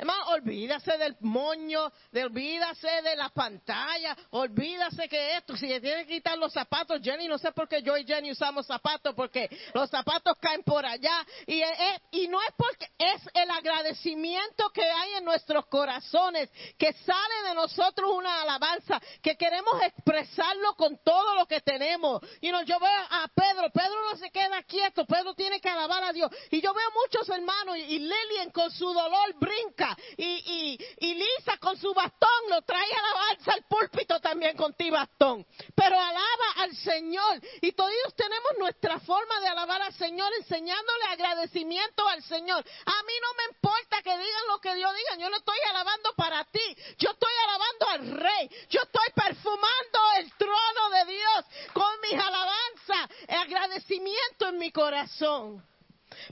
hermano, 0.00 0.28
olvídase 0.28 0.96
del 0.96 1.14
moño, 1.20 1.92
de, 2.10 2.24
olvídase 2.24 3.02
de 3.02 3.16
la 3.16 3.28
pantalla, 3.28 4.16
olvídase 4.30 5.06
que 5.10 5.36
esto, 5.36 5.56
si 5.58 5.66
le 5.66 5.78
tiene 5.78 6.06
que 6.06 6.14
quitar 6.14 6.38
los 6.38 6.54
zapatos, 6.54 7.00
Jenny, 7.02 7.28
no 7.28 7.36
sé 7.36 7.52
por 7.52 7.68
qué 7.68 7.82
yo 7.82 7.98
y 7.98 8.06
Jenny 8.06 8.32
usamos 8.32 8.66
zapatos, 8.66 9.14
porque 9.14 9.50
los 9.74 9.90
zapatos 9.90 10.38
caen 10.40 10.62
por 10.62 10.86
allá. 10.86 11.26
Y, 11.46 11.60
eh, 11.60 12.00
y 12.12 12.28
no 12.28 12.40
es 12.40 12.48
porque 12.56 12.86
es 12.96 13.20
el 13.34 13.50
agradecimiento 13.50 14.70
que 14.70 14.84
hay 14.84 15.14
en 15.16 15.24
nuestros 15.24 15.66
corazones, 15.66 16.48
que 16.78 16.94
sale 16.94 17.48
de 17.48 17.54
nosotros 17.54 18.10
una 18.14 18.40
alabanza, 18.40 18.98
que 19.22 19.36
queremos 19.36 19.82
expresarlo 19.82 20.74
con 20.76 20.98
todo 21.04 21.34
lo 21.34 21.44
que 21.44 21.60
tenemos. 21.60 22.22
Y 22.40 22.50
no, 22.50 22.62
yo 22.62 22.78
veo 22.80 23.06
a 23.10 23.28
Pedro, 23.34 23.68
Pedro 23.70 24.10
no 24.10 24.16
se 24.16 24.30
queda 24.30 24.62
quieto, 24.62 25.04
Pedro 25.04 25.34
tiene 25.34 25.60
que 25.60 25.68
alabar 25.68 26.04
a 26.04 26.12
Dios. 26.14 26.30
Y 26.50 26.62
yo 26.62 26.72
veo 26.72 26.88
muchos 27.04 27.28
hermanos, 27.28 27.76
y, 27.76 27.80
y 27.80 27.98
Lilian 27.98 28.50
con 28.50 28.70
su 28.70 28.86
dolor 28.86 29.34
brinca, 29.38 29.89
y, 30.16 30.24
y, 30.24 31.06
y 31.06 31.14
Lisa 31.14 31.56
con 31.58 31.76
su 31.76 31.92
bastón 31.94 32.28
lo 32.48 32.62
trae 32.62 32.92
alabanza 32.92 33.52
al 33.52 33.64
púlpito 33.64 34.20
también 34.20 34.56
con 34.56 34.74
ti 34.74 34.90
bastón. 34.90 35.46
Pero 35.74 35.98
alaba 35.98 36.52
al 36.56 36.74
Señor. 36.76 37.40
Y 37.60 37.72
todos 37.72 37.90
tenemos 38.16 38.52
nuestra 38.58 39.00
forma 39.00 39.40
de 39.40 39.48
alabar 39.48 39.82
al 39.82 39.94
Señor, 39.94 40.32
enseñándole 40.38 41.04
agradecimiento 41.10 42.06
al 42.08 42.22
Señor. 42.22 42.64
A 42.86 43.02
mí 43.02 43.12
no 43.22 43.34
me 43.34 43.54
importa 43.54 44.02
que 44.02 44.10
digan 44.10 44.46
lo 44.48 44.60
que 44.60 44.74
Dios 44.74 44.92
diga, 44.94 45.22
yo 45.22 45.30
no 45.30 45.36
estoy 45.36 45.58
alabando 45.68 46.12
para 46.14 46.44
ti, 46.44 46.76
yo 46.98 47.10
estoy 47.10 47.32
alabando 47.44 47.88
al 47.88 48.20
Rey, 48.20 48.50
yo 48.68 48.80
estoy 48.82 49.06
perfumando 49.14 49.98
el 50.18 50.32
trono 50.34 50.90
de 50.90 51.12
Dios 51.12 51.44
con 51.72 52.00
mis 52.02 52.14
alabanzas, 52.20 53.10
agradecimiento 53.28 54.48
en 54.48 54.58
mi 54.58 54.70
corazón. 54.72 55.70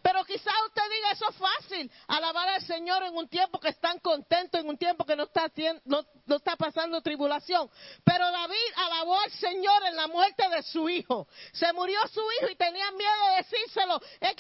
Pero 0.02 0.24
quizás 0.24 0.54
usted 0.66 0.82
diga, 0.90 1.12
eso 1.12 1.28
es 1.30 1.36
fácil, 1.36 1.92
alabar 2.06 2.48
al 2.48 2.62
Señor 2.62 3.02
en 3.04 3.16
un 3.16 3.28
tiempo 3.28 3.58
que 3.60 3.68
están 3.68 3.98
contentos, 4.00 4.60
en 4.60 4.68
un 4.68 4.76
tiempo 4.78 5.04
que 5.04 5.16
no 5.16 5.24
está, 5.24 6.56
pasando 6.56 7.00
tribulación. 7.00 7.70
Pero 8.04 8.30
David 8.30 8.72
alabó 8.76 9.18
al 9.20 9.30
Señor 9.32 9.84
en 9.86 9.96
la 9.96 10.06
muerte 10.08 10.48
de 10.48 10.62
su 10.62 10.88
hijo. 10.88 11.28
Se 11.52 11.72
murió 11.72 11.98
su 12.12 12.20
hijo 12.20 12.50
y 12.50 12.56
tenía 12.56 12.90
miedo 12.92 13.26
de 13.30 13.36
decírselo. 13.36 14.00
Él, 14.20 14.34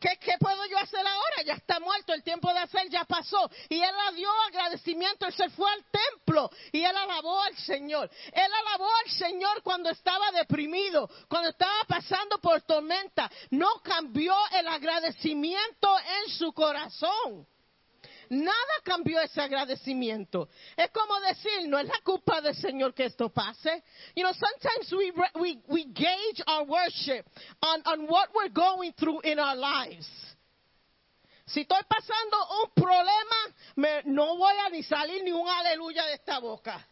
¿qué, 0.00 0.16
qué 0.20 0.34
puedo 0.38 0.66
yo 0.66 0.78
hacer 0.78 1.06
ahora? 1.06 1.42
Ya 1.44 1.54
está 1.54 1.80
muerto, 1.80 2.12
el 2.12 2.22
tiempo 2.22 2.52
de 2.52 2.60
hacer 2.60 2.88
ya 2.88 3.04
pasó. 3.04 3.50
Y 3.68 3.80
él 3.80 3.94
le 4.06 4.16
dio 4.16 4.30
agradecimiento, 4.48 5.26
él 5.26 5.34
se 5.34 5.48
fue 5.50 5.70
al 5.70 5.84
templo 5.84 6.50
y 6.72 6.82
él 6.82 6.96
alabó 6.96 7.40
al 7.42 7.56
Señor. 7.58 8.10
Él 8.32 8.50
alabó 8.66 8.88
al 9.04 9.10
Señor 9.12 9.62
cuando 9.62 9.90
estaba 9.90 10.30
deprimido, 10.32 11.08
cuando 11.28 11.50
estaba 11.50 11.84
pasando 11.86 12.38
por 12.38 12.60
tormenta. 12.62 13.30
No 13.50 13.68
cambió 13.82 14.07
el 14.52 14.68
agradecimiento 14.68 15.98
en 15.98 16.32
su 16.32 16.52
corazón. 16.52 17.46
Nada 18.30 18.74
cambió 18.84 19.20
ese 19.22 19.40
agradecimiento. 19.40 20.48
Es 20.76 20.90
como 20.90 21.18
decir, 21.20 21.66
no 21.66 21.78
es 21.78 21.86
la 21.86 21.98
culpa 22.04 22.42
del 22.42 22.54
Señor 22.54 22.92
que 22.92 23.06
esto 23.06 23.30
pase. 23.30 23.82
You 24.14 24.22
know, 24.22 24.34
sometimes 24.34 24.92
we, 24.92 25.12
we, 25.40 25.58
we 25.66 25.84
gauge 25.84 26.42
our 26.46 26.64
worship 26.66 27.24
on, 27.62 27.82
on 27.86 28.06
what 28.06 28.28
we're 28.34 28.50
going 28.52 28.92
through 28.92 29.20
in 29.22 29.38
our 29.38 29.56
lives. 29.56 30.06
Si 31.46 31.60
estoy 31.62 31.82
pasando 31.88 32.36
un 32.64 32.70
problema, 32.74 33.54
me- 33.76 34.02
no 34.12 34.36
voy 34.36 34.52
a 34.66 34.68
ni 34.68 34.82
salir 34.82 35.22
ni 35.24 35.32
un 35.32 35.48
aleluya 35.48 36.04
de 36.04 36.14
esta 36.14 36.38
boca. 36.38 36.86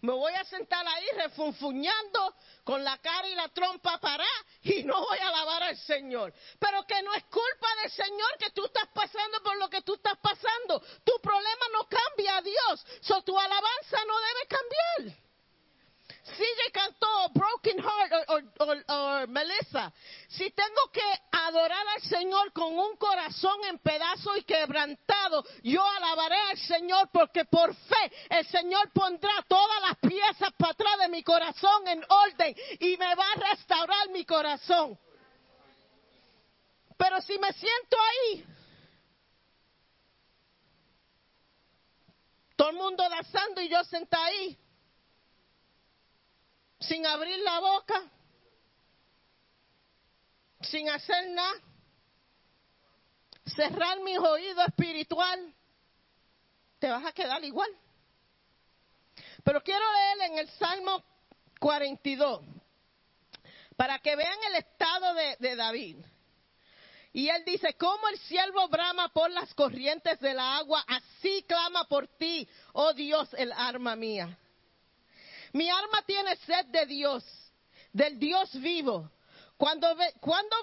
Me 0.00 0.12
voy 0.12 0.32
a 0.34 0.44
sentar 0.44 0.86
ahí 0.86 1.06
refunfuñando 1.16 2.34
con 2.64 2.82
la 2.84 2.98
cara 2.98 3.28
y 3.28 3.34
la 3.34 3.48
trompa 3.48 3.98
para 3.98 4.24
y 4.62 4.82
no 4.84 5.00
voy 5.00 5.18
a 5.18 5.28
alabar 5.28 5.62
al 5.62 5.76
Señor. 5.78 6.32
Pero 6.58 6.86
que 6.86 7.02
no 7.02 7.14
es 7.14 7.24
culpa 7.24 7.68
del 7.82 7.90
Señor 7.90 8.38
que 8.38 8.50
tú 8.50 8.64
estás 8.64 8.88
pasando 8.94 9.42
por 9.42 9.56
lo 9.56 9.68
que 9.68 9.82
tú 9.82 9.94
estás 9.94 10.18
pasando. 10.18 10.80
Tu 11.04 11.12
problema 11.20 11.66
no 11.72 11.88
cambia 11.88 12.36
a 12.36 12.42
Dios. 12.42 12.86
So, 13.00 13.22
tu 13.22 13.38
alabanza 13.38 13.98
no 14.06 14.14
debe 14.18 14.46
cambiar. 14.48 15.25
CJ 16.26 16.72
cantó 16.72 17.06
Broken 17.34 17.78
Heart 17.78 18.88
o, 18.88 19.26
Melissa. 19.28 19.92
Si 20.28 20.50
tengo 20.50 20.90
que 20.92 21.02
adorar 21.30 21.86
al 21.94 22.02
Señor 22.02 22.52
con 22.52 22.76
un 22.76 22.96
corazón 22.96 23.64
en 23.68 23.78
pedazo 23.78 24.36
y 24.36 24.42
quebrantado, 24.42 25.44
yo 25.62 25.84
alabaré 25.84 26.38
al 26.50 26.58
Señor 26.58 27.08
porque 27.12 27.44
por 27.44 27.74
fe 27.74 28.12
el 28.30 28.46
Señor 28.46 28.90
pondrá 28.92 29.44
todas 29.46 29.80
las 29.82 29.98
piezas 29.98 30.52
para 30.58 30.72
atrás 30.72 30.98
de 30.98 31.08
mi 31.08 31.22
corazón 31.22 31.86
en 31.86 32.04
orden 32.08 32.56
y 32.80 32.96
me 32.96 33.14
va 33.14 33.24
a 33.32 33.50
restaurar 33.52 34.08
mi 34.10 34.24
corazón. 34.24 34.98
Pero 36.96 37.20
si 37.20 37.38
me 37.38 37.52
siento 37.52 37.96
ahí, 38.00 38.46
todo 42.56 42.70
el 42.70 42.76
mundo 42.76 43.08
danzando 43.08 43.60
y 43.60 43.68
yo 43.68 43.84
sentada 43.84 44.24
ahí, 44.24 44.58
sin 46.80 47.06
abrir 47.06 47.38
la 47.38 47.60
boca, 47.60 48.02
sin 50.60 50.88
hacer 50.90 51.30
nada, 51.30 51.60
cerrar 53.46 54.00
mi 54.00 54.16
oído 54.18 54.62
espiritual, 54.66 55.54
te 56.78 56.88
vas 56.88 57.04
a 57.04 57.12
quedar 57.12 57.42
igual. 57.44 57.70
Pero 59.44 59.62
quiero 59.62 59.84
leer 59.92 60.30
en 60.32 60.38
el 60.38 60.50
Salmo 60.50 61.02
42, 61.60 62.44
para 63.76 63.98
que 64.00 64.16
vean 64.16 64.38
el 64.48 64.56
estado 64.56 65.14
de, 65.14 65.36
de 65.38 65.56
David. 65.56 65.96
Y 67.12 67.30
él 67.30 67.44
dice, 67.46 67.72
como 67.74 68.08
el 68.08 68.18
siervo 68.18 68.68
brama 68.68 69.08
por 69.08 69.30
las 69.30 69.54
corrientes 69.54 70.20
de 70.20 70.34
la 70.34 70.58
agua, 70.58 70.84
así 70.86 71.42
clama 71.48 71.84
por 71.84 72.08
ti, 72.08 72.46
oh 72.74 72.92
Dios, 72.92 73.32
el 73.34 73.52
arma 73.52 73.96
mía. 73.96 74.36
Mi 75.56 75.70
alma 75.70 76.02
tiene 76.02 76.36
sed 76.36 76.66
de 76.66 76.84
Dios, 76.84 77.24
del 77.90 78.18
Dios 78.18 78.52
vivo. 78.60 79.10
¿Cuándo, 79.56 79.88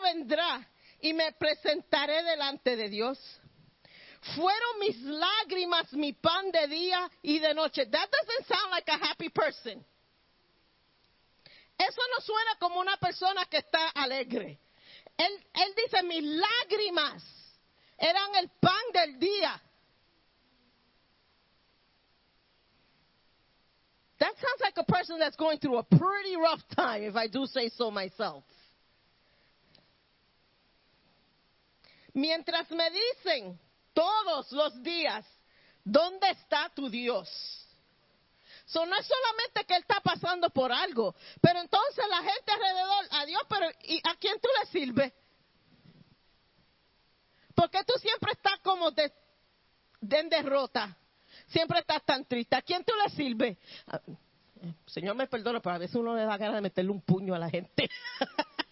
vendrá 0.03 0.69
y 0.99 1.13
me 1.13 1.31
presentaré 1.31 2.21
delante 2.21 2.75
de 2.75 2.89
Dios? 2.89 3.17
Fueron 4.35 4.79
mis 4.79 5.01
lágrimas 5.01 5.91
mi 5.93 6.13
pan 6.13 6.51
de 6.51 6.67
día 6.67 7.09
y 7.23 7.39
de 7.39 7.55
noche. 7.55 7.87
That 7.87 8.07
doesn't 8.07 8.47
sound 8.47 8.69
like 8.69 8.91
a 8.91 9.09
happy 9.09 9.29
person. 9.29 9.83
Eso 11.75 12.01
no 12.15 12.21
suena 12.23 12.55
como 12.59 12.79
una 12.79 12.95
persona 12.97 13.45
que 13.45 13.57
está 13.57 13.89
alegre. 13.95 14.59
Él, 15.17 15.47
él 15.55 15.73
dice, 15.75 16.03
mis 16.03 16.23
lágrimas 16.23 17.23
eran 17.97 18.35
el 18.35 18.47
pan 18.59 18.83
del 18.93 19.17
día 19.17 19.59
That 24.19 24.33
sounds 24.35 24.61
like 24.61 24.77
a 24.77 24.83
person 24.83 25.19
that's 25.19 25.35
going 25.35 25.57
through 25.57 25.77
a 25.77 25.83
pretty 25.83 26.35
rough 26.37 26.61
time, 26.75 27.03
if 27.03 27.15
I 27.15 27.27
do 27.27 27.45
say 27.45 27.69
so 27.69 27.91
myself. 27.91 28.43
Mientras 32.13 32.69
me 32.69 32.89
dicen 32.91 33.57
todos 33.93 34.51
los 34.51 34.83
días, 34.83 35.25
¿dónde 35.83 36.29
está 36.29 36.69
tu 36.75 36.89
Dios? 36.89 37.27
So, 38.65 38.85
no 38.85 38.95
es 38.95 39.05
solamente 39.05 39.65
que 39.65 39.75
él 39.75 39.81
está 39.81 39.99
pasando 39.99 40.49
por 40.49 40.71
algo, 40.71 41.15
pero 41.41 41.59
entonces 41.59 42.05
la 42.09 42.23
gente 42.23 42.51
alrededor, 42.51 43.05
a 43.11 43.25
Dios, 43.25 43.41
pero 43.49 43.69
¿y 43.83 43.99
¿a 44.03 44.15
quién 44.15 44.39
tú 44.39 44.47
le 44.59 44.69
sirves? 44.71 45.13
Porque 47.53 47.83
tú 47.83 47.93
siempre 47.99 48.31
estás 48.31 48.59
como 48.59 48.91
de, 48.91 49.11
de 50.01 50.19
en 50.19 50.29
derrota. 50.29 50.97
Siempre 51.53 51.79
estás 51.79 52.03
tan 52.03 52.25
triste. 52.25 52.55
¿A 52.55 52.63
quién 52.63 52.83
tú 52.83 52.93
le 53.03 53.09
sirves? 53.11 53.57
Ah, 53.87 54.01
señor 54.87 55.15
me 55.15 55.27
perdona, 55.27 55.61
pero 55.61 55.75
a 55.75 55.77
veces 55.77 55.95
uno 55.95 56.15
le 56.15 56.23
da 56.23 56.35
ganas 56.35 56.55
de 56.55 56.61
meterle 56.61 56.91
un 56.91 57.01
puño 57.01 57.35
a 57.35 57.39
la 57.39 57.49
gente. 57.49 57.89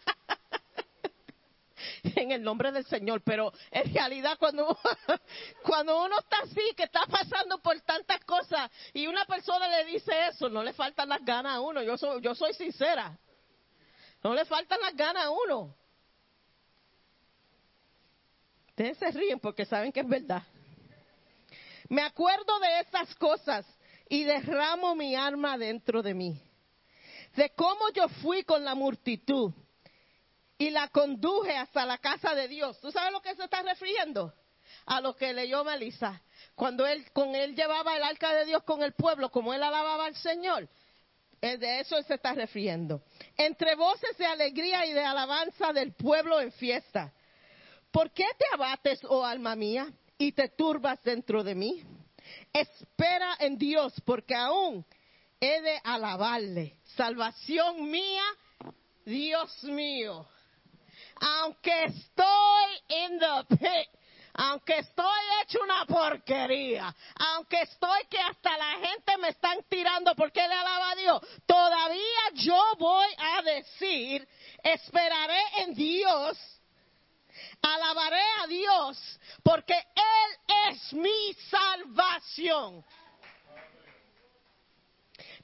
en 2.03 2.32
el 2.32 2.41
nombre 2.41 2.72
del 2.72 2.86
Señor, 2.86 3.22
pero 3.24 3.53
en 3.70 3.94
realidad 3.94 4.38
cuando, 4.40 4.76
cuando 5.64 6.03
uno 6.03 6.18
está 6.20 6.38
así, 6.40 6.74
que 6.76 6.84
está 6.84 7.06
pasando 7.06 7.60
por 7.60 7.80
tantas 7.82 8.20
cosas 8.26 8.72
y 8.94 9.06
una 9.06 9.26
persona 9.26 9.68
le 9.68 9.86
dice 9.86 10.12
eso, 10.28 10.49
no 10.49 10.64
le 10.64 10.74
faltan 10.74 11.10
las 11.10 11.24
ganas 11.24 11.56
a 11.56 11.62
uno, 11.62 11.84
yo 11.84 11.98
soy, 11.98 12.22
yo 12.22 12.34
soy 12.34 12.53
sincera, 12.53 13.16
no 14.24 14.34
le 14.34 14.45
faltan 14.45 14.80
las 14.82 14.95
ganas 14.95 15.26
a 15.26 15.30
uno. 15.30 15.76
Ustedes 18.70 18.98
se 18.98 19.12
ríen 19.12 19.40
porque 19.40 19.66
saben 19.66 19.91
que 19.91 19.99
es 19.99 20.08
verdad. 20.08 20.44
Me 21.92 22.04
acuerdo 22.04 22.58
de 22.62 22.80
estas 22.80 23.14
cosas 23.16 23.66
y 24.08 24.24
derramo 24.24 24.96
mi 24.96 25.14
alma 25.14 25.58
dentro 25.58 26.02
de 26.02 26.14
mí. 26.14 26.42
De 27.36 27.50
cómo 27.50 27.90
yo 27.94 28.08
fui 28.22 28.46
con 28.46 28.64
la 28.64 28.76
multitud 28.76 29.52
y 30.58 30.70
la 30.70 30.88
conduje 30.88 31.54
hasta 31.54 31.86
la 31.86 31.98
casa 31.98 32.34
de 32.34 32.48
Dios. 32.48 32.80
¿Tú 32.80 32.94
sabes 32.94 33.12
lo 33.12 33.22
que 33.22 33.36
se 33.36 33.44
está 33.44 33.62
refiriendo? 33.62 34.34
A 34.86 35.02
lo 35.02 35.18
que 35.18 35.34
leyó 35.34 35.66
Melissa. 35.66 36.22
Cuando 36.56 36.88
él, 36.88 37.12
con 37.12 37.36
él 37.36 37.58
llevaba 37.58 37.98
el 37.98 38.04
arca 38.04 38.34
de 38.36 38.46
Dios 38.46 38.64
con 38.64 38.82
el 38.84 38.94
pueblo, 38.94 39.30
como 39.30 39.54
él 39.54 39.62
alababa 39.62 40.06
al 40.06 40.16
Señor. 40.16 40.70
De 41.42 41.82
eso 41.82 41.98
él 41.98 42.06
se 42.06 42.14
está 42.14 42.32
refiriendo. 42.32 43.04
Entre 43.36 43.76
voces 43.76 44.18
de 44.18 44.28
alegría 44.28 44.86
y 44.86 44.94
de 44.94 45.04
alabanza 45.04 45.74
del 45.74 45.92
pueblo 45.92 46.40
en 46.40 46.54
fiesta. 46.54 47.12
¿Por 47.92 48.12
qué 48.12 48.28
te 48.38 48.46
abates, 48.54 49.04
oh 49.10 49.26
alma 49.26 49.58
mía? 49.58 49.92
Y 50.22 50.31
te 50.34 50.49
turbas 50.49 51.02
dentro 51.02 51.43
de 51.43 51.56
mí. 51.56 51.84
Espera 52.53 53.38
en 53.39 53.57
Dios, 53.57 53.93
porque 54.06 54.35
aún 54.35 54.85
he 55.39 55.61
de 55.61 55.81
alabarle. 55.84 56.77
Salvación 56.95 57.89
mía, 57.89 58.23
Dios 59.03 59.64
mío. 59.64 60.27
Aunque 61.19 61.85
estoy 61.85 62.72
en 62.88 63.19
the 63.19 63.57
pit, 63.57 63.89
aunque 64.34 64.77
estoy 64.77 65.22
hecho 65.41 65.60
una 65.64 65.85
porquería, 65.85 66.95
aunque 67.34 67.61
estoy 67.61 68.02
que 68.07 68.19
hasta 68.19 68.57
la 68.57 68.88
gente 68.88 69.18
me 69.18 69.30
están 69.30 69.57
tirando 69.68 70.15
porque 70.15 70.48
le 70.48 70.53
alaba 70.53 70.91
a 70.91 70.95
Dios, 70.95 71.22
todavía 71.48 72.31
yo 72.35 72.61
voy 72.77 73.10
a 73.18 73.41
decir, 73.41 74.27
esperaré 74.64 75.41
en 75.64 75.73
Dios 75.73 76.38
Alabaré 77.62 78.24
a 78.44 78.48
Dios 78.48 79.20
porque 79.44 79.74
Él 79.74 80.72
es 80.72 80.94
mi 80.94 81.34
salvación. 81.50 82.84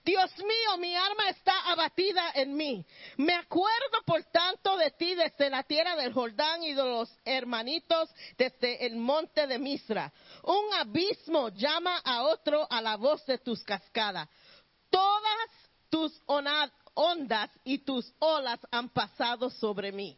Dios 0.08 0.32
mío, 0.38 0.78
mi 0.80 0.96
alma 0.96 1.30
está 1.30 1.70
abatida 1.70 2.32
en 2.34 2.56
mí. 2.56 2.86
Me 3.18 3.34
acuerdo, 3.34 4.02
por 4.06 4.24
tanto, 4.24 4.78
de 4.78 4.92
ti 4.92 5.16
desde 5.16 5.50
la 5.50 5.64
tierra 5.64 5.98
del 5.98 6.14
Jordán 6.14 6.64
y 6.64 6.74
de 6.74 6.82
los 6.82 7.10
hermanitos 7.26 8.10
desde 8.38 8.86
el 8.86 8.96
monte 8.96 9.48
de 9.48 9.60
Misra. 9.60 10.14
Un 10.44 10.74
abismo 10.76 11.50
llama 11.50 11.98
a 12.06 12.24
otro 12.24 12.66
a 12.70 12.82
la 12.82 12.96
voz 12.96 13.26
de 13.26 13.38
tus 13.40 13.62
cascadas. 13.66 14.30
Todas 14.90 15.50
tus 15.90 16.22
ondas 16.94 17.52
y 17.66 17.80
tus 17.80 18.10
olas 18.20 18.62
han 18.72 18.88
pasado 18.88 19.50
sobre 19.50 19.92
mí. 19.92 20.18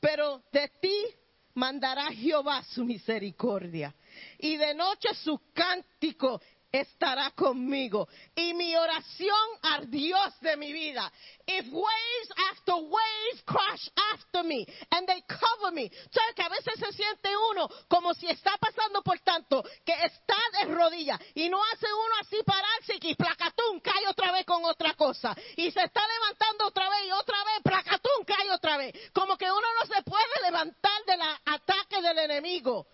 Pero 0.00 0.42
de 0.52 0.68
ti 0.80 1.06
mandará 1.54 2.10
Jehová 2.12 2.62
su 2.62 2.84
misericordia. 2.84 3.94
Y 4.38 4.56
de 4.56 4.74
noche 4.74 5.14
su 5.14 5.40
cántico 5.52 6.40
estará 6.72 7.30
conmigo. 7.30 8.08
Y 8.34 8.54
mi 8.54 8.76
oración 8.76 9.36
al 9.62 9.90
Dios 9.90 10.40
de 10.40 10.56
mi 10.56 10.72
vida. 10.72 11.10
If 11.46 11.66
waves 11.72 12.30
after 12.50 12.74
waves 12.74 13.42
crash 13.46 13.88
after 14.12 14.44
me 14.44 14.66
and 14.90 15.06
they 15.06 15.22
cover 15.22 15.72
me. 15.72 15.90
¿Sabes 16.10 16.34
que 16.34 16.42
a 16.42 16.48
veces 16.48 16.74
se 16.78 16.92
siente 16.92 17.30
uno 17.50 17.68
como 17.88 18.12
si 18.14 18.28
está 18.28 18.56
pasando 18.58 19.02
por 19.02 19.18
tanto 19.20 19.62
que 19.84 19.94
está 20.04 20.36
de 20.60 20.74
rodillas 20.74 21.18
y 21.34 21.48
no 21.48 21.62
hace 21.64 21.86
uno 21.86 22.14
así 22.20 22.36
pararse 22.44 22.98
y 23.00 23.14
placatún 23.14 23.80
cae 23.80 24.06
otra 24.08 24.32
vez 24.32 24.44
con 24.44 24.64
otra 24.64 24.94
cosa. 24.94 25.34
Y 25.56 25.70
se 25.70 25.82
está 25.82 26.02
levantando 26.06 26.66
otra 26.66 26.88
vez 26.90 27.06
y 27.06 27.12
otra 27.12 27.44
vez 27.44 27.62
placatún 27.62 28.24
cae 28.26 28.50
otra 28.50 28.76
vez. 28.76 29.10
Como 29.12 29.36
que 29.36 29.50
uno 29.50 29.66
no 29.80 29.94
se 29.94 30.02
puede 30.02 30.42
levantar 30.42 31.04
del 31.06 31.20
ataque 31.46 32.02
del 32.02 32.18
enemigo. 32.18 32.86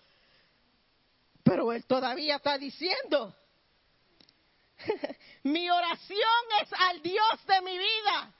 Pero 1.43 1.73
él 1.73 1.85
todavía 1.85 2.37
está 2.37 2.57
diciendo 2.57 3.35
mi 5.43 5.69
oración 5.69 6.43
es 6.61 6.73
al 6.73 7.01
Dios 7.01 7.45
de 7.47 7.61
mi 7.61 7.77
vida. 7.77 8.33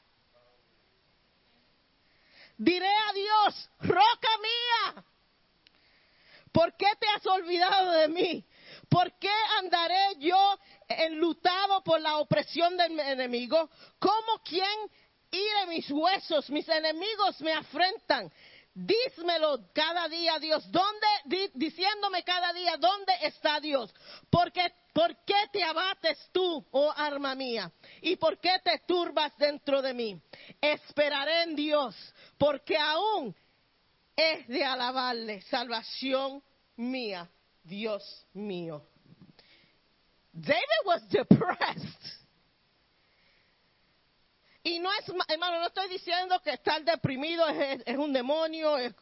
Diré 2.57 2.89
a 2.89 3.13
Dios, 3.13 3.69
roca 3.81 4.29
mía, 4.41 5.03
¿por 6.51 6.75
qué 6.77 6.87
te 6.99 7.07
has 7.09 7.25
olvidado 7.25 7.91
de 7.91 8.07
mí? 8.07 8.45
¿Por 8.89 9.11
qué 9.19 9.31
andaré 9.59 10.15
yo 10.19 10.57
enlutado 10.87 11.83
por 11.83 11.99
la 11.99 12.17
opresión 12.17 12.77
del 12.77 12.99
enemigo, 12.99 13.69
como 13.99 14.39
quien 14.43 14.89
hire 15.31 15.65
mis 15.67 15.89
huesos, 15.91 16.49
mis 16.49 16.67
enemigos 16.69 17.41
me 17.41 17.53
afrentan. 17.53 18.31
Dísmelo 18.77 19.69
cada 19.73 20.09
día, 20.09 20.37
Dios, 20.37 20.69
¿dónde, 20.69 21.07
di- 21.23 21.49
diciéndome 21.53 22.23
cada 22.23 22.51
día, 22.51 22.75
¿dónde 22.77 23.13
está 23.21 23.61
Dios? 23.61 23.89
Porque, 24.29 24.69
¿Por 24.91 25.15
qué 25.23 25.47
te 25.53 25.63
abates 25.63 26.29
tú, 26.33 26.65
oh 26.71 26.91
arma 26.95 27.35
mía? 27.35 27.71
¿Y 28.01 28.17
por 28.17 28.37
qué 28.39 28.51
te 28.63 28.79
turbas 28.85 29.35
dentro 29.37 29.81
de 29.81 29.93
mí? 29.93 30.21
Esperaré 30.59 31.43
en 31.43 31.55
Dios, 31.55 31.95
porque 32.37 32.77
aún 32.77 33.33
es 34.15 34.45
de 34.47 34.63
alabarle, 34.65 35.41
salvación 35.43 36.43
mía, 36.75 37.29
Dios 37.63 38.25
mío. 38.33 38.85
David 40.33 40.85
was 40.85 41.07
depressed. 41.09 42.24
Y 44.67 44.79
no 44.79 44.89
es, 44.93 45.05
hermano, 45.27 45.59
no 45.59 45.67
estoy 45.67 45.87
diciendo 45.89 46.41
que 46.43 46.49
estar 46.53 46.83
deprimido 46.83 47.47
es, 47.47 47.83
un 47.99 48.11
demonio, 48.11 48.79
es 48.79 48.95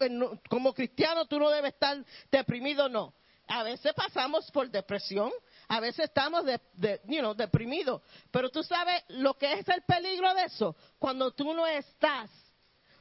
como 0.50 0.74
cristiano 0.74 1.26
tú 1.26 1.40
no 1.40 1.50
debes 1.50 1.72
estar 1.74 2.04
deprimido, 2.30 2.90
no. 2.90 3.14
A 3.48 3.64
veces 3.64 3.94
pasamos 3.94 4.52
por 4.52 4.70
depresión, 4.70 5.32
a 5.70 5.80
veces 5.80 6.04
estamos 6.04 6.44
de, 6.44 6.60
de- 6.74 7.00
you 7.06 7.20
know, 7.20 7.34
deprimidos, 7.34 8.02
pero 8.30 8.50
tú 8.50 8.62
sabes 8.62 9.04
lo 9.08 9.36
que 9.38 9.54
es 9.54 9.66
el 9.70 9.84
peligro 9.84 10.34
de 10.34 10.44
eso, 10.44 10.76
cuando 11.00 11.32
tú 11.32 11.54
no 11.54 11.66
estás 11.66 12.30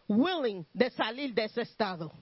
willing 0.07 0.65
de 0.73 0.91
salir 0.91 1.35
de 1.35 1.47
ese 1.47 1.63
estado. 1.63 2.13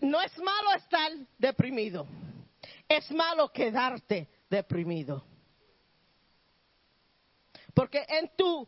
No 0.00 0.18
es 0.22 0.32
malo 0.38 0.72
estar 0.78 1.12
deprimido, 1.36 2.06
es 2.88 3.10
malo 3.10 3.52
quedarte 3.52 4.30
deprimido. 4.48 5.22
Porque 7.74 8.04
en 8.08 8.30
tu 8.36 8.66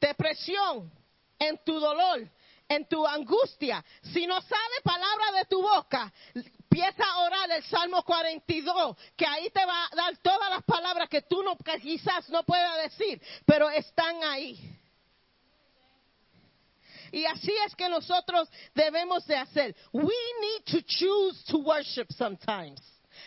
depresión, 0.00 0.92
en 1.38 1.58
tu 1.64 1.78
dolor, 1.78 2.28
en 2.68 2.86
tu 2.86 3.06
angustia, 3.06 3.84
si 4.12 4.26
no 4.26 4.40
sale 4.40 4.80
palabra 4.82 5.32
de 5.38 5.44
tu 5.46 5.62
boca, 5.62 6.12
empieza 6.34 7.04
a 7.04 7.18
orar 7.18 7.50
el 7.50 7.64
Salmo 7.64 8.02
42, 8.02 8.96
que 9.16 9.26
ahí 9.26 9.50
te 9.50 9.64
va 9.64 9.86
a 9.86 9.96
dar 9.96 10.16
todas 10.18 10.50
las 10.50 10.62
palabras 10.64 11.08
que 11.08 11.22
tú 11.22 11.42
no, 11.42 11.56
quizás 11.80 12.28
no 12.28 12.44
puedas 12.44 12.82
decir, 12.82 13.20
pero 13.44 13.68
están 13.70 14.22
ahí. 14.24 14.78
Y 17.12 17.24
así 17.24 17.52
es 17.66 17.74
que 17.74 17.88
nosotros 17.88 18.48
debemos 18.74 19.26
de 19.26 19.36
hacer. 19.36 19.74
We 19.92 20.14
need 20.40 20.64
to 20.66 20.80
choose 20.86 21.44
to 21.46 21.58
worship 21.58 22.06
sometimes. 22.16 22.80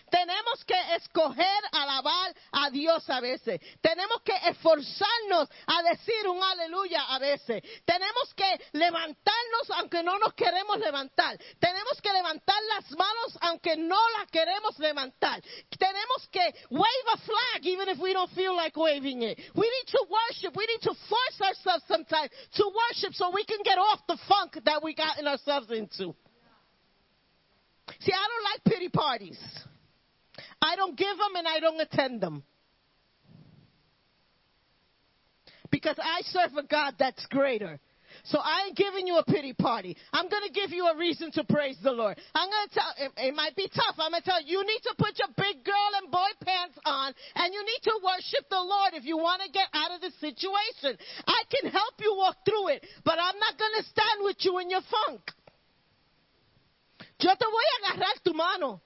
Tenemos 0.10 0.64
que 0.66 0.96
escoger 0.96 1.62
alabar 1.72 2.34
a 2.52 2.70
Dios 2.70 3.10
a 3.10 3.20
veces. 3.20 3.60
Tenemos 3.82 4.22
que 4.22 4.34
esforzarnos 4.50 5.50
a 5.68 5.84
decir 5.84 6.28
un 6.28 6.42
aleluya 6.42 7.04
a 7.10 7.20
veces. 7.20 7.64
Tenemos 7.86 8.34
que 8.36 8.60
levantarnos 8.74 9.70
aunque 9.78 10.04
no 10.04 10.18
nos 10.20 10.34
queremos 10.34 10.80
levantar. 10.80 11.38
Tenemos 11.60 12.02
que 12.02 12.14
levantar 12.14 12.58
las 12.76 12.92
manos 12.92 13.38
aunque 13.42 13.76
no 13.78 14.00
las 14.20 14.30
queremos 14.30 14.78
levantar. 14.80 15.42
Tenemos 15.78 16.28
que 16.32 16.54
wave 16.70 17.08
a 17.14 17.18
flag 17.18 17.66
even 17.66 17.90
if 17.90 18.00
we 18.00 18.14
don't 18.14 18.32
feel 18.32 18.56
like 18.56 18.78
waving 18.78 19.24
it. 19.24 19.40
We 19.56 19.70
need 19.70 19.88
to 19.88 20.06
worship. 20.10 20.56
We 20.56 20.66
need 20.68 20.82
to 20.82 20.94
force 21.10 21.42
ourselves 21.42 21.84
sometimes 21.88 22.32
to 22.56 22.64
worship 22.68 23.14
so 23.14 23.32
we 23.32 23.46
can 23.46 23.60
get 23.64 23.78
off 23.78 24.06
the 24.08 24.18
funk 24.28 24.58
that 24.66 24.84
we 24.84 24.94
gotten 24.94 25.28
ourselves 25.28 25.72
into. 25.72 26.16
See, 28.00 28.14
I 28.14 28.28
don't 28.28 28.44
like 28.44 28.64
pity 28.66 28.90
parties. 28.90 29.40
I 30.64 30.78
don't 30.78 30.98
give 30.98 31.18
them 31.18 31.36
and 31.36 31.48
I 31.48 31.60
don't 31.60 31.82
attend 31.82 32.22
them. 32.22 32.44
Because 35.70 35.98
I 36.00 36.22
serve 36.24 36.56
a 36.56 36.64
God 36.64 36.96
that's 36.98 37.26
greater. 37.28 37.80
So 38.26 38.38
I 38.38 38.68
ain't 38.68 38.78
giving 38.78 39.08
you 39.08 39.18
a 39.18 39.26
pity 39.26 39.54
party. 39.54 39.98
I'm 40.14 40.30
going 40.30 40.44
to 40.46 40.54
give 40.54 40.72
you 40.72 40.86
a 40.86 40.96
reason 40.96 41.32
to 41.34 41.44
praise 41.44 41.78
the 41.84 41.92
Lord. 41.92 42.16
I'm 42.36 42.48
going 42.48 42.68
to 42.70 42.74
tell, 42.74 42.94
it, 43.00 43.12
it 43.18 43.36
might 43.36 43.56
be 43.56 43.68
tough. 43.68 43.98
I'm 43.98 44.12
going 44.12 44.22
to 44.22 44.30
tell 44.30 44.42
you, 44.42 44.60
you 44.60 44.62
need 44.64 44.84
to 44.84 44.96
put 44.98 45.18
your 45.18 45.34
big 45.36 45.66
girl 45.66 45.90
and 46.00 46.12
boy 46.12 46.32
pants 46.46 46.78
on 46.86 47.12
and 47.36 47.54
you 47.54 47.60
need 47.66 47.84
to 47.90 48.00
worship 48.06 48.48
the 48.50 48.62
Lord 48.62 48.94
if 48.94 49.04
you 49.04 49.18
want 49.18 49.42
to 49.42 49.50
get 49.52 49.68
out 49.74 49.92
of 49.92 50.00
the 50.02 50.14
situation. 50.22 50.96
I 51.28 51.42
can 51.50 51.72
help 51.72 51.96
you 52.00 52.14
walk 52.16 52.38
through 52.46 52.78
it, 52.78 52.86
but 53.04 53.18
I'm 53.20 53.40
not 53.42 53.58
going 53.58 53.76
to 53.82 53.84
stand 53.90 54.18
with 54.22 54.38
you 54.46 54.60
in 54.60 54.70
your 54.70 54.86
funk. 54.86 55.22
Yo 57.20 57.32
te 57.32 57.46
voy 57.46 57.66
a 57.72 57.94
agarrar 57.94 58.24
tu 58.24 58.34
mano. 58.34 58.82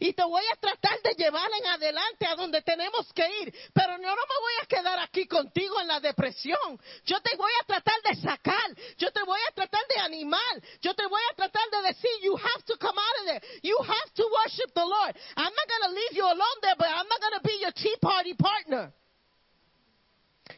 Y 0.00 0.12
te 0.12 0.24
voy 0.24 0.44
a 0.52 0.56
tratar 0.56 1.00
de 1.02 1.14
llevar 1.14 1.50
en 1.58 1.66
adelante 1.66 2.26
a 2.26 2.34
donde 2.34 2.62
tenemos 2.62 3.12
que 3.12 3.26
ir. 3.42 3.54
Pero 3.72 3.96
yo 3.96 4.08
no 4.08 4.22
me 4.26 4.38
voy 4.40 4.52
a 4.62 4.66
quedar 4.66 4.98
aquí 5.00 5.26
contigo 5.26 5.80
en 5.80 5.88
la 5.88 6.00
depresión. 6.00 6.80
Yo 7.04 7.20
te 7.20 7.36
voy 7.36 7.52
a 7.60 7.64
tratar 7.64 8.00
de 8.02 8.14
sacar. 8.20 8.74
Yo 8.98 9.10
te 9.10 9.22
voy 9.22 9.40
a 9.48 9.54
tratar 9.54 9.82
de 9.88 10.00
animar. 10.00 10.62
Yo 10.80 10.94
te 10.94 11.06
voy 11.06 11.22
a 11.30 11.34
tratar 11.34 11.70
de 11.70 11.88
decir, 11.88 12.10
you 12.22 12.36
have 12.36 12.64
to 12.66 12.76
come 12.78 12.98
out 12.98 13.20
of 13.20 13.26
there. 13.26 13.42
You 13.62 13.76
have 13.78 14.10
to 14.14 14.24
worship 14.24 14.72
the 14.74 14.84
Lord. 14.84 15.16
I'm 15.36 15.52
not 15.54 15.68
going 15.68 15.90
to 15.90 16.00
leave 16.00 16.12
you 16.12 16.24
alone 16.24 16.58
there, 16.62 16.76
but 16.78 16.88
I'm 16.88 17.08
not 17.08 17.20
going 17.20 17.40
to 17.40 17.44
be 17.44 17.58
your 17.60 17.72
tea 17.72 17.96
party 18.00 18.34
partner. 18.34 18.92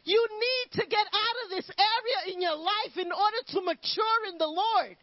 You 0.03 0.27
need 0.39 0.81
to 0.81 0.87
get 0.87 1.05
out 1.05 1.37
of 1.45 1.49
this 1.49 1.69
area 1.77 2.33
in 2.35 2.41
your 2.41 2.55
life 2.55 2.95
in 2.97 3.11
order 3.11 3.41
to 3.53 3.61
mature 3.61 4.19
in 4.31 4.37
the 4.37 4.47
Lord. 4.47 4.97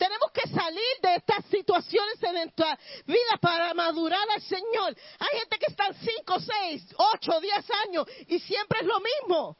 Tenemos 0.00 0.32
que 0.32 0.48
salir 0.48 0.96
de 1.02 1.16
estas 1.16 1.44
situaciones 1.50 2.22
en 2.22 2.32
nuestra 2.32 2.78
vida 3.04 3.36
para 3.38 3.74
madurar 3.74 4.26
al 4.30 4.40
Señor. 4.40 4.96
Hay 5.18 5.38
gente 5.40 5.58
que 5.58 5.66
están 5.66 5.92
5, 5.92 6.40
6, 6.40 6.94
8, 6.96 7.40
10 7.42 7.70
años 7.84 8.06
y 8.26 8.38
siempre 8.38 8.78
es 8.80 8.86
lo 8.86 8.98
mismo. 8.98 9.58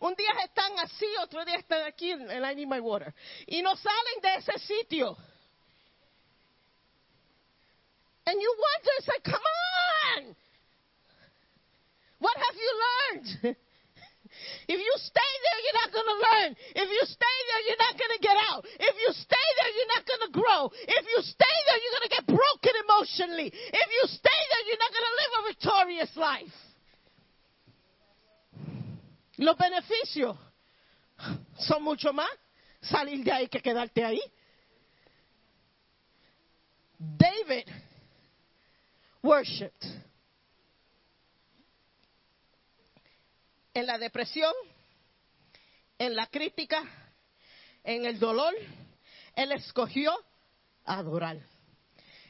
Un 0.00 0.14
día 0.14 0.30
están 0.44 0.78
así, 0.80 1.06
otro 1.22 1.42
día 1.46 1.56
están 1.56 1.84
aquí 1.84 2.10
en 2.10 2.30
I 2.30 2.54
need 2.54 2.66
my 2.66 2.80
water. 2.80 3.14
Y 3.46 3.62
no 3.62 3.74
salen 3.76 4.20
de 4.20 4.34
ese 4.34 4.58
sitio. 4.58 5.16
And 8.26 8.38
you 8.38 8.54
wonder, 8.58 9.04
say, 9.04 9.20
come 9.24 9.42
on. 10.18 10.36
What 12.18 12.36
have 12.36 12.56
you 12.56 12.72
learned? 12.84 13.56
If 14.68 14.78
you 14.78 14.94
stay 14.96 15.32
there, 15.42 15.58
you're 15.62 15.80
not 15.82 15.90
going 15.92 16.08
to 16.08 16.18
learn. 16.18 16.50
If 16.74 16.88
you 16.90 17.02
stay 17.06 17.38
there, 17.48 17.62
you're 17.66 17.82
not 17.82 17.94
going 17.98 18.14
to 18.16 18.22
get 18.22 18.36
out. 18.50 18.62
If 18.66 18.94
you 18.96 19.10
stay 19.12 19.48
there, 19.58 19.70
you're 19.74 19.92
not 19.94 20.04
going 20.06 20.22
to 20.26 20.32
grow. 20.32 20.60
If 20.72 21.04
you 21.06 21.18
stay 21.22 21.56
there, 21.68 21.78
you're 21.80 21.96
going 21.98 22.08
to 22.08 22.14
get 22.16 22.26
broken 22.26 22.74
emotionally. 22.86 23.48
If 23.52 23.88
you 23.90 24.02
stay 24.08 24.40
there, 24.50 24.62
you're 24.66 24.82
not 24.82 24.92
going 24.92 25.08
to 25.08 25.16
live 25.20 25.32
a 25.32 25.42
victorious 25.50 26.12
life. 26.16 26.56
Los 29.38 29.56
beneficios 29.56 30.36
son 31.58 31.82
mucho 31.82 32.12
más 32.12 32.30
salir 32.80 33.24
de 33.24 33.32
ahí 33.32 33.48
que 33.48 33.60
quedarte 33.60 34.04
ahí. 34.04 34.20
David 36.98 37.68
worshipped. 39.22 39.86
En 43.74 43.86
la 43.86 43.98
depresión, 43.98 44.52
en 45.98 46.14
la 46.14 46.26
crítica, 46.26 46.82
en 47.84 48.04
el 48.04 48.18
dolor, 48.18 48.54
Él 49.34 49.52
escogió 49.52 50.12
adorar. 50.84 51.38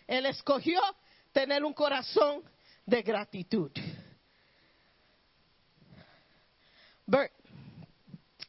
Él 0.06 0.27
escogió 0.27 0.81
tener 1.32 1.64
un 1.64 1.73
corazón 1.73 2.43
de 2.85 3.02
gratitud. 3.02 3.70
Bert, 7.06 7.32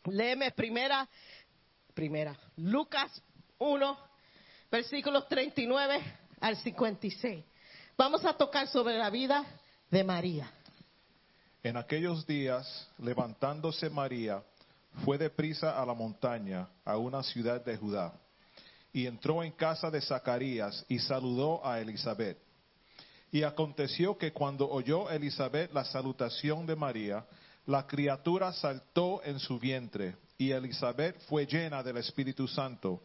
léeme 0.06 0.52
primera, 0.52 1.08
primera, 1.94 2.38
Lucas 2.58 3.22
1, 3.58 3.98
versículos 4.70 5.28
39 5.28 6.02
al 6.40 6.58
56. 6.58 7.44
Vamos 7.98 8.26
a 8.26 8.34
tocar 8.34 8.68
sobre 8.68 8.98
la 8.98 9.10
vida 9.10 9.46
de 9.90 10.04
María. 10.04 10.52
En 11.64 11.78
aquellos 11.78 12.28
días, 12.28 12.90
levantándose 12.98 13.90
María, 13.90 14.44
fue 15.06 15.18
deprisa 15.18 15.82
a 15.82 15.86
la 15.86 15.94
montaña, 15.94 16.68
a 16.84 16.98
una 16.98 17.24
ciudad 17.24 17.64
de 17.64 17.78
Judá, 17.78 18.14
y 18.92 19.08
entró 19.08 19.42
en 19.42 19.54
casa 19.54 19.90
de 19.90 20.02
Zacarías 20.02 20.86
y 20.90 21.00
saludó 21.00 21.66
a 21.66 21.80
Elizabeth. 21.80 22.38
Y 23.32 23.44
aconteció 23.44 24.18
que 24.18 24.34
cuando 24.34 24.70
oyó 24.70 25.10
Elizabeth 25.10 25.72
la 25.74 25.86
salutación 25.86 26.66
de 26.66 26.76
María, 26.76 27.26
la 27.66 27.88
criatura 27.88 28.52
saltó 28.52 29.22
en 29.24 29.40
su 29.40 29.58
vientre, 29.58 30.18
y 30.38 30.52
Elizabeth 30.52 31.18
fue 31.30 31.46
llena 31.46 31.82
del 31.82 31.96
Espíritu 31.96 32.46
Santo, 32.46 33.02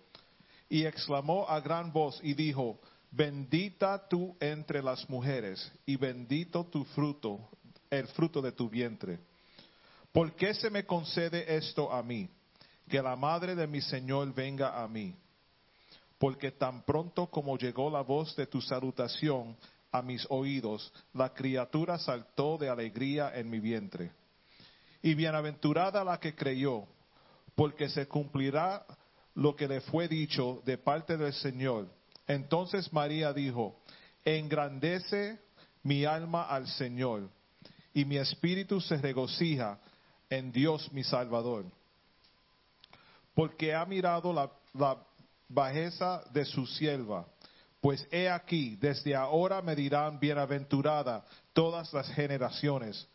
y 0.69 0.85
exclamó 0.85 1.49
a 1.49 1.61
gran 1.61 1.93
voz 1.93 2.19
y 2.25 2.35
dijo, 2.35 2.81
Bendita 3.13 4.09
tú 4.09 4.37
entre 4.41 4.83
las 4.83 5.09
mujeres, 5.09 5.73
y 5.87 5.97
bendito 5.97 6.65
tu 6.65 6.85
fruto, 6.85 7.49
el 7.91 8.07
fruto 8.09 8.41
de 8.43 8.53
tu 8.53 8.69
vientre. 8.69 9.21
¿Por 10.13 10.35
qué 10.35 10.55
se 10.55 10.71
me 10.71 10.85
concede 10.85 11.57
esto 11.57 11.93
a 11.93 12.03
mí? 12.03 12.29
Que 12.89 13.03
la 13.03 13.17
madre 13.17 13.55
de 13.55 13.67
mi 13.67 13.81
Señor 13.81 14.33
venga 14.35 14.83
a 14.83 14.89
mí. 14.89 15.15
Porque 16.19 16.51
tan 16.51 16.83
pronto 16.83 17.27
como 17.27 17.57
llegó 17.57 17.91
la 17.91 18.01
voz 18.01 18.35
de 18.35 18.47
tu 18.47 18.61
salutación, 18.61 19.57
a 19.91 20.03
mis 20.03 20.27
oídos, 20.29 20.93
la 21.15 21.33
criatura 21.33 21.99
saltó 21.99 22.59
de 22.59 22.69
alegría 22.69 23.33
en 23.35 23.49
mi 23.49 23.61
vientre. 23.61 24.13
Y 25.03 25.15
bienaventurada 25.15 26.05
la 26.05 26.19
que 26.19 26.35
creyó, 26.35 26.85
porque 27.55 27.89
se 27.89 28.07
cumplirá 28.07 28.85
lo 29.35 29.55
que 29.57 29.69
le 29.69 29.81
fue 29.81 30.09
dicho 30.09 30.63
de 30.65 30.79
parte 30.79 31.17
del 31.17 31.33
Señor. 31.33 31.89
Entonces 32.27 32.93
María 32.93 33.33
dijo, 33.33 33.81
engrandece 34.25 35.41
mi 35.83 36.05
alma 36.05 36.45
al 36.45 36.67
Señor, 36.67 37.31
y 37.95 38.05
mi 38.05 38.17
espíritu 38.17 38.81
se 38.81 38.97
regocija 38.97 39.79
en 40.31 40.53
Dios 40.53 40.93
mi 40.93 41.03
Salvador, 41.03 41.65
porque 43.35 43.75
ha 43.75 43.85
mirado 43.87 44.33
la, 44.33 44.51
bajeza 45.49 46.23
de 46.31 46.45
su 46.45 46.67
sierva. 46.67 47.27
Pues 47.81 48.07
he 48.11 48.29
aquí, 48.29 48.77
desde 48.77 49.15
ahora 49.15 49.63
me 49.63 49.75
dirán 49.75 50.19
bienaventurada 50.19 51.25
todas 51.55 51.93
las 51.95 52.09
generaciones, 52.11 53.09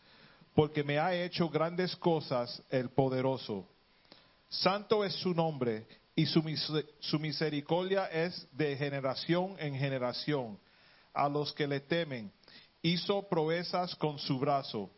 porque 0.56 0.84
me 0.84 0.98
ha 0.98 1.14
hecho 1.14 1.50
grandes 1.50 1.96
cosas 1.96 2.62
el 2.70 2.90
poderoso. 2.90 3.68
Santo 4.50 5.04
es 5.04 5.14
su 5.14 5.34
nombre 5.34 5.86
y 6.16 6.26
su 6.26 7.20
misericordia 7.20 8.06
es 8.08 8.48
de 8.52 8.76
generación 8.78 9.56
en 9.60 9.76
generación. 9.76 10.58
A 11.14 11.30
los 11.30 11.54
que 11.54 11.68
le 11.68 11.80
temen, 11.80 12.32
hizo 12.84 13.24
proezas 13.28 13.96
con 13.96 14.20
su 14.20 14.38
brazo. 14.38 14.92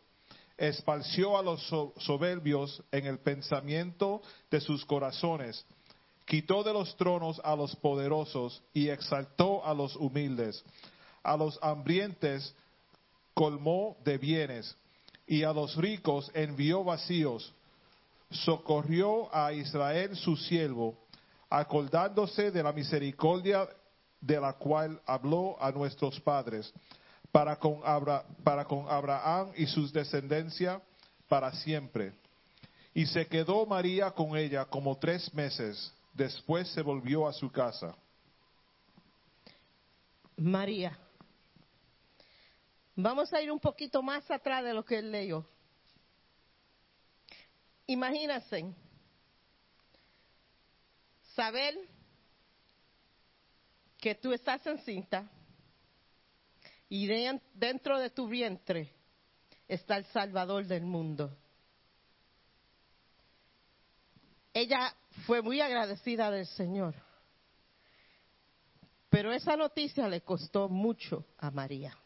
Esparció 0.58 1.38
a 1.38 1.42
los 1.42 1.62
so- 1.68 1.94
soberbios 1.98 2.82
en 2.90 3.06
el 3.06 3.18
pensamiento 3.18 4.20
de 4.50 4.60
sus 4.60 4.84
corazones. 4.84 5.64
Quitó 6.26 6.62
de 6.64 6.72
los 6.72 6.96
tronos 6.96 7.40
a 7.44 7.54
los 7.54 7.76
poderosos 7.76 8.62
y 8.74 8.88
exaltó 8.88 9.64
a 9.64 9.72
los 9.72 9.94
humildes. 9.96 10.62
A 11.22 11.36
los 11.36 11.58
hambrientes 11.62 12.54
colmó 13.32 13.96
de 14.04 14.18
bienes 14.18 14.76
y 15.26 15.44
a 15.44 15.52
los 15.52 15.76
ricos 15.76 16.30
envió 16.34 16.82
vacíos. 16.82 17.52
Socorrió 18.30 19.32
a 19.34 19.52
Israel 19.52 20.16
su 20.16 20.36
siervo, 20.36 20.96
acordándose 21.48 22.50
de 22.50 22.62
la 22.62 22.72
misericordia 22.72 23.68
de 24.20 24.40
la 24.40 24.54
cual 24.54 25.00
habló 25.06 25.56
a 25.62 25.70
nuestros 25.70 26.18
padres, 26.20 26.72
para 27.36 27.56
con, 27.56 27.82
Abra- 27.84 28.24
para 28.42 28.64
con 28.64 28.88
Abraham 28.88 29.52
y 29.56 29.66
sus 29.66 29.92
descendencia 29.92 30.80
para 31.28 31.52
siempre. 31.52 32.14
Y 32.94 33.04
se 33.04 33.26
quedó 33.26 33.66
María 33.66 34.10
con 34.10 34.38
ella 34.38 34.64
como 34.64 34.96
tres 34.96 35.34
meses. 35.34 35.92
Después 36.14 36.66
se 36.70 36.80
volvió 36.80 37.28
a 37.28 37.34
su 37.34 37.52
casa. 37.52 37.94
María. 40.34 40.98
Vamos 42.94 43.30
a 43.34 43.42
ir 43.42 43.52
un 43.52 43.60
poquito 43.60 44.02
más 44.02 44.30
atrás 44.30 44.64
de 44.64 44.72
lo 44.72 44.82
que 44.82 44.96
él 44.96 45.12
leyó. 45.12 45.46
Imagínense 47.86 48.64
saber 51.34 51.74
que 53.98 54.14
tú 54.14 54.32
estás 54.32 54.66
encinta 54.66 55.30
y 56.88 57.06
de- 57.06 57.40
dentro 57.54 57.98
de 57.98 58.10
tu 58.10 58.28
vientre 58.28 58.92
está 59.68 59.96
el 59.96 60.04
Salvador 60.06 60.66
del 60.66 60.84
mundo. 60.84 61.36
Ella 64.52 64.94
fue 65.26 65.42
muy 65.42 65.60
agradecida 65.60 66.30
del 66.30 66.46
Señor. 66.46 66.94
Pero 69.10 69.32
esa 69.32 69.56
noticia 69.56 70.08
le 70.08 70.22
costó 70.22 70.68
mucho 70.68 71.24
a 71.38 71.50
María. 71.50 71.96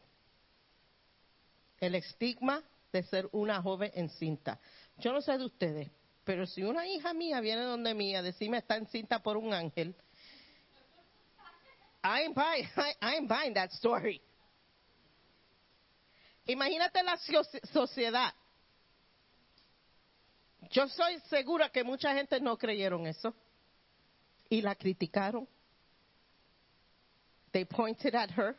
El 1.78 1.94
estigma 1.94 2.62
de 2.92 3.02
ser 3.04 3.28
una 3.32 3.62
joven 3.62 3.90
encinta. 3.94 4.58
Yo 4.98 5.12
no 5.12 5.20
sé 5.20 5.38
de 5.38 5.44
ustedes, 5.44 5.90
pero 6.24 6.46
si 6.46 6.62
una 6.62 6.86
hija 6.86 7.14
mía 7.14 7.40
viene 7.40 7.62
donde 7.62 7.94
mí 7.94 8.14
a 8.14 8.22
decirme 8.22 8.58
está 8.58 8.76
encinta 8.76 9.20
por 9.22 9.36
un 9.36 9.54
ángel, 9.54 9.94
I 12.02 12.22
ain't 12.24 12.34
buying, 12.34 13.28
buying 13.28 13.54
that 13.54 13.70
story. 13.72 14.20
Imagínate 16.50 17.02
la 17.04 17.16
soci- 17.16 17.60
sociedad. 17.72 18.32
Yo 20.72 20.88
soy 20.88 21.20
segura 21.28 21.70
que 21.70 21.84
mucha 21.84 22.12
gente 22.14 22.40
no 22.40 22.56
creyeron 22.56 23.06
eso 23.06 23.32
y 24.48 24.60
la 24.60 24.74
criticaron. 24.74 25.46
They 27.52 27.64
pointed 27.64 28.14
at 28.14 28.30
her. 28.32 28.56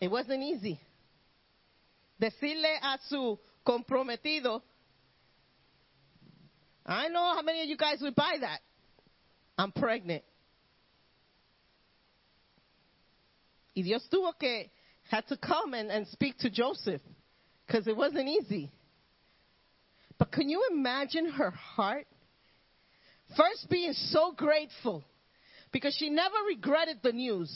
It 0.00 0.08
wasn't 0.08 0.42
easy. 0.42 0.78
Decirle 2.20 2.78
a 2.80 2.98
su 3.08 3.38
comprometido, 3.64 4.62
I 6.86 7.08
know 7.08 7.34
how 7.34 7.42
many 7.42 7.62
of 7.62 7.68
you 7.68 7.76
guys 7.76 8.00
would 8.00 8.14
buy 8.14 8.36
that. 8.40 8.60
I'm 9.58 9.72
pregnant. 9.72 10.22
Y 13.74 13.82
Dios 13.82 14.08
tuvo 14.08 14.38
que, 14.38 14.70
had 15.10 15.26
to 15.28 15.36
come 15.36 15.74
and, 15.74 15.90
and 15.90 16.06
speak 16.08 16.38
to 16.38 16.50
Joseph 16.50 17.00
because 17.66 17.86
it 17.86 17.96
wasn't 17.96 18.28
easy. 18.28 18.70
But 20.18 20.32
can 20.32 20.48
you 20.48 20.64
imagine 20.70 21.30
her 21.30 21.50
heart? 21.50 22.06
First, 23.36 23.68
being 23.68 23.92
so 23.92 24.32
grateful 24.36 25.04
because 25.72 25.96
she 25.98 26.10
never 26.10 26.36
regretted 26.46 26.98
the 27.02 27.12
news. 27.12 27.50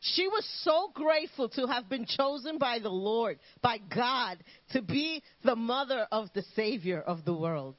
She 0.00 0.28
was 0.28 0.46
so 0.62 0.90
grateful 0.94 1.48
to 1.50 1.66
have 1.66 1.88
been 1.88 2.06
chosen 2.06 2.58
by 2.58 2.78
the 2.78 2.90
Lord, 2.90 3.38
by 3.62 3.78
God, 3.78 4.38
to 4.72 4.82
be 4.82 5.22
the 5.44 5.56
mother 5.56 6.06
of 6.12 6.28
the 6.34 6.44
Savior 6.54 7.00
of 7.00 7.24
the 7.24 7.34
world. 7.34 7.76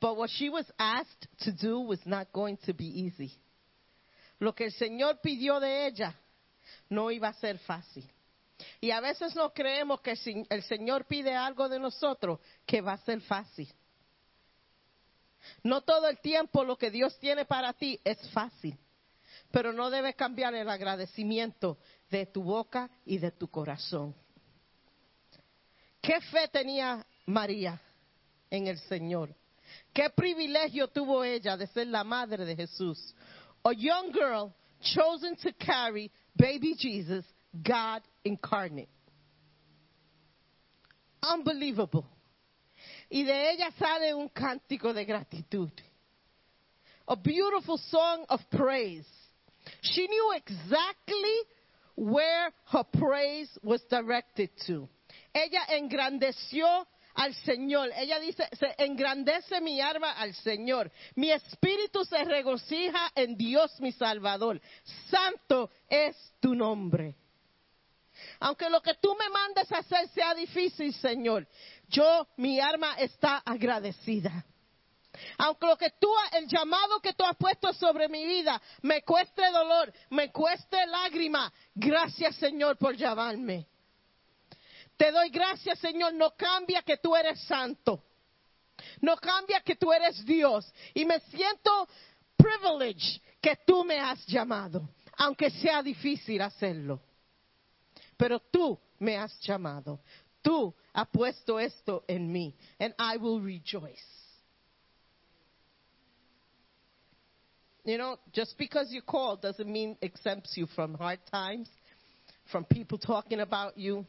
But 0.00 0.16
what 0.16 0.30
she 0.30 0.48
was 0.48 0.66
asked 0.78 1.26
to 1.40 1.52
do 1.52 1.80
was 1.80 1.98
not 2.04 2.32
going 2.32 2.58
to 2.66 2.74
be 2.74 2.86
easy. 2.86 3.32
Lo 4.40 4.52
que 4.52 4.66
el 4.66 4.72
Señor 4.72 5.14
pidió 5.24 5.60
de 5.60 5.86
ella 5.86 6.14
no 6.88 7.10
iba 7.10 7.28
a 7.28 7.34
ser 7.34 7.58
fácil. 7.58 8.08
Y 8.80 8.90
a 8.90 9.00
veces 9.00 9.34
no 9.34 9.52
creemos 9.52 10.00
que 10.00 10.16
si 10.16 10.44
el 10.48 10.62
Señor 10.62 11.06
pide 11.06 11.34
algo 11.34 11.68
de 11.68 11.78
nosotros 11.78 12.40
que 12.66 12.80
va 12.80 12.92
a 12.92 12.98
ser 12.98 13.20
fácil. 13.20 13.72
No 15.62 15.82
todo 15.82 16.08
el 16.08 16.18
tiempo 16.20 16.64
lo 16.64 16.76
que 16.76 16.90
Dios 16.90 17.18
tiene 17.18 17.44
para 17.44 17.72
ti 17.72 18.00
es 18.04 18.18
fácil, 18.30 18.78
pero 19.50 19.72
no 19.72 19.90
debe 19.90 20.14
cambiar 20.14 20.54
el 20.54 20.68
agradecimiento 20.68 21.78
de 22.10 22.26
tu 22.26 22.42
boca 22.42 22.90
y 23.04 23.18
de 23.18 23.30
tu 23.30 23.48
corazón. 23.48 24.14
¿Qué 26.00 26.20
fe 26.20 26.48
tenía 26.48 27.04
María 27.26 27.80
en 28.50 28.66
el 28.66 28.78
Señor? 28.80 29.34
¿Qué 29.92 30.10
privilegio 30.10 30.88
tuvo 30.88 31.24
ella 31.24 31.56
de 31.56 31.66
ser 31.68 31.86
la 31.88 32.04
madre 32.04 32.44
de 32.44 32.56
Jesús? 32.56 33.14
A 33.64 33.72
young 33.72 34.12
girl 34.12 34.52
chosen 34.80 35.36
to 35.36 35.50
carry 35.58 36.10
baby 36.36 36.74
Jesus, 36.78 37.24
God 37.62 38.02
incarnate. 38.24 38.88
Unbelievable. 41.22 42.06
Y 43.10 43.24
de 43.24 43.50
ella 43.50 43.70
sale 43.78 44.14
un 44.14 44.28
cántico 44.28 44.92
de 44.92 45.04
gratitud. 45.04 45.70
A 47.08 47.16
beautiful 47.16 47.78
song 47.78 48.24
of 48.28 48.40
praise. 48.50 49.06
She 49.82 50.06
knew 50.06 50.32
exactly 50.36 51.34
where 51.96 52.50
her 52.66 52.84
praise 52.98 53.48
was 53.62 53.82
directed 53.88 54.50
to. 54.66 54.88
Ella 55.34 55.66
engrandeció 55.70 56.86
al 57.14 57.34
Señor. 57.34 57.90
Ella 57.96 58.18
dice, 58.18 58.48
se 58.58 58.74
engrandece 58.78 59.60
mi 59.60 59.80
alma 59.80 60.12
al 60.12 60.34
Señor. 60.34 60.90
Mi 61.14 61.30
espíritu 61.30 62.04
se 62.04 62.22
regocija 62.24 63.12
en 63.14 63.36
Dios 63.36 63.80
mi 63.80 63.92
Salvador. 63.92 64.60
Santo 65.10 65.70
es 65.88 66.16
tu 66.40 66.54
nombre. 66.54 67.14
Aunque 68.40 68.70
lo 68.70 68.80
que 68.80 68.94
tú 68.94 69.14
me 69.16 69.28
mandes 69.28 69.70
a 69.72 69.78
hacer 69.78 70.08
sea 70.08 70.34
difícil, 70.34 70.94
Señor, 70.94 71.46
yo, 71.88 72.28
mi 72.36 72.60
alma 72.60 72.94
está 72.98 73.38
agradecida. 73.38 74.44
Aunque 75.38 75.66
lo 75.66 75.76
que 75.76 75.90
tú, 75.90 76.08
el 76.32 76.48
llamado 76.48 77.00
que 77.00 77.12
tú 77.12 77.24
has 77.24 77.36
puesto 77.36 77.72
sobre 77.72 78.08
mi 78.08 78.24
vida 78.24 78.60
me 78.82 79.02
cueste 79.02 79.48
dolor, 79.50 79.92
me 80.10 80.32
cueste 80.32 80.86
lágrima, 80.86 81.52
gracias 81.74 82.36
Señor 82.36 82.76
por 82.76 82.96
llamarme. 82.96 83.68
Te 84.96 85.10
doy 85.10 85.30
gracias 85.30 85.78
Señor, 85.78 86.14
no 86.14 86.34
cambia 86.36 86.82
que 86.82 86.96
tú 86.96 87.14
eres 87.16 87.40
santo. 87.44 88.02
No 89.00 89.16
cambia 89.16 89.60
que 89.60 89.76
tú 89.76 89.92
eres 89.92 90.24
Dios. 90.24 90.70
Y 90.94 91.04
me 91.04 91.20
siento 91.20 91.88
privileged 92.36 93.20
que 93.40 93.56
tú 93.66 93.84
me 93.84 93.98
has 93.98 94.24
llamado, 94.26 94.88
aunque 95.16 95.50
sea 95.50 95.82
difícil 95.82 96.40
hacerlo. 96.42 97.00
Pero 98.16 98.40
tú 98.40 98.78
me 98.98 99.16
has 99.16 99.38
llamado. 99.40 100.00
Tú 100.42 100.74
has 100.92 101.08
puesto 101.08 101.58
esto 101.58 102.04
en 102.06 102.30
mí. 102.30 102.54
And 102.78 102.94
I 102.98 103.16
will 103.16 103.40
rejoice. 103.40 104.24
you 107.84 107.98
know, 107.98 108.16
just 108.32 108.56
because 108.58 108.88
you're 108.90 109.02
called 109.02 109.42
doesn't 109.42 109.70
mean 109.70 109.96
exempts 110.00 110.56
you 110.56 110.66
from 110.74 110.94
hard 110.94 111.18
times, 111.30 111.68
from 112.50 112.64
people 112.64 112.98
talking 112.98 113.40
about 113.40 113.76
you. 113.76 114.06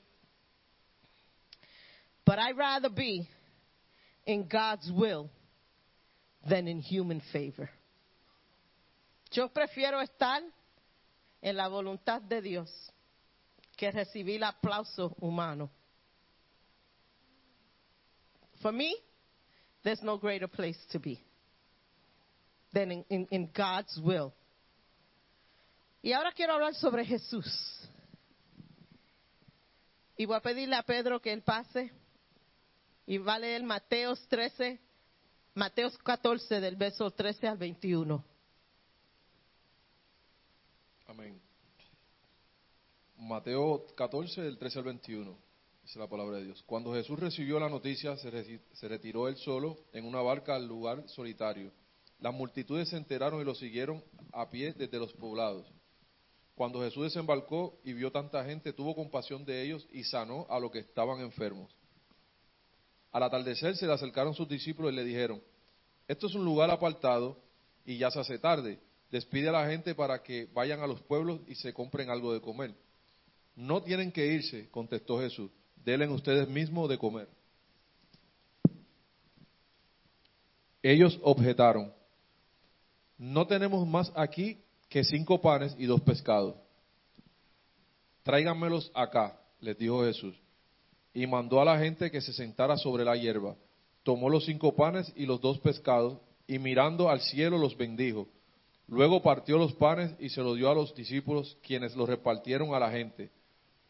But 2.25 2.39
I'd 2.39 2.57
rather 2.57 2.89
be 2.89 3.29
in 4.25 4.47
God's 4.47 4.91
will 4.91 5.29
than 6.49 6.67
in 6.67 6.79
human 6.79 7.21
favor. 7.31 7.69
Yo 9.31 9.49
prefiero 9.49 10.01
estar 10.01 10.41
en 11.41 11.55
la 11.55 11.67
voluntad 11.67 12.21
de 12.21 12.41
Dios 12.41 12.69
que 13.77 13.91
recibir 13.91 14.43
aplauso 14.43 15.15
humano. 15.19 15.69
For 18.61 18.71
me, 18.71 18.95
there's 19.83 20.01
no 20.01 20.17
greater 20.17 20.47
place 20.47 20.77
to 20.91 20.99
be 20.99 21.21
than 22.73 22.91
in, 22.91 23.05
in, 23.09 23.27
in 23.29 23.49
God's 23.53 23.99
will. 24.03 24.33
Y 26.01 26.13
ahora 26.13 26.31
quiero 26.35 26.53
hablar 26.53 26.73
sobre 26.75 27.05
Jesús. 27.05 27.45
Y 30.17 30.25
voy 30.25 30.37
a 30.37 30.41
pedirle 30.41 30.77
a 30.77 30.83
Pedro 30.83 31.19
que 31.19 31.33
él 31.33 31.43
pase 31.43 31.91
y 33.05 33.17
va 33.17 33.35
a 33.35 33.39
leer 33.39 33.63
Mateos 33.63 34.25
13, 34.27 34.79
Mateos 35.53 35.97
14 35.99 36.59
del 36.59 36.75
verso 36.75 37.11
13 37.11 37.47
al 37.47 37.57
21. 37.57 38.23
Amén. 41.07 41.39
Mateo 43.17 43.85
14, 43.95 44.41
del 44.41 44.57
13 44.57 44.79
al 44.79 44.85
21. 44.85 45.37
Dice 45.83 45.99
la 45.99 46.07
palabra 46.07 46.37
de 46.37 46.45
Dios. 46.45 46.63
Cuando 46.65 46.93
Jesús 46.93 47.19
recibió 47.19 47.59
la 47.59 47.69
noticia, 47.69 48.17
se, 48.17 48.31
reti- 48.31 48.59
se 48.73 48.87
retiró 48.87 49.27
él 49.27 49.37
solo 49.37 49.77
en 49.93 50.05
una 50.05 50.21
barca 50.21 50.55
al 50.55 50.67
lugar 50.67 51.07
solitario. 51.07 51.71
Las 52.19 52.33
multitudes 52.33 52.89
se 52.89 52.97
enteraron 52.97 53.39
y 53.41 53.45
lo 53.45 53.53
siguieron 53.53 54.03
a 54.33 54.49
pie 54.49 54.73
desde 54.73 54.97
los 54.97 55.13
poblados. 55.13 55.67
Cuando 56.55 56.81
Jesús 56.81 57.03
desembarcó 57.03 57.77
y 57.83 57.93
vio 57.93 58.11
tanta 58.11 58.43
gente, 58.45 58.73
tuvo 58.73 58.95
compasión 58.95 59.45
de 59.45 59.61
ellos 59.61 59.85
y 59.91 60.03
sanó 60.05 60.47
a 60.49 60.59
los 60.59 60.71
que 60.71 60.79
estaban 60.79 61.19
enfermos. 61.19 61.69
Al 63.15 63.23
atardecer 63.23 63.77
se 63.77 63.87
le 63.87 63.93
acercaron 63.93 64.33
sus 64.33 64.45
discípulos 64.45 64.91
y 64.91 64.95
le 64.97 65.05
dijeron, 65.05 65.41
esto 66.05 66.27
es 66.27 66.35
un 66.35 66.43
lugar 66.43 66.69
apartado 66.69 67.39
y 67.85 67.97
ya 67.97 68.11
se 68.11 68.19
hace 68.19 68.39
tarde. 68.39 68.77
Despide 69.09 69.47
a 69.47 69.53
la 69.53 69.69
gente 69.69 69.95
para 69.95 70.21
que 70.21 70.49
vayan 70.53 70.81
a 70.81 70.87
los 70.87 71.01
pueblos 71.03 71.39
y 71.47 71.55
se 71.55 71.73
compren 71.73 72.09
algo 72.09 72.33
de 72.33 72.41
comer. 72.41 72.75
No 73.55 73.81
tienen 73.81 74.11
que 74.11 74.27
irse, 74.27 74.69
contestó 74.69 75.17
Jesús. 75.21 75.49
Denle 75.77 76.09
ustedes 76.09 76.49
mismos 76.49 76.89
de 76.89 76.97
comer. 76.97 77.29
Ellos 80.83 81.17
objetaron, 81.23 81.93
no 83.17 83.47
tenemos 83.47 83.87
más 83.87 84.11
aquí 84.13 84.61
que 84.89 85.05
cinco 85.05 85.39
panes 85.39 85.73
y 85.79 85.85
dos 85.85 86.01
pescados. 86.01 86.57
Tráiganmelos 88.23 88.91
acá, 88.93 89.39
les 89.61 89.77
dijo 89.77 90.03
Jesús. 90.03 90.35
Y 91.15 91.25
mandó 91.25 91.59
a 91.59 91.65
la 91.65 91.79
gente 91.79 92.11
que 92.11 92.21
se 92.21 92.33
sentara 92.33 92.77
sobre 92.77 93.03
la 93.03 93.15
hierba. 93.15 93.55
Tomó 94.03 94.29
los 94.29 94.45
cinco 94.45 94.75
panes 94.75 95.11
y 95.15 95.25
los 95.25 95.41
dos 95.41 95.57
pescados, 95.57 96.19
y 96.45 96.59
mirando 96.59 97.09
al 97.09 97.21
cielo 97.21 97.57
los 97.57 97.75
bendijo. 97.75 98.27
Luego 98.87 99.23
partió 99.23 99.57
los 99.57 99.73
panes 99.73 100.11
y 100.19 100.29
se 100.29 100.41
los 100.41 100.57
dio 100.57 100.69
a 100.69 100.75
los 100.75 100.93
discípulos, 100.93 101.57
quienes 101.63 101.95
los 101.95 102.07
repartieron 102.07 102.75
a 102.75 102.79
la 102.79 102.91
gente. 102.91 103.31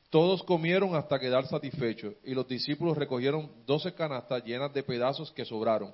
Todos 0.10 0.44
comieron 0.44 0.96
hasta 0.96 1.20
quedar 1.20 1.48
satisfechos, 1.48 2.14
y 2.24 2.34
los 2.34 2.48
discípulos 2.48 2.98
recogieron 2.98 3.52
doce 3.66 3.94
canastas 3.94 4.46
llenas 4.46 4.72
de 4.74 4.84
pedazos 4.84 5.32
que 5.32 5.44
sobraron. 5.44 5.94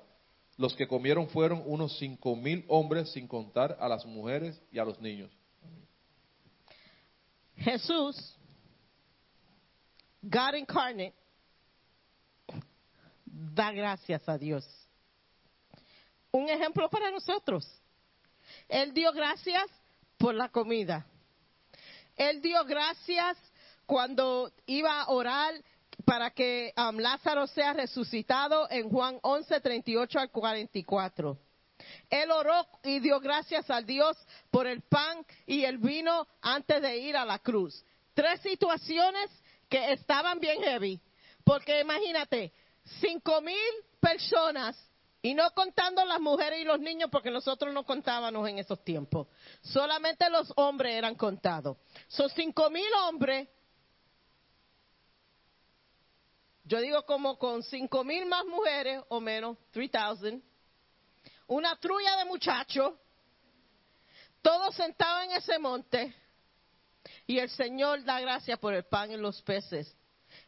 Los 0.58 0.74
que 0.74 0.86
comieron 0.86 1.28
fueron 1.28 1.62
unos 1.66 1.98
cinco 1.98 2.36
mil 2.36 2.64
hombres, 2.68 3.10
sin 3.10 3.26
contar 3.26 3.76
a 3.80 3.88
las 3.88 4.04
mujeres 4.04 4.60
y 4.70 4.78
a 4.78 4.84
los 4.84 5.00
niños. 5.00 5.30
Jesús, 7.56 8.36
God 10.22 10.54
incarnate, 10.54 11.14
da 13.32 13.72
gracias 13.72 14.28
a 14.28 14.36
Dios. 14.36 14.66
Un 16.30 16.48
ejemplo 16.48 16.88
para 16.90 17.10
nosotros. 17.10 17.66
Él 18.68 18.92
dio 18.92 19.12
gracias 19.12 19.64
por 20.18 20.34
la 20.34 20.50
comida. 20.50 21.06
Él 22.16 22.40
dio 22.42 22.64
gracias 22.64 23.38
cuando 23.86 24.52
iba 24.66 25.00
a 25.00 25.10
orar 25.10 25.54
para 26.04 26.30
que 26.30 26.72
um, 26.76 26.98
Lázaro 26.98 27.46
sea 27.46 27.72
resucitado 27.72 28.68
en 28.70 28.88
Juan 28.90 29.18
11, 29.22 29.60
38 29.60 30.18
al 30.18 30.30
44. 30.30 31.38
Él 32.10 32.30
oró 32.30 32.66
y 32.82 33.00
dio 33.00 33.18
gracias 33.20 33.68
a 33.70 33.80
Dios 33.82 34.16
por 34.50 34.66
el 34.66 34.82
pan 34.82 35.24
y 35.46 35.64
el 35.64 35.78
vino 35.78 36.26
antes 36.40 36.80
de 36.80 36.98
ir 36.98 37.16
a 37.16 37.24
la 37.24 37.38
cruz. 37.38 37.84
Tres 38.14 38.40
situaciones 38.40 39.30
que 39.68 39.92
estaban 39.92 40.38
bien 40.38 40.62
heavy. 40.62 41.00
Porque 41.44 41.80
imagínate, 41.80 42.52
cinco 43.00 43.40
mil 43.40 43.56
personas, 44.00 44.76
y 45.24 45.34
no 45.34 45.48
contando 45.52 46.04
las 46.04 46.20
mujeres 46.20 46.60
y 46.60 46.64
los 46.64 46.80
niños, 46.80 47.08
porque 47.10 47.30
nosotros 47.30 47.72
no 47.72 47.84
contábamos 47.84 48.48
en 48.48 48.58
esos 48.58 48.82
tiempos. 48.82 49.28
Solamente 49.60 50.28
los 50.28 50.52
hombres 50.56 50.94
eran 50.94 51.14
contados. 51.14 51.76
Son 52.08 52.28
cinco 52.30 52.68
mil 52.70 52.92
hombres. 53.06 53.48
Yo 56.64 56.80
digo 56.80 57.04
como 57.04 57.38
con 57.38 57.62
cinco 57.62 58.02
mil 58.02 58.26
más 58.26 58.44
mujeres 58.46 59.02
o 59.08 59.20
menos, 59.20 59.56
3,000 59.72 60.42
una 61.46 61.76
trulla 61.76 62.16
de 62.16 62.24
muchachos, 62.24 62.94
todos 64.40 64.74
sentados 64.74 65.24
en 65.24 65.32
ese 65.32 65.58
monte, 65.58 66.14
y 67.26 67.38
el 67.38 67.50
Señor 67.50 68.04
da 68.04 68.20
gracias 68.20 68.58
por 68.58 68.74
el 68.74 68.84
pan 68.84 69.10
y 69.12 69.16
los 69.16 69.42
peces. 69.42 69.94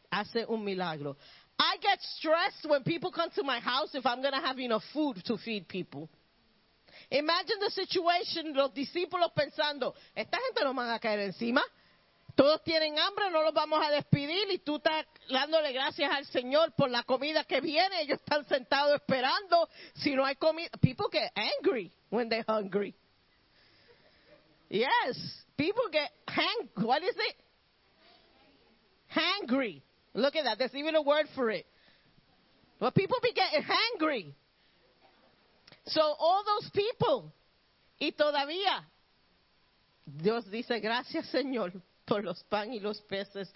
Hace 0.09 0.45
un 0.45 0.63
milagro. 0.63 1.17
I 1.57 1.77
get 1.81 1.99
stressed 2.17 2.67
when 2.67 2.83
people 2.83 3.11
come 3.11 3.29
to 3.35 3.43
my 3.43 3.59
house 3.59 3.89
if 3.93 4.05
I'm 4.05 4.21
going 4.21 4.33
to 4.33 4.41
have 4.45 4.59
enough 4.59 4.83
food 4.93 5.23
to 5.25 5.37
feed 5.37 5.67
people. 5.67 6.09
Imagine 7.11 7.59
the 7.59 7.69
situation, 7.69 8.53
los 8.53 8.73
discípulos 8.73 9.31
pensando, 9.35 9.93
esta 10.15 10.37
gente 10.37 10.63
no 10.63 10.73
van 10.73 10.89
a 10.89 10.99
caer 10.99 11.19
encima. 11.19 11.61
Todos 12.35 12.61
tienen 12.63 12.99
hambre, 12.99 13.31
no 13.31 13.43
los 13.43 13.53
vamos 13.53 13.79
a 13.81 13.91
despedir 13.91 14.51
y 14.51 14.57
tú 14.57 14.75
estás 14.75 15.05
dándole 15.29 15.71
gracias 15.71 16.11
al 16.11 16.25
Señor 16.25 16.73
por 16.75 16.89
la 16.89 17.03
comida 17.03 17.45
que 17.45 17.61
viene. 17.61 18.01
Ellos 18.01 18.19
están 18.19 18.45
sentados 18.45 18.95
esperando. 18.95 19.69
Si 19.93 20.13
no 20.13 20.25
hay 20.25 20.35
comida, 20.35 20.69
people 20.81 21.07
get 21.09 21.31
angry 21.35 21.91
when 22.09 22.27
they're 22.27 22.43
hungry. 22.45 22.93
Yes, 24.69 25.45
people 25.55 25.85
get 25.89 26.11
hang. 26.27 26.69
What 26.75 27.03
is 27.03 27.15
it? 27.15 27.35
Hangry. 29.15 29.81
Look 30.15 30.35
at 30.37 30.45
that. 30.45 30.57
There's 30.57 30.73
even 30.73 30.95
a 30.95 31.01
word 31.01 31.27
for 31.35 31.51
it. 31.51 31.65
But 32.79 32.95
people 32.95 33.17
be 33.21 33.33
getting 33.33 33.63
hangry. 33.63 34.33
So 35.87 36.01
all 36.01 36.43
those 36.43 36.71
people, 36.71 37.31
y 37.99 38.11
todavía, 38.11 38.85
Dios 40.05 40.45
dice 40.49 40.79
gracias 40.79 41.27
Señor 41.31 41.73
por 42.05 42.23
los 42.23 42.41
pan 42.43 42.73
y 42.73 42.79
los 42.79 43.01
peces 43.01 43.51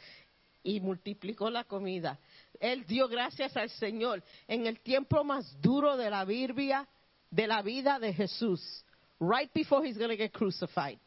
y 0.64 0.80
multiplicó 0.80 1.50
la 1.50 1.64
comida. 1.64 2.20
Él 2.60 2.86
dio 2.86 3.08
gracias 3.08 3.56
al 3.56 3.70
Señor 3.70 4.22
en 4.48 4.68
el 4.68 4.82
tiempo 4.82 5.24
más 5.24 5.60
duro 5.62 5.96
de 5.96 6.10
la 6.10 6.26
Biblia, 6.26 6.88
de 7.32 7.48
la 7.48 7.62
vida 7.62 8.00
de 8.00 8.14
Jesús, 8.14 8.84
right 9.20 9.52
before 9.54 9.86
he's 9.86 9.98
going 9.98 10.10
to 10.10 10.18
get 10.18 10.34
crucified. 10.34 11.00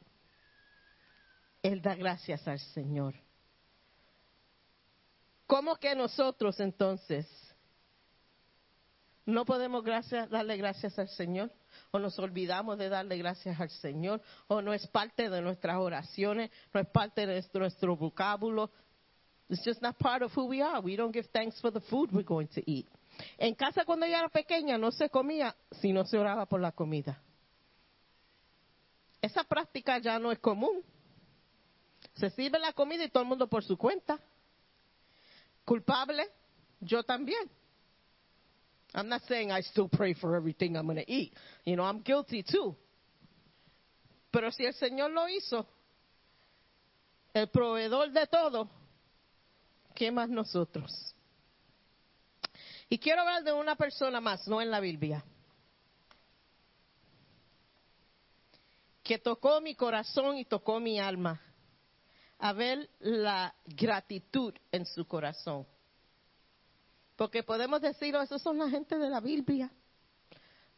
Él 1.62 1.80
da 1.82 1.94
gracias 1.94 2.46
al 2.48 2.58
Señor. 2.58 3.14
¿Cómo 5.52 5.76
que 5.76 5.94
nosotros 5.94 6.58
entonces 6.60 7.28
no 9.26 9.44
podemos 9.44 9.84
gracias, 9.84 10.30
darle 10.30 10.56
gracias 10.56 10.98
al 10.98 11.10
Señor? 11.10 11.52
¿O 11.90 11.98
nos 11.98 12.18
olvidamos 12.18 12.78
de 12.78 12.88
darle 12.88 13.18
gracias 13.18 13.60
al 13.60 13.68
Señor? 13.68 14.22
¿O 14.48 14.62
no 14.62 14.72
es 14.72 14.86
parte 14.86 15.28
de 15.28 15.42
nuestras 15.42 15.76
oraciones? 15.76 16.50
¿No 16.72 16.80
es 16.80 16.88
parte 16.88 17.26
de 17.26 17.44
nuestro 17.52 17.94
vocábulo? 17.98 18.70
It's 19.50 19.62
just 19.62 19.82
not 19.82 19.98
part 19.98 20.22
of 20.22 20.34
who 20.34 20.46
we 20.46 20.62
are. 20.62 20.80
We 20.80 20.96
don't 20.96 21.12
give 21.12 21.28
thanks 21.28 21.60
for 21.60 21.70
the 21.70 21.82
food 21.82 22.10
we're 22.12 22.24
going 22.24 22.48
to 22.54 22.62
eat. 22.64 22.88
En 23.36 23.54
casa 23.54 23.84
cuando 23.84 24.06
yo 24.06 24.16
era 24.16 24.30
pequeña 24.30 24.78
no 24.78 24.90
se 24.90 25.10
comía 25.10 25.54
si 25.82 25.92
no 25.92 26.06
se 26.06 26.16
oraba 26.16 26.46
por 26.46 26.62
la 26.62 26.72
comida. 26.72 27.20
Esa 29.20 29.44
práctica 29.44 29.98
ya 29.98 30.18
no 30.18 30.32
es 30.32 30.38
común. 30.38 30.82
Se 32.14 32.30
sirve 32.30 32.58
la 32.58 32.72
comida 32.72 33.04
y 33.04 33.10
todo 33.10 33.22
el 33.24 33.28
mundo 33.28 33.48
por 33.48 33.62
su 33.62 33.76
cuenta. 33.76 34.18
Culpable, 35.64 36.24
yo 36.80 37.02
también. 37.02 37.48
I'm 38.94 39.08
not 39.08 39.22
saying 39.26 39.50
I 39.50 39.62
still 39.62 39.88
pray 39.88 40.14
for 40.14 40.36
everything 40.36 40.76
I'm 40.76 40.86
going 40.86 40.98
to 40.98 41.10
eat. 41.10 41.32
You 41.64 41.76
know, 41.76 41.84
I'm 41.84 42.02
guilty 42.02 42.42
too. 42.42 42.76
Pero 44.30 44.50
si 44.50 44.64
el 44.64 44.74
Señor 44.74 45.10
lo 45.12 45.28
hizo, 45.28 45.66
el 47.34 47.48
proveedor 47.48 48.12
de 48.12 48.26
todo, 48.26 48.68
¿qué 49.94 50.10
más 50.10 50.28
nosotros? 50.28 50.92
Y 52.88 52.98
quiero 52.98 53.22
hablar 53.22 53.44
de 53.44 53.52
una 53.52 53.76
persona 53.76 54.20
más, 54.20 54.46
no 54.46 54.60
en 54.60 54.70
la 54.70 54.80
Biblia. 54.80 55.24
que 59.02 59.18
tocó 59.18 59.60
mi 59.60 59.74
corazón 59.74 60.38
y 60.38 60.44
tocó 60.44 60.80
mi 60.80 61.00
alma. 61.00 61.40
A 62.44 62.52
ver 62.52 62.90
la 62.98 63.54
gratitud 63.66 64.52
en 64.72 64.84
su 64.84 65.06
corazón. 65.06 65.64
Porque 67.14 67.44
podemos 67.44 67.80
decir, 67.80 68.16
oh, 68.16 68.22
esos 68.22 68.42
son 68.42 68.58
la 68.58 68.68
gente 68.68 68.98
de 68.98 69.08
la 69.08 69.20
Biblia. 69.20 69.70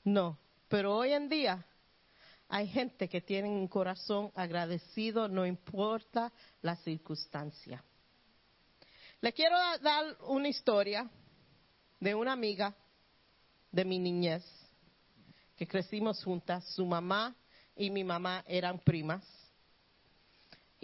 No, 0.05 0.37
pero 0.69 0.95
hoy 0.95 1.13
en 1.13 1.27
día 1.27 1.65
hay 2.51 2.69
gente 2.69 3.09
que 3.09 3.23
tiene 3.23 3.49
un 3.49 3.67
corazón 3.67 4.31
agradecido, 4.35 5.27
no 5.27 5.47
importa 5.47 6.31
la 6.61 6.77
circunstancia. 6.77 7.83
Le 9.23 9.33
quiero 9.33 9.57
da- 9.57 9.79
dar 9.79 10.17
una 10.29 10.49
historia 10.49 11.09
de 11.99 12.15
una 12.15 12.33
amiga 12.33 12.75
de 13.73 13.87
mi 13.87 13.99
niñez, 13.99 14.45
que 15.57 15.67
crecimos 15.67 16.23
juntas. 16.23 16.63
Su 16.75 16.85
mamá 16.85 17.35
y 17.75 17.89
mi 17.89 18.05
mamá 18.05 18.45
eran 18.47 18.79
primas. 18.81 19.25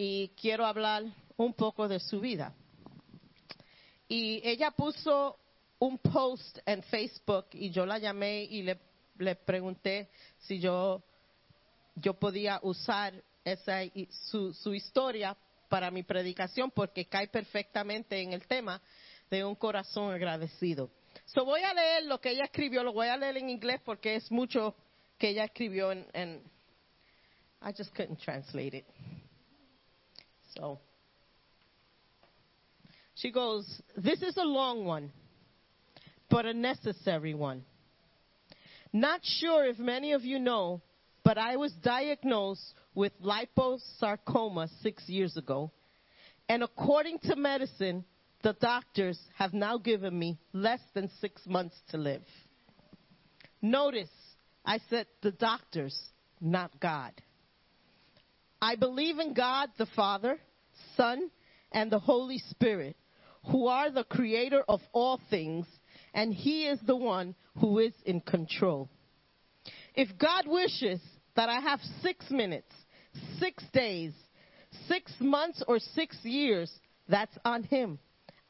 Y 0.03 0.29
quiero 0.29 0.65
hablar 0.65 1.03
un 1.37 1.53
poco 1.53 1.87
de 1.87 1.99
su 1.99 2.19
vida. 2.19 2.55
Y 4.07 4.41
ella 4.43 4.71
puso 4.71 5.37
un 5.77 5.99
post 5.99 6.57
en 6.65 6.81
Facebook 6.81 7.45
y 7.51 7.69
yo 7.69 7.85
la 7.85 7.99
llamé 7.99 8.45
y 8.45 8.63
le, 8.63 9.35
pregunté 9.35 10.09
si 10.39 10.59
yo, 10.59 11.03
yo 11.93 12.15
podía 12.15 12.59
usar 12.63 13.13
esa, 13.45 13.81
su, 14.31 14.51
su 14.55 14.73
historia 14.73 15.37
para 15.69 15.91
mi 15.91 16.01
predicación 16.01 16.71
porque 16.71 17.05
cae 17.05 17.27
perfectamente 17.27 18.19
en 18.23 18.33
el 18.33 18.47
tema 18.47 18.81
de 19.29 19.45
un 19.45 19.53
corazón 19.53 20.11
agradecido. 20.11 20.89
So 21.25 21.45
voy 21.45 21.61
a 21.61 21.75
leer 21.75 22.05
lo 22.05 22.19
que 22.19 22.31
ella 22.31 22.45
escribió, 22.45 22.81
lo 22.81 22.93
voy 22.93 23.09
a 23.09 23.17
leer 23.17 23.37
en 23.37 23.51
inglés 23.51 23.79
porque 23.85 24.15
es 24.15 24.31
mucho 24.31 24.73
que 25.19 25.29
ella 25.29 25.43
escribió 25.43 25.91
en, 25.91 26.07
en 26.13 26.41
I 27.61 27.71
just 27.77 27.93
couldn't 27.93 28.19
translate 28.19 28.75
it. 28.75 28.85
So 30.61 30.77
she 33.15 33.31
goes, 33.31 33.81
This 33.97 34.21
is 34.21 34.37
a 34.37 34.43
long 34.43 34.85
one, 34.85 35.11
but 36.29 36.45
a 36.45 36.53
necessary 36.53 37.33
one. 37.33 37.63
Not 38.93 39.21
sure 39.23 39.65
if 39.65 39.79
many 39.79 40.11
of 40.11 40.23
you 40.23 40.37
know, 40.37 40.81
but 41.23 41.39
I 41.39 41.55
was 41.55 41.71
diagnosed 41.81 42.75
with 42.93 43.11
liposarcoma 43.23 44.69
six 44.83 45.09
years 45.09 45.35
ago. 45.35 45.71
And 46.47 46.61
according 46.61 47.19
to 47.23 47.35
medicine, 47.35 48.05
the 48.43 48.53
doctors 48.53 49.19
have 49.37 49.53
now 49.53 49.79
given 49.79 50.17
me 50.17 50.37
less 50.53 50.81
than 50.93 51.09
six 51.21 51.41
months 51.47 51.75
to 51.89 51.97
live. 51.97 52.23
Notice, 53.63 54.09
I 54.63 54.79
said 54.91 55.07
the 55.23 55.31
doctors, 55.31 55.97
not 56.39 56.79
God. 56.79 57.13
I 58.61 58.75
believe 58.75 59.17
in 59.17 59.33
God 59.33 59.69
the 59.77 59.87
Father, 59.95 60.37
Son, 60.95 61.29
and 61.71 61.91
the 61.91 61.99
Holy 61.99 62.37
Spirit, 62.49 62.95
who 63.49 63.67
are 63.67 63.89
the 63.89 64.03
creator 64.03 64.63
of 64.67 64.81
all 64.91 65.19
things, 65.29 65.65
and 66.13 66.33
He 66.33 66.67
is 66.67 66.79
the 66.85 66.95
one 66.95 67.35
who 67.59 67.79
is 67.79 67.93
in 68.05 68.21
control. 68.21 68.89
If 69.95 70.09
God 70.17 70.45
wishes 70.47 70.99
that 71.35 71.49
I 71.49 71.59
have 71.59 71.79
six 72.01 72.29
minutes, 72.29 72.71
six 73.39 73.63
days, 73.73 74.13
six 74.87 75.11
months, 75.19 75.63
or 75.67 75.79
six 75.79 76.17
years, 76.23 76.71
that's 77.07 77.37
on 77.43 77.63
Him. 77.63 77.99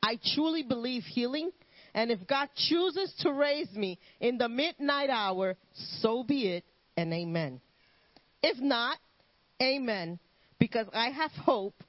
I 0.03 0.19
truly 0.33 0.63
believe 0.63 1.03
healing, 1.03 1.51
and 1.93 2.11
if 2.11 2.25
God 2.27 2.49
chooses 2.55 3.13
to 3.19 3.33
raise 3.33 3.71
me 3.73 3.99
in 4.19 4.37
the 4.37 4.49
midnight 4.49 5.09
hour, 5.09 5.55
so 5.99 6.23
be 6.23 6.47
it, 6.47 6.63
and 6.97 7.13
amen. 7.13 7.61
If 8.41 8.59
not, 8.59 8.97
amen, 9.61 10.19
because 10.59 10.87
I 10.93 11.09
have 11.09 11.31
hope 11.31 11.83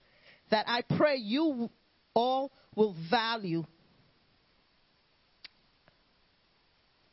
that 0.52 0.66
I 0.68 0.82
pray 0.96 1.16
you 1.16 1.70
all 2.14 2.52
will 2.76 2.94
value. 3.10 3.64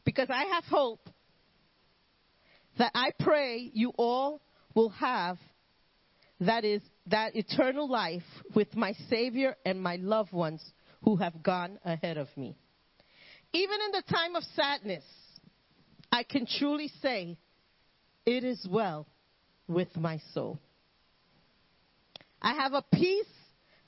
Because 0.03 0.27
I 0.29 0.43
have 0.53 0.65
hope 0.65 1.09
that 2.77 2.91
I 2.93 3.11
pray 3.17 3.71
you 3.73 3.93
all 3.97 4.41
will 4.75 4.89
have 4.89 5.37
that 6.41 6.65
is 6.65 6.81
that 7.07 7.35
eternal 7.35 7.89
life 7.89 8.23
with 8.53 8.75
my 8.75 8.93
Savior 9.09 9.55
and 9.65 9.81
my 9.81 9.95
loved 9.95 10.33
ones 10.33 10.61
who 11.03 11.15
have 11.15 11.41
gone 11.41 11.79
ahead 11.85 12.17
of 12.17 12.27
me. 12.35 12.57
Even 13.53 13.77
in 13.85 13.91
the 13.93 14.03
time 14.13 14.35
of 14.35 14.43
sadness, 14.53 15.03
I 16.11 16.23
can 16.23 16.45
truly 16.45 16.91
say, 17.01 17.37
it 18.25 18.43
is 18.43 18.67
well 18.69 19.07
with 19.67 19.95
my 19.95 20.19
soul. 20.33 20.59
I 22.41 22.53
have 22.53 22.73
a 22.73 22.83
peace 22.93 23.25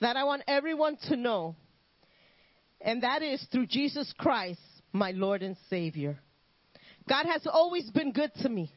that 0.01 0.17
I 0.17 0.23
want 0.23 0.43
everyone 0.47 0.97
to 1.09 1.15
know, 1.15 1.55
and 2.81 3.03
that 3.03 3.21
is 3.21 3.45
through 3.51 3.67
Jesus 3.67 4.13
Christ, 4.17 4.59
my 4.91 5.11
Lord 5.11 5.41
and 5.41 5.55
Savior. 5.69 6.19
God 7.07 7.25
has 7.27 7.47
always 7.47 7.89
been 7.91 8.11
good 8.11 8.31
to 8.41 8.49
me, 8.49 8.71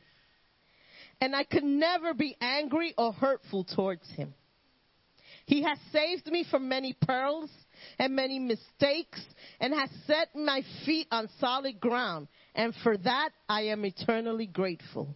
and 1.20 1.34
I 1.34 1.44
could 1.44 1.64
never 1.64 2.14
be 2.14 2.36
angry 2.40 2.94
or 2.96 3.12
hurtful 3.12 3.64
towards 3.64 4.08
Him. 4.10 4.34
He 5.46 5.62
has 5.62 5.78
saved 5.92 6.26
me 6.26 6.44
from 6.50 6.68
many 6.68 6.96
perils 7.06 7.50
and 7.98 8.14
many 8.14 8.38
mistakes 8.38 9.20
and 9.60 9.74
has 9.74 9.90
set 10.06 10.34
my 10.34 10.62
feet 10.86 11.08
on 11.10 11.28
solid 11.40 11.80
ground, 11.80 12.28
and 12.54 12.74
for 12.82 12.96
that 12.96 13.30
I 13.48 13.62
am 13.62 13.84
eternally 13.84 14.46
grateful. 14.46 15.14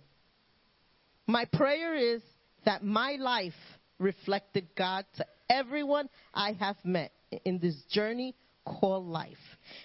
My 1.26 1.44
prayer 1.44 1.94
is 1.94 2.22
that 2.64 2.82
my 2.82 3.16
life 3.18 3.52
reflected 3.98 4.68
God 4.76 5.04
to 5.16 5.26
everyone 5.50 6.08
I 6.34 6.52
have 6.52 6.76
met 6.84 7.12
in 7.44 7.58
this 7.58 7.76
journey 7.90 8.34
called 8.64 9.06
life. 9.06 9.36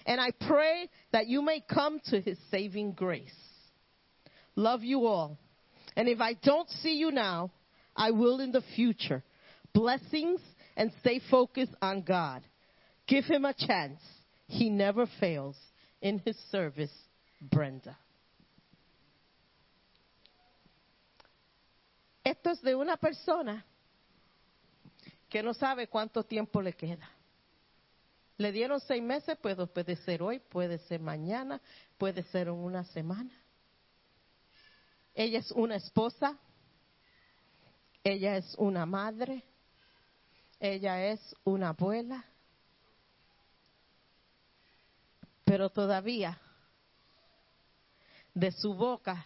And 0.05 0.19
I 0.19 0.31
pray 0.47 0.89
that 1.11 1.27
you 1.27 1.41
may 1.41 1.61
come 1.61 1.99
to 2.05 2.21
his 2.21 2.37
saving 2.51 2.93
grace. 2.93 3.31
Love 4.55 4.83
you 4.83 5.05
all. 5.05 5.37
And 5.95 6.07
if 6.07 6.19
I 6.19 6.33
don't 6.33 6.69
see 6.69 6.95
you 6.95 7.11
now, 7.11 7.51
I 7.95 8.11
will 8.11 8.39
in 8.39 8.51
the 8.51 8.63
future. 8.75 9.23
Blessings 9.73 10.41
and 10.75 10.91
stay 11.01 11.21
focused 11.29 11.73
on 11.81 12.01
God. 12.01 12.43
Give 13.07 13.25
him 13.25 13.45
a 13.45 13.53
chance. 13.53 13.99
He 14.47 14.69
never 14.69 15.07
fails. 15.19 15.55
In 16.01 16.19
his 16.19 16.35
service, 16.51 16.91
Brenda. 17.41 17.97
Esto 22.25 22.51
es 22.51 22.59
de 22.59 22.73
una 22.73 22.97
persona 22.97 23.63
que 25.33 25.41
no 25.41 25.55
sabe 25.55 25.87
cuánto 25.87 26.23
tiempo 26.23 26.61
le 26.61 26.73
queda. 26.73 27.09
Le 28.37 28.51
dieron 28.51 28.79
seis 28.79 29.01
meses, 29.01 29.35
pues 29.41 29.57
puede 29.73 29.95
ser 29.95 30.21
hoy, 30.21 30.37
puede 30.37 30.77
ser 30.77 30.99
mañana, 30.99 31.59
puede 31.97 32.21
ser 32.25 32.49
en 32.49 32.53
una 32.53 32.83
semana. 32.83 33.31
Ella 35.11 35.39
es 35.39 35.49
una 35.49 35.77
esposa, 35.77 36.37
ella 38.03 38.37
es 38.37 38.53
una 38.59 38.85
madre, 38.85 39.43
ella 40.59 41.03
es 41.03 41.35
una 41.43 41.69
abuela, 41.69 42.23
pero 45.43 45.71
todavía 45.71 46.39
de 48.35 48.51
su 48.51 48.75
boca 48.75 49.25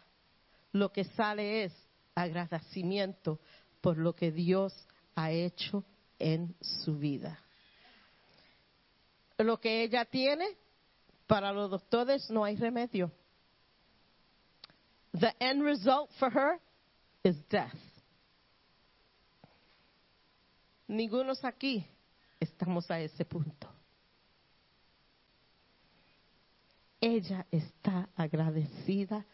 lo 0.71 0.89
que 0.89 1.03
sale 1.03 1.65
es 1.65 1.73
agradecimiento 2.15 3.41
por 3.81 3.97
lo 3.97 4.15
que 4.15 4.31
Dios 4.31 4.73
ha 5.13 5.31
hecho 5.31 5.83
en 6.19 6.55
su 6.61 6.97
vida. 6.97 7.39
Lo 9.37 9.59
que 9.59 9.83
ella 9.83 10.05
tiene, 10.05 10.47
para 11.27 11.51
los 11.51 11.69
doctores 11.69 12.29
no 12.29 12.43
hay 12.43 12.55
remedio. 12.55 13.11
The 15.19 15.35
end 15.39 15.63
result 15.63 16.09
for 16.19 16.31
her 16.31 16.59
is 17.23 17.35
death. 17.49 17.73
Ninguno 20.87 21.33
aquí 21.43 21.85
estamos 22.39 22.89
a 22.89 22.99
ese 22.99 23.25
punto. 23.25 23.67
Ella 26.99 27.45
está 27.51 28.09
agradecida 28.15 29.25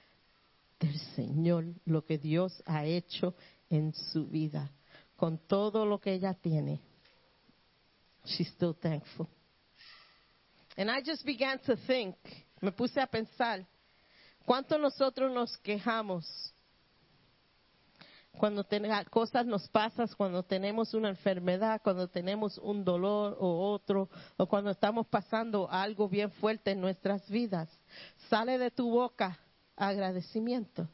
del 0.79 0.99
Señor, 1.15 1.65
lo 1.85 2.03
que 2.05 2.17
Dios 2.17 2.61
ha 2.65 2.85
hecho 2.85 3.35
en 3.69 3.93
su 3.93 4.27
vida, 4.27 4.69
con 5.23 5.37
todo 5.37 5.85
lo 5.85 5.99
que 5.99 6.11
ella 6.11 6.33
tiene. 6.33 6.81
She's 8.25 8.49
still 8.49 8.73
thankful. 8.73 9.25
And 10.75 10.91
I 10.91 11.01
just 11.01 11.25
began 11.25 11.59
to 11.59 11.77
think, 11.87 12.17
me 12.61 12.73
puse 12.73 12.99
a 12.99 13.07
pensar, 13.07 13.65
¿cuánto 14.45 14.77
nosotros 14.77 15.31
nos 15.31 15.55
quejamos 15.59 16.25
cuando 18.37 18.65
ten- 18.65 18.83
cosas 19.09 19.45
nos 19.45 19.65
pasan, 19.69 20.09
cuando 20.17 20.43
tenemos 20.43 20.93
una 20.93 21.07
enfermedad, 21.07 21.79
cuando 21.81 22.09
tenemos 22.09 22.57
un 22.57 22.83
dolor 22.83 23.37
o 23.39 23.71
otro, 23.71 24.09
o 24.35 24.45
cuando 24.45 24.71
estamos 24.71 25.07
pasando 25.07 25.69
algo 25.71 26.09
bien 26.09 26.31
fuerte 26.31 26.71
en 26.71 26.81
nuestras 26.81 27.25
vidas? 27.29 27.69
Sale 28.29 28.57
de 28.57 28.71
tu 28.71 28.91
boca 28.91 29.39
agradecimiento. 29.77 30.85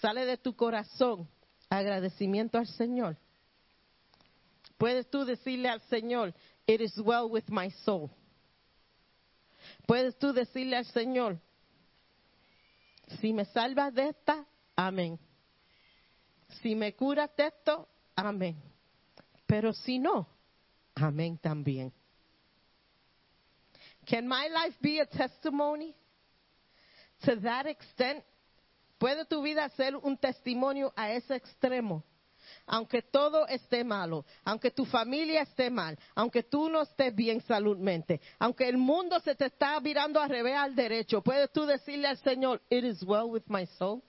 Sale 0.00 0.26
de 0.26 0.36
tu 0.36 0.56
corazón 0.56 1.28
agradecimiento 1.70 2.58
al 2.58 2.66
Señor. 2.66 3.16
Puedes 4.76 5.08
tú 5.08 5.24
decirle 5.24 5.68
al 5.68 5.80
Señor, 5.82 6.34
it 6.66 6.80
is 6.80 6.96
well 6.98 7.30
with 7.30 7.44
my 7.48 7.70
soul. 7.84 8.10
Puedes 9.86 10.18
tú 10.18 10.32
decirle 10.32 10.76
al 10.76 10.86
Señor, 10.86 11.38
si 13.20 13.32
me 13.32 13.44
salvas 13.46 13.94
de 13.94 14.08
esta, 14.08 14.46
amén. 14.76 15.18
Si 16.62 16.74
me 16.74 16.94
curas 16.94 17.30
de 17.36 17.46
esto, 17.46 17.88
amén. 18.16 18.56
Pero 19.46 19.72
si 19.72 19.98
no, 19.98 20.26
amén 20.94 21.38
también. 21.38 21.92
Can 24.06 24.26
my 24.26 24.48
life 24.48 24.76
be 24.80 25.00
a 25.00 25.06
testimony 25.06 25.94
to 27.22 27.36
that 27.40 27.66
extent? 27.66 28.24
¿Puede 29.00 29.24
tu 29.24 29.40
vida 29.40 29.66
ser 29.70 29.96
un 29.96 30.18
testimonio 30.18 30.92
a 30.94 31.10
ese 31.10 31.34
extremo? 31.34 32.04
Aunque 32.66 33.00
todo 33.00 33.46
esté 33.46 33.82
malo, 33.82 34.26
aunque 34.44 34.70
tu 34.70 34.84
familia 34.84 35.40
esté 35.40 35.70
mal, 35.70 35.98
aunque 36.14 36.42
tú 36.42 36.68
no 36.68 36.82
estés 36.82 37.14
bien 37.14 37.40
saludmente, 37.40 38.20
aunque 38.38 38.68
el 38.68 38.76
mundo 38.76 39.18
se 39.20 39.34
te 39.34 39.46
está 39.46 39.80
virando 39.80 40.20
al 40.20 40.28
revés 40.28 40.54
al 40.54 40.74
derecho, 40.74 41.22
puedes 41.22 41.50
tú 41.50 41.64
decirle 41.64 42.08
al 42.08 42.18
Señor, 42.18 42.60
it 42.68 42.84
is 42.84 43.02
well 43.02 43.24
with 43.24 43.44
my 43.46 43.64
soul. 43.78 44.02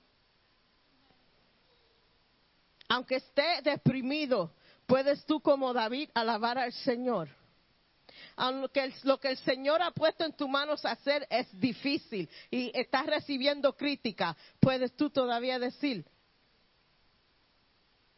Aunque 2.90 3.16
esté 3.16 3.62
deprimido, 3.64 4.54
puedes 4.88 5.26
tú 5.26 5.40
como 5.40 5.72
David 5.72 6.10
alabar 6.14 6.58
al 6.58 6.74
Señor. 6.74 7.30
Aunque 8.36 8.94
lo 9.04 9.20
que 9.20 9.30
el 9.30 9.38
Señor 9.38 9.82
ha 9.82 9.92
puesto 9.92 10.24
en 10.24 10.34
tus 10.34 10.50
manos 10.50 10.86
hacer 10.86 11.28
es 11.30 11.48
difícil 11.60 12.30
y 12.50 12.72
estás 12.74 13.06
recibiendo 13.06 13.76
crítica, 13.76 14.36
puedes 14.60 14.96
tú 14.96 15.10
todavía 15.10 15.60
decir 15.60 16.06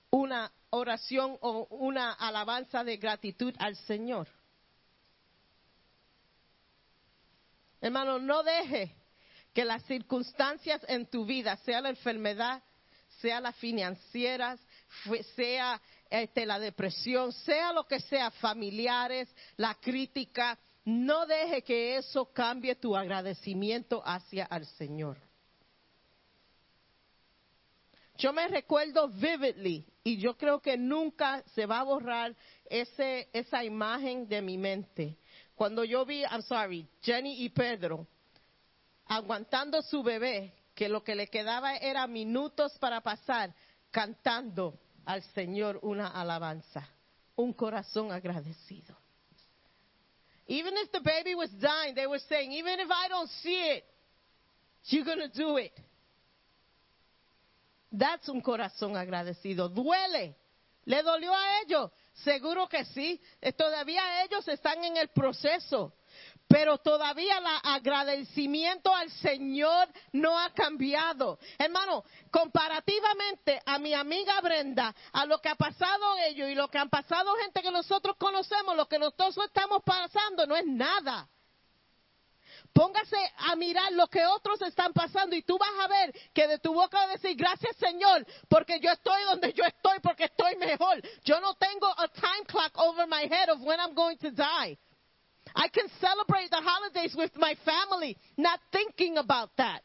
una 0.10 0.52
oración 0.70 1.38
o 1.42 1.68
una 1.70 2.14
alabanza 2.14 2.84
de 2.84 2.98
gratitud 2.98 3.54
al 3.60 3.76
Señor. 3.76 4.28
Hermano, 7.82 8.20
no 8.20 8.44
deje 8.44 8.96
que 9.54 9.66
las 9.66 9.84
circunstancias 9.84 10.82
en 10.88 11.06
tu 11.08 11.26
vida, 11.26 11.58
sea 11.58 11.82
la 11.82 11.90
enfermedad, 11.90 12.64
sea 13.22 13.42
las 13.42 13.56
financieras, 13.58 14.60
sea 15.36 15.82
este, 16.14 16.46
la 16.46 16.60
depresión, 16.60 17.32
sea 17.32 17.74
lo 17.74 17.88
que 17.88 18.00
sea, 18.00 18.30
familiares, 18.30 19.28
la 19.58 19.74
crítica, 19.74 20.60
no 20.86 21.26
deje 21.26 21.64
que 21.64 21.98
eso 21.98 22.32
cambie 22.32 22.76
tu 22.76 22.96
agradecimiento 22.96 24.00
hacia 24.06 24.48
el 24.52 24.64
Señor. 24.78 25.18
Yo 28.16 28.32
me 28.32 28.48
recuerdo 28.48 29.08
vividly 29.08 29.88
y 30.04 30.18
yo 30.18 30.38
creo 30.38 30.62
que 30.62 30.78
nunca 30.78 31.44
se 31.56 31.66
va 31.66 31.80
a 31.80 31.84
borrar 31.84 32.36
esa 32.70 33.64
imagen 33.64 34.28
de 34.28 34.40
mi 34.44 34.56
mente. 34.56 35.18
Cuando 35.56 35.84
yo 35.84 36.06
vi, 36.06 36.22
I'm 36.22 36.44
sorry, 36.44 36.88
Jenny 37.02 37.44
y 37.44 37.50
Pedro 37.50 38.06
aguantando 39.08 39.82
su 39.82 40.04
bebé, 40.04 40.54
que 40.76 40.90
lo 40.90 41.04
que 41.04 41.16
le 41.16 41.28
quedaba 41.28 41.76
era 41.78 42.06
minutos 42.06 42.78
para 42.78 43.02
pasar 43.02 43.52
cantando 43.90 44.78
al 45.06 45.22
Señor 45.34 45.80
una 45.82 46.08
alabanza, 46.08 46.88
un 47.36 47.54
corazón 47.54 48.12
agradecido. 48.12 48.96
Even 50.48 50.76
if 50.78 50.92
the 50.92 51.00
baby 51.00 51.36
was 51.36 51.50
dying, 51.52 51.96
they 51.96 52.06
were 52.06 52.20
saying, 52.28 52.52
even 52.52 52.80
if 52.80 52.90
I 52.90 53.08
don't 53.08 53.30
see 53.42 53.78
it, 53.78 53.86
you're 54.86 55.06
going 55.06 55.20
to 55.20 55.30
do 55.30 55.58
it. 55.58 55.72
That's 57.92 58.28
un 58.28 58.42
corazón 58.42 58.98
agradecido. 58.98 59.70
Duele. 59.70 60.36
¿Le 60.86 61.02
dolió 61.02 61.34
a 61.34 61.62
ellos? 61.62 61.92
Seguro 62.26 62.68
que 62.68 62.84
sí. 62.86 63.22
Todavía 63.56 64.24
ellos 64.24 64.46
están 64.48 64.84
en 64.84 64.98
el 64.98 65.10
proceso. 65.10 65.94
Pero 66.54 66.78
todavía 66.78 67.40
el 67.40 67.46
agradecimiento 67.64 68.94
al 68.94 69.10
Señor 69.10 69.88
no 70.12 70.38
ha 70.38 70.52
cambiado. 70.52 71.40
Hermano, 71.58 72.04
comparativamente 72.30 73.60
a 73.66 73.80
mi 73.80 73.96
amiga 73.96 74.40
Brenda, 74.40 74.94
a 75.14 75.26
lo 75.26 75.40
que 75.40 75.50
ha 75.50 75.56
pasado 75.56 76.16
ellos 76.28 76.48
y 76.48 76.54
lo 76.54 76.68
que 76.68 76.78
han 76.78 76.92
pasado 76.92 77.34
gente 77.38 77.64
que 77.64 77.72
nosotros 77.72 78.18
conocemos, 78.20 78.76
lo 78.76 78.88
que 78.88 79.00
nosotros 79.00 79.36
estamos 79.48 79.82
pasando, 79.84 80.46
no 80.46 80.56
es 80.56 80.68
nada. 80.68 81.28
Póngase 82.72 83.18
a 83.36 83.56
mirar 83.56 83.92
lo 83.94 84.06
que 84.06 84.24
otros 84.24 84.62
están 84.62 84.94
pasando 84.94 85.36
y 85.36 85.42
tú 85.42 85.58
vas 85.58 85.74
a 85.80 85.88
ver 85.88 86.14
que 86.36 86.48
de 86.48 86.60
tu 86.60 86.72
boca 86.72 87.00
va 87.00 87.04
a 87.06 87.08
decir, 87.14 87.36
gracias 87.36 87.76
Señor, 87.78 88.28
porque 88.48 88.80
yo 88.80 88.92
estoy 88.92 89.24
donde 89.24 89.54
yo 89.54 89.64
estoy, 89.64 90.00
porque 90.04 90.26
estoy 90.26 90.56
mejor. 90.58 91.02
Yo 91.24 91.42
no 91.42 91.56
tengo 91.56 91.88
a 91.98 92.08
time 92.10 92.46
clock 92.46 92.78
over 92.78 93.08
my 93.08 93.24
head 93.28 93.50
of 93.50 93.60
when 93.62 93.80
I'm 93.80 93.96
going 93.96 94.18
to 94.18 94.30
die. 94.30 94.78
I 95.56 95.68
can 95.68 95.88
celebrate 96.00 96.50
the 96.50 96.62
holidays 96.62 97.16
with 97.16 97.32
my 97.38 97.56
family, 97.66 98.18
not 98.38 98.60
thinking 98.72 99.18
about 99.18 99.50
that. 99.58 99.82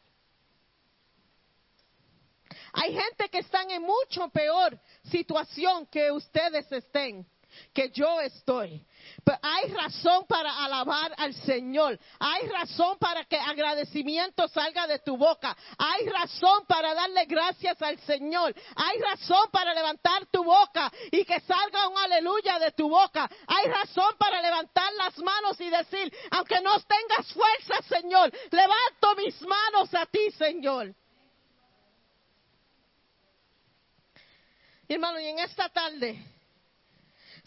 Hay 2.73 2.93
gente 2.93 3.29
que 3.31 3.41
están 3.41 3.69
en 3.71 3.81
mucho 3.81 4.29
peor 4.29 4.79
situación 5.11 5.87
que 5.91 6.11
ustedes 6.11 6.71
estén, 6.71 7.25
que 7.73 7.89
yo 7.93 8.19
estoy. 8.19 8.85
Pero 9.23 9.37
hay 9.41 9.71
razón 9.73 10.25
para 10.27 10.63
alabar 10.63 11.13
al 11.17 11.33
Señor. 11.33 11.99
Hay 12.19 12.47
razón 12.47 12.97
para 12.97 13.25
que 13.25 13.37
agradecimiento 13.37 14.47
salga 14.47 14.87
de 14.87 14.99
tu 14.99 15.17
boca. 15.17 15.55
Hay 15.77 16.07
razón 16.07 16.65
para 16.67 16.93
darle 16.93 17.25
gracias 17.25 17.81
al 17.81 17.99
Señor. 17.99 18.53
Hay 18.75 18.99
razón 18.99 19.49
para 19.51 19.73
levantar 19.73 20.25
tu 20.27 20.43
boca 20.43 20.91
y 21.11 21.25
que 21.25 21.39
salga 21.41 21.87
un 21.87 21.97
aleluya 21.97 22.59
de 22.59 22.71
tu 22.71 22.89
boca. 22.89 23.29
Hay 23.47 23.67
razón 23.69 24.15
para 24.17 24.41
levantar 24.41 24.91
las 24.93 25.17
manos 25.19 25.59
y 25.59 25.69
decir, 25.69 26.13
aunque 26.31 26.61
no 26.61 26.79
tengas 26.81 27.33
fuerza, 27.33 27.81
Señor, 27.87 28.31
levanto 28.51 29.15
mis 29.17 29.41
manos 29.41 29.93
a 29.93 30.05
ti, 30.05 30.31
Señor. 30.31 30.93
Hermano, 34.87 35.19
y 35.19 35.27
en 35.27 35.39
esta 35.39 35.69
tarde, 35.69 36.19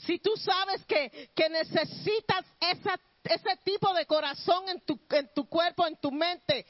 si 0.07 0.19
tú 0.19 0.37
sabes 0.37 0.85
que, 0.87 1.31
que 1.35 1.49
necesitas 1.49 2.45
esa, 2.61 2.99
ese 3.25 3.57
tipo 3.65 3.93
de 3.95 4.07
corazón 4.07 4.69
en 4.69 4.81
tu, 4.81 4.99
en 5.11 5.29
tu 5.35 5.49
cuerpo, 5.49 5.87
en 5.87 5.97
tu 5.97 6.11
mente, 6.11 6.67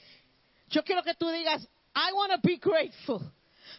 yo 0.69 0.83
quiero 0.83 1.03
que 1.03 1.15
tú 1.15 1.29
digas, 1.29 1.67
I 1.95 2.11
want 2.13 2.31
to 2.33 2.39
be 2.41 2.57
grateful. 2.57 3.21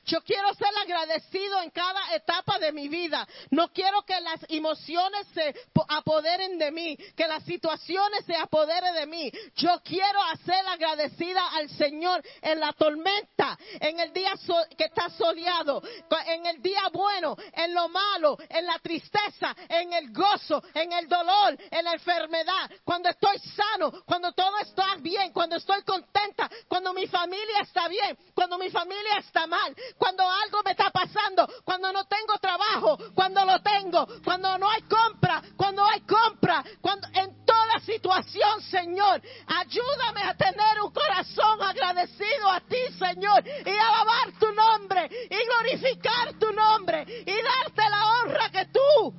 Yo 0.07 0.21
quiero 0.23 0.53
ser 0.55 0.69
agradecido 0.83 1.61
en 1.63 1.71
cada 1.71 2.15
etapa 2.15 2.59
de 2.59 2.73
mi 2.73 2.89
vida. 2.89 3.27
No 3.51 3.69
quiero 3.73 4.03
que 4.03 4.21
las 4.21 4.41
emociones 4.49 5.27
se 5.35 5.55
po- 5.73 5.87
apoderen 5.89 6.59
de 6.59 6.71
mí, 6.71 6.97
que 7.17 7.27
las 7.27 7.43
situaciones 7.45 8.25
se 8.27 8.37
apoderen 8.37 8.95
de 8.95 9.07
mí. 9.07 9.33
Yo 9.57 9.81
quiero 9.83 10.21
ser 10.45 10.67
agradecida 10.67 11.47
al 11.55 11.69
Señor 11.71 12.23
en 12.43 12.61
la 12.61 12.73
tormenta, 12.73 13.59
en 13.81 13.99
el 14.01 14.13
día 14.13 14.37
so- 14.37 14.67
que 14.77 14.85
está 14.85 15.09
soleado, 15.11 15.83
en 16.27 16.47
el 16.47 16.61
día 16.63 16.83
bueno, 16.93 17.37
en 17.53 17.75
lo 17.75 17.89
malo, 17.89 18.37
en 18.49 18.67
la 18.67 18.79
tristeza, 18.79 19.55
en 19.69 19.93
el 19.93 20.13
gozo, 20.13 20.63
en 20.75 20.93
el 20.93 21.09
dolor, 21.09 21.57
en 21.71 21.85
la 21.85 21.93
enfermedad, 21.95 22.71
cuando 22.85 23.09
estoy 23.09 23.39
sano, 23.39 23.91
cuando 24.05 24.33
todo 24.33 24.59
está 24.59 24.97
bien, 25.01 25.33
cuando 25.33 25.57
estoy 25.57 25.83
contenta, 25.83 26.51
cuando 26.69 26.93
mi 26.93 27.07
familia 27.07 27.61
está 27.63 27.89
bien, 27.89 28.17
cuando 28.35 28.59
mi 28.59 28.71
familia 28.71 29.19
está 29.19 29.47
mal, 29.47 29.75
cuando 29.99 30.23
algo 30.29 30.63
me 30.65 30.73
está 30.73 30.91
pasando, 30.91 31.49
cuando 31.65 31.93
no 31.93 32.05
tengo 32.05 32.37
trabajo, 32.39 32.99
cuando 33.15 33.45
lo 33.45 33.61
tengo, 33.61 34.07
cuando 34.25 34.59
no 34.59 34.69
hay 34.69 34.83
compra, 34.83 35.43
cuando 35.57 35.85
hay 35.85 36.01
compra, 36.01 36.65
cuando 36.81 37.07
en 37.15 37.45
toda 37.45 37.81
situación, 37.81 38.61
Señor, 38.63 39.23
ayúdame 39.47 40.23
a 40.23 40.35
tener 40.35 40.81
un 40.83 40.93
corazón 40.93 41.63
agradecido 41.63 42.51
a 42.51 42.61
ti, 42.61 42.81
Señor, 42.99 43.45
y 43.47 43.71
alabar 43.71 44.33
tu 44.39 44.53
nombre 44.53 45.09
y 45.31 45.47
glorificar 45.47 46.35
tu 46.39 46.53
nombre 46.53 47.05
y 47.09 47.43
darte 47.43 47.83
la 47.89 48.07
honra 48.07 48.51
que 48.51 48.67
tú 48.67 49.15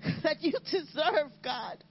that 0.22 0.40
you 0.40 0.52
deserve, 0.70 1.30
God. 1.42 1.84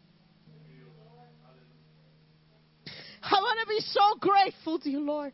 I 3.21 3.33
want 3.33 3.59
to 3.61 3.67
be 3.67 3.79
so 3.81 4.15
grateful 4.19 4.79
to 4.79 4.89
you, 4.89 5.01
Lord. 5.01 5.33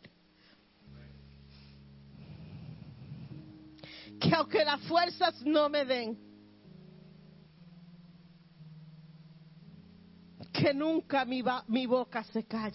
Que 4.20 4.34
aunque 4.34 4.64
las 4.64 4.82
fuerzas 4.82 5.42
no 5.46 5.70
me 5.70 5.86
den, 5.86 6.18
que 10.52 10.74
nunca 10.74 11.26
mi, 11.26 11.44
mi 11.68 11.86
boca 11.86 12.24
se 12.24 12.44
calle. 12.46 12.74